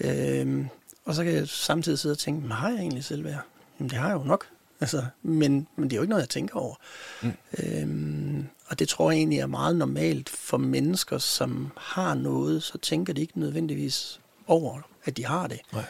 [0.00, 0.68] Øhm,
[1.04, 3.40] og så kan jeg samtidig sidde og tænke, har jeg egentlig selvværd?
[3.78, 4.46] Jamen det har jeg jo nok.
[4.80, 6.74] Altså, men, men det er jo ikke noget, jeg tænker over.
[7.22, 7.32] Mm.
[7.58, 12.78] Øhm, og det tror jeg egentlig er meget normalt for mennesker, som har noget, så
[12.78, 15.60] tænker de ikke nødvendigvis over, at de har det.
[15.72, 15.84] Nej.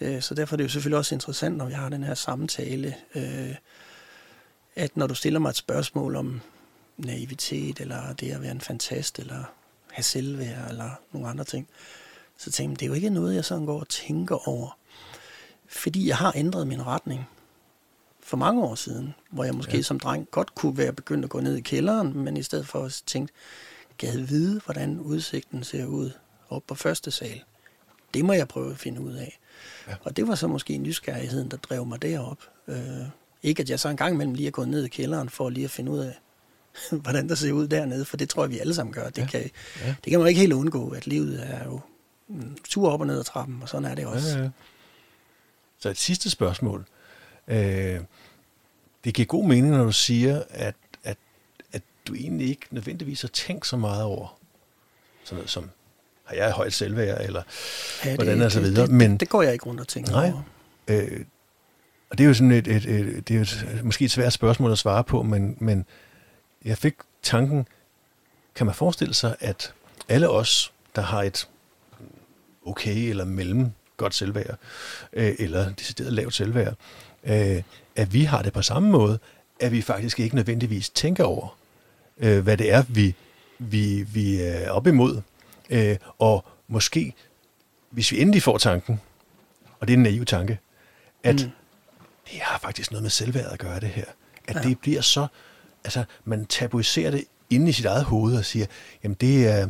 [0.00, 2.94] Øh, så derfor er det jo selvfølgelig også interessant, når vi har den her samtale,
[3.14, 3.54] øh,
[4.76, 6.40] at når du stiller mig et spørgsmål om
[6.96, 9.44] naivitet, eller det at være en fantast, eller
[9.92, 11.68] have selvværd, eller nogle andre ting,
[12.36, 14.78] så tænker jeg, det er jo ikke noget, jeg sådan går og tænker over.
[15.66, 17.28] Fordi jeg har ændret min retning
[18.20, 19.82] for mange år siden, hvor jeg måske ja.
[19.82, 22.84] som dreng godt kunne være begyndt at gå ned i kælderen, men i stedet for
[22.84, 23.32] at tænke,
[23.98, 26.10] gad vide, hvordan udsigten ser ud
[26.48, 27.42] op på første sal
[28.14, 29.38] det må jeg prøve at finde ud af.
[29.88, 29.94] Ja.
[30.02, 32.38] Og det var så måske nysgerrigheden, der drev mig derop.
[32.68, 33.06] Øh,
[33.44, 35.64] ikke at jeg så en gang imellem lige er gået ned i kælderen for lige
[35.64, 36.18] at finde ud af,
[37.02, 39.08] hvordan der ser ud dernede, for det tror jeg, vi alle sammen gør.
[39.08, 39.26] Det, ja.
[39.26, 39.50] kan,
[39.84, 39.94] ja.
[40.04, 41.80] det kan man ikke helt undgå, at livet er jo
[42.68, 44.38] tur op og ned ad trappen, og sådan er det også.
[44.38, 44.50] Ja, ja.
[45.78, 46.84] Så et sidste spørgsmål.
[47.48, 48.00] Øh,
[49.04, 51.16] det giver god mening, når du siger, at, at,
[51.72, 54.38] at du egentlig ikke nødvendigvis har tænkt så meget over
[55.24, 55.70] sådan noget som
[56.24, 57.42] har jeg højt selvværd, eller
[58.04, 58.82] ja, det, hvordan og så videre.
[58.82, 60.42] Det, det, Men, det går jeg ikke rundt og tænker nej, over.
[60.88, 61.24] Øh,
[62.14, 64.72] og det er jo sådan et, et, et, det er et, måske et svært spørgsmål
[64.72, 65.86] at svare på, men, men
[66.64, 67.66] jeg fik tanken,
[68.54, 69.74] kan man forestille sig, at
[70.08, 71.48] alle os, der har et
[72.66, 74.58] okay eller mellem godt selvværd,
[75.12, 76.74] øh, eller decideret lavt selvværd,
[77.24, 77.62] øh,
[77.96, 79.18] at vi har det på samme måde,
[79.60, 81.56] at vi faktisk ikke nødvendigvis tænker over,
[82.18, 83.14] øh, hvad det er, vi,
[83.58, 85.20] vi, vi er op imod.
[85.70, 87.14] Øh, og måske,
[87.90, 89.00] hvis vi endelig får tanken,
[89.80, 90.58] og det er en naiv tanke,
[91.22, 91.50] at mm
[92.32, 94.04] det har faktisk noget med selvværd at gøre det her.
[94.48, 94.60] At ja.
[94.60, 95.26] det bliver så,
[95.84, 98.66] altså man tabuiserer det inde i sit eget hoved og siger,
[99.04, 99.68] jamen det er,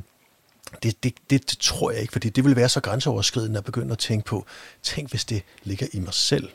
[0.82, 3.92] det, det, det, det tror jeg ikke, fordi det vil være så grænseoverskridende at begynde
[3.92, 4.46] at tænke på,
[4.82, 6.48] tænk hvis det ligger i mig selv.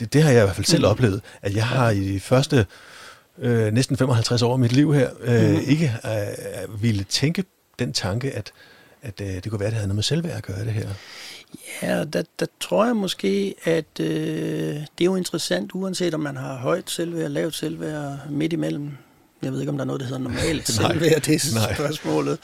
[0.00, 0.90] Det, det har jeg i hvert fald selv mm.
[0.90, 2.66] oplevet, at jeg har i de første
[3.38, 5.60] øh, næsten 55 år af mit liv her, øh, mm.
[5.66, 7.44] ikke øh, ville tænke
[7.78, 8.52] den tanke, at,
[9.02, 10.88] at øh, det kunne være, at det havde noget med selvværd at gøre det her.
[11.82, 16.36] Ja, der, der tror jeg måske, at øh, det er jo interessant, uanset om man
[16.36, 18.90] har højt selvværd, lavt selvværd, midt imellem.
[19.42, 21.74] Jeg ved ikke, om der er noget, der hedder normalt selvværd, det er Nej.
[21.74, 22.38] spørgsmålet.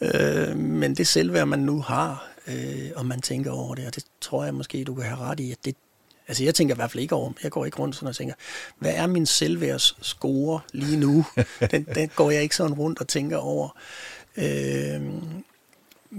[0.00, 4.04] Øh, men det selvværd, man nu har, øh, og man tænker over det, og det
[4.20, 5.76] tror jeg måske, du kan have ret i, at det,
[6.28, 8.34] Altså jeg tænker i hvert fald ikke over, jeg går ikke rundt sådan og tænker,
[8.78, 11.24] hvad er min selvværdsscore lige nu?
[11.70, 13.78] den, den går jeg ikke sådan rundt og tænker over.
[14.36, 15.00] Øh,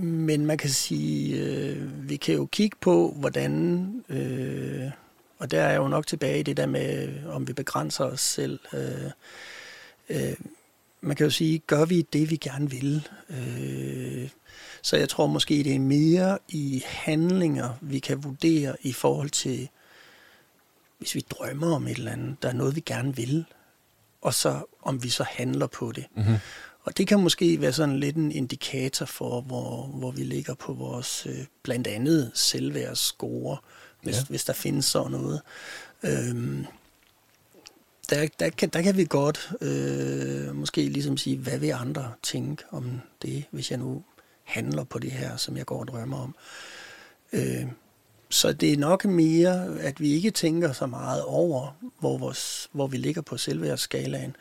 [0.03, 4.91] men man kan sige, øh, vi kan jo kigge på, hvordan, øh,
[5.38, 8.22] og der er jeg jo nok tilbage i det der med, om vi begrænser os
[8.22, 8.59] selv.
[8.73, 9.11] Øh,
[10.09, 10.35] øh,
[11.01, 13.07] man kan jo sige, gør vi det, vi gerne vil?
[13.30, 14.30] Øh,
[14.81, 19.69] så jeg tror måske, det er mere i handlinger, vi kan vurdere i forhold til,
[20.97, 23.45] hvis vi drømmer om et eller andet, der er noget, vi gerne vil,
[24.22, 26.05] og så om vi så handler på det.
[26.15, 26.35] Mm-hmm.
[26.85, 30.73] Og det kan måske være sådan lidt en indikator for, hvor, hvor vi ligger på
[30.73, 33.57] vores øh, blandt andet selvværdsscore,
[34.01, 34.23] hvis, ja.
[34.29, 35.41] hvis der findes sådan noget.
[36.03, 36.65] Øhm,
[38.09, 42.63] der, der, kan, der kan vi godt øh, måske ligesom sige, hvad vil andre tænke
[42.71, 44.03] om det, hvis jeg nu
[44.43, 46.35] handler på det her, som jeg går og drømmer om.
[47.33, 47.65] Øh,
[48.29, 52.87] så det er nok mere, at vi ikke tænker så meget over, hvor, vores, hvor
[52.87, 54.35] vi ligger på selvværdsskalaen.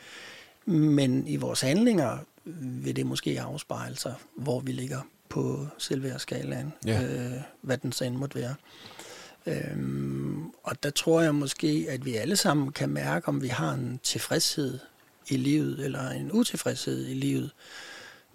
[0.67, 7.03] Men i vores handlinger vil det måske afspejle sig, hvor vi ligger på selvværdsskalaen, ja.
[7.03, 8.55] øh, hvad den så end måtte være.
[9.47, 13.73] Øhm, og der tror jeg måske, at vi alle sammen kan mærke, om vi har
[13.73, 14.79] en tilfredshed
[15.29, 17.51] i livet, eller en utilfredshed i livet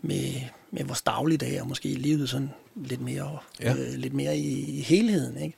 [0.02, 0.34] med,
[0.72, 3.76] med vores dagligdag, og måske i livet sådan lidt mere, ja.
[3.76, 5.38] øh, lidt mere i, i helheden.
[5.38, 5.58] Ikke?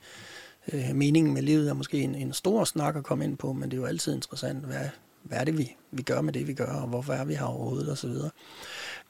[0.74, 3.72] Øh, meningen med livet er måske en, en stor snak at komme ind på, men
[3.72, 4.90] det er jo altid interessant, hvad,
[5.24, 7.46] hvad er det, vi, vi gør med det, vi gør, og hvorfor er vi her
[7.46, 8.30] overhovedet, og så videre.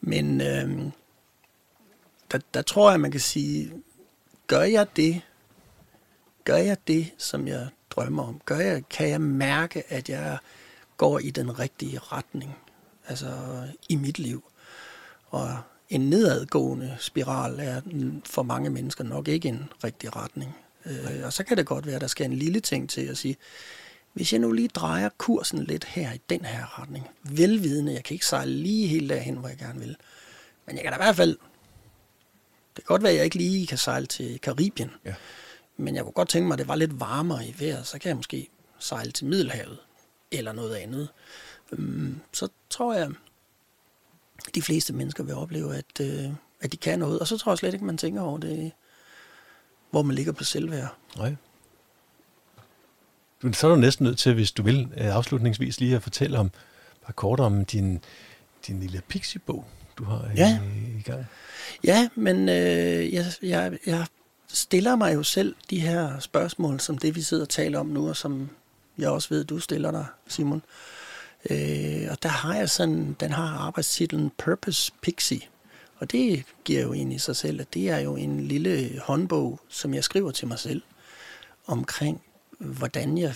[0.01, 0.91] Men øh,
[2.31, 3.73] der, der tror jeg, man kan sige,
[4.47, 5.21] gør jeg det,
[6.43, 8.41] gør jeg det, som jeg drømmer om?
[8.45, 10.37] Gør jeg, kan jeg mærke, at jeg
[10.97, 12.55] går i den rigtige retning,
[13.07, 13.27] altså
[13.89, 14.43] i mit liv?
[15.27, 15.57] Og
[15.89, 17.81] en nedadgående spiral er
[18.25, 20.55] for mange mennesker nok ikke en rigtig retning.
[20.85, 23.17] Øh, og så kan det godt være, at der skal en lille ting til at
[23.17, 23.37] sige,
[24.13, 28.13] hvis jeg nu lige drejer kursen lidt her i den her retning, velvidende, jeg kan
[28.13, 29.95] ikke sejle lige helt derhen, hvor jeg gerne vil,
[30.65, 31.37] men jeg kan da i hvert fald,
[32.75, 35.13] det kan godt være, at jeg ikke lige kan sejle til Karibien, ja.
[35.77, 38.09] men jeg kunne godt tænke mig, at det var lidt varmere i vejret, så kan
[38.09, 39.79] jeg måske sejle til Middelhavet,
[40.31, 41.09] eller noget andet.
[41.71, 43.11] Øhm, så tror jeg,
[44.55, 47.57] de fleste mennesker vil opleve, at, øh, at de kan noget, og så tror jeg
[47.57, 48.71] slet ikke, man tænker over det,
[49.91, 50.95] hvor man ligger på selvværd.
[51.17, 51.35] Nej.
[53.41, 56.39] Du, så er du næsten nødt til, hvis du vil, øh, afslutningsvis lige at fortælle
[56.39, 56.51] om,
[57.01, 57.99] bare kort om din,
[58.67, 59.65] din lille Pixie-bog,
[59.97, 60.59] du har ja.
[60.63, 61.25] i, i gang.
[61.83, 64.05] Ja, men øh, jeg, jeg, jeg
[64.47, 68.09] stiller mig jo selv de her spørgsmål, som det vi sidder og taler om nu,
[68.09, 68.49] og som
[68.97, 70.61] jeg også ved, du stiller dig, Simon.
[71.49, 75.41] Øh, og der har jeg sådan, den har arbejdstitlen Purpose Pixie.
[75.97, 79.93] Og det giver jo egentlig sig selv, at det er jo en lille håndbog, som
[79.93, 80.81] jeg skriver til mig selv
[81.67, 82.21] omkring
[82.61, 83.35] hvordan jeg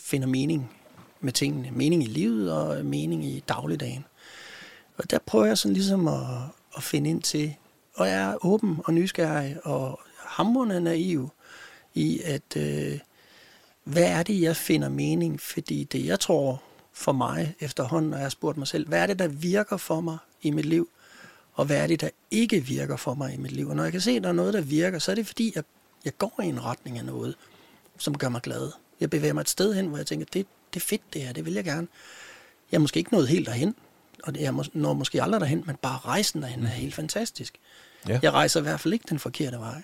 [0.00, 0.70] finder mening
[1.20, 1.70] med tingene.
[1.70, 4.04] Mening i livet og mening i dagligdagen.
[4.96, 6.24] Og der prøver jeg sådan ligesom at,
[6.76, 7.54] at finde ind til,
[7.94, 11.30] og jeg er åben og nysgerrig og hamrende naiv
[11.94, 12.98] i, at øh,
[13.84, 15.40] hvad er det, jeg finder mening?
[15.40, 19.06] Fordi det, jeg tror for mig efterhånden, når jeg har spurgt mig selv, hvad er
[19.06, 20.88] det, der virker for mig i mit liv?
[21.54, 23.68] Og hvad er det, der ikke virker for mig i mit liv?
[23.68, 25.52] Og når jeg kan se, at der er noget, der virker, så er det fordi,
[25.54, 25.64] jeg,
[26.04, 27.36] jeg går i en retning af noget
[27.98, 28.70] som gør mig glad.
[29.00, 31.32] Jeg bevæger mig et sted hen, hvor jeg tænker, det, det er fedt det her,
[31.32, 31.86] det vil jeg gerne.
[32.72, 33.74] Jeg er måske ikke nået helt derhen,
[34.22, 36.72] og jeg når måske aldrig derhen, men bare rejsen derhen er mm.
[36.72, 37.54] helt fantastisk.
[38.08, 38.18] Ja.
[38.22, 39.82] Jeg rejser i hvert fald ikke den forkerte vej.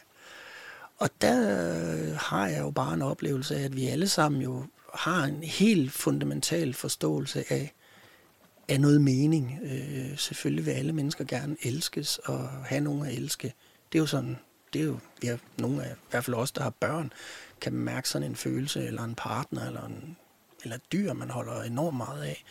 [0.99, 4.65] Og der har jeg jo bare en oplevelse af, at vi alle sammen jo
[4.95, 7.73] har en helt fundamental forståelse af,
[8.69, 9.59] af noget mening.
[9.62, 13.55] Øh, selvfølgelig vil alle mennesker gerne elskes og have nogen at elske.
[13.93, 14.39] Det er jo sådan,
[14.73, 17.12] det er jo, vi har nogle af, i hvert fald os, der har børn,
[17.61, 20.16] kan mærke sådan en følelse, eller en partner, eller, en,
[20.62, 22.45] eller et dyr, man holder enormt meget af.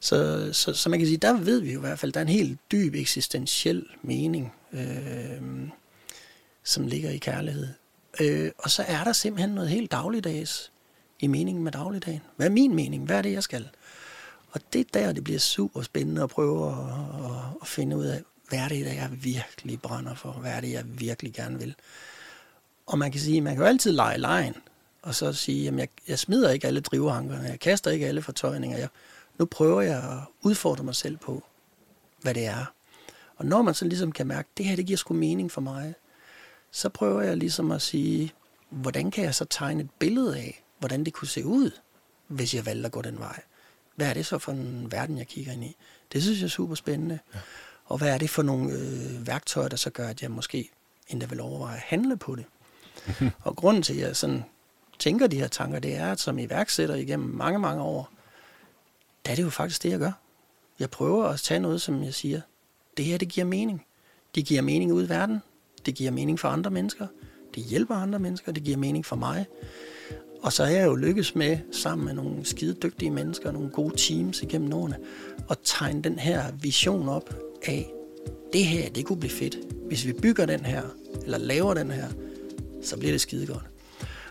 [0.00, 2.24] Så, så, så man kan sige, der ved vi jo i hvert fald, der er
[2.24, 5.68] en helt dyb eksistentiel mening, øh,
[6.64, 7.68] som ligger i kærlighed.
[8.20, 10.72] Øh, og så er der simpelthen noget helt dagligdags
[11.20, 12.20] i meningen med dagligdagen.
[12.36, 13.04] Hvad er min mening?
[13.04, 13.68] Hvad er det, jeg skal?
[14.50, 16.78] Og det er der, det bliver super spændende at prøve at,
[17.24, 20.32] at, at finde ud af, hvad er det, jeg virkelig brænder for?
[20.32, 21.74] Hvad er det, jeg virkelig gerne vil?
[22.88, 24.54] Og man kan sige, man kan jo altid lege lejen,
[25.02, 28.78] og så sige, jamen jeg, jeg smider ikke alle drivehankerne, jeg kaster ikke alle fortøjninger.
[28.78, 28.88] Jeg,
[29.38, 31.44] nu prøver jeg at udfordre mig selv på,
[32.22, 32.72] hvad det er.
[33.36, 35.60] Og når man så ligesom kan mærke, at det her det giver sgu mening for
[35.60, 35.94] mig,
[36.70, 38.32] så prøver jeg ligesom at sige,
[38.70, 41.70] hvordan kan jeg så tegne et billede af, hvordan det kunne se ud,
[42.26, 43.40] hvis jeg valgte at gå den vej?
[43.96, 45.76] Hvad er det så for en verden, jeg kigger ind i?
[46.12, 47.18] Det synes jeg er super spændende.
[47.34, 47.38] Ja.
[47.84, 50.70] Og hvad er det for nogle øh, værktøjer, der så gør, at jeg måske
[51.08, 52.44] endda vil overveje at handle på det?
[53.44, 54.44] og grunden til, at jeg sådan
[54.98, 58.10] tænker de her tanker, det er, at som iværksætter igennem mange, mange år,
[59.26, 60.12] der er det jo faktisk det, jeg gør.
[60.78, 62.40] Jeg prøver at tage noget, som jeg siger,
[62.96, 63.84] det her, det giver mening.
[64.34, 65.42] Det giver mening ud i verden.
[65.86, 67.06] Det giver mening for andre mennesker.
[67.54, 68.52] Det hjælper andre mennesker.
[68.52, 69.46] Det giver mening for mig.
[70.42, 73.96] Og så har jeg jo lykkes med, sammen med nogle skide dygtige mennesker, nogle gode
[73.96, 74.96] teams igennem årene,
[75.50, 77.92] at tegne den her vision op af,
[78.52, 79.58] det her, det kunne blive fedt.
[79.86, 80.82] Hvis vi bygger den her,
[81.24, 82.08] eller laver den her,
[82.82, 83.64] så bliver det skide godt.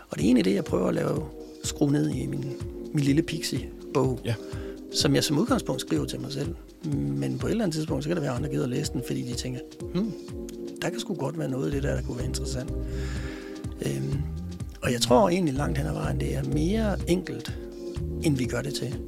[0.08, 1.24] Og det er egentlig det, jeg prøver at lave,
[1.64, 2.52] skrue ned i min,
[2.94, 4.34] min lille pixie-bog, ja.
[4.92, 6.54] som jeg som udgangspunkt skriver til mig selv.
[6.94, 9.02] Men på et eller andet tidspunkt, så kan det være, andre gider at læse den,
[9.06, 9.60] fordi de tænker,
[9.94, 10.12] hmm,
[10.82, 12.70] der kan sgu godt være noget af det der, der kunne være interessant.
[13.86, 14.20] Øhm,
[14.82, 17.58] og jeg tror egentlig langt hen ad vejen, det er mere enkelt,
[18.22, 18.98] end vi gør det til.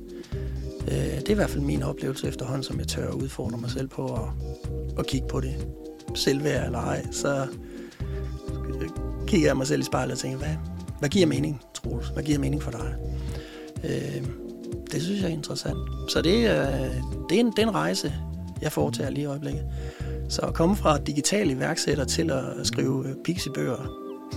[0.88, 3.70] Øh, det er i hvert fald min oplevelse efterhånden, som jeg tør at udfordre mig
[3.70, 4.28] selv på at,
[4.98, 5.66] at kigge på det.
[6.14, 7.46] Selvværd eller ej, så
[9.30, 10.56] kigger jeg mig selv i spejlet og tænker, hvad,
[10.98, 12.08] hvad giver mening, Troels?
[12.08, 12.94] Hvad giver mening for dig?
[13.84, 14.24] Øh,
[14.92, 15.78] det synes jeg er interessant.
[16.08, 16.44] Så det, øh,
[17.28, 18.14] det, er en, det er en rejse,
[18.62, 19.64] jeg foretager lige i øjeblikket.
[20.28, 23.76] Så at komme fra digital iværksætter til at skrive øh, pixie-bøger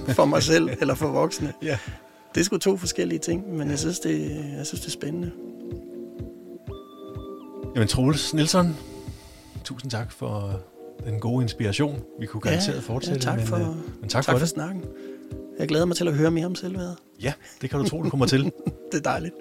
[0.10, 1.78] for mig selv eller for voksne, ja.
[2.36, 5.32] det er sgu to forskellige ting, men jeg synes, det, jeg synes, det er spændende.
[7.76, 8.78] Jamen Troels Nielsen,
[9.64, 10.60] tusind tak for
[11.06, 12.02] den gode inspiration.
[12.20, 13.30] Vi kunne garanteret ja, fortsætte.
[13.30, 14.84] Ja, tak for, men, øh, men tak, tak for, for snakken.
[15.60, 16.98] Jeg glæder mig til at høre mere om selvværdet.
[17.22, 18.44] Ja, det kan du tro, du kommer til.
[18.92, 19.34] det er dejligt.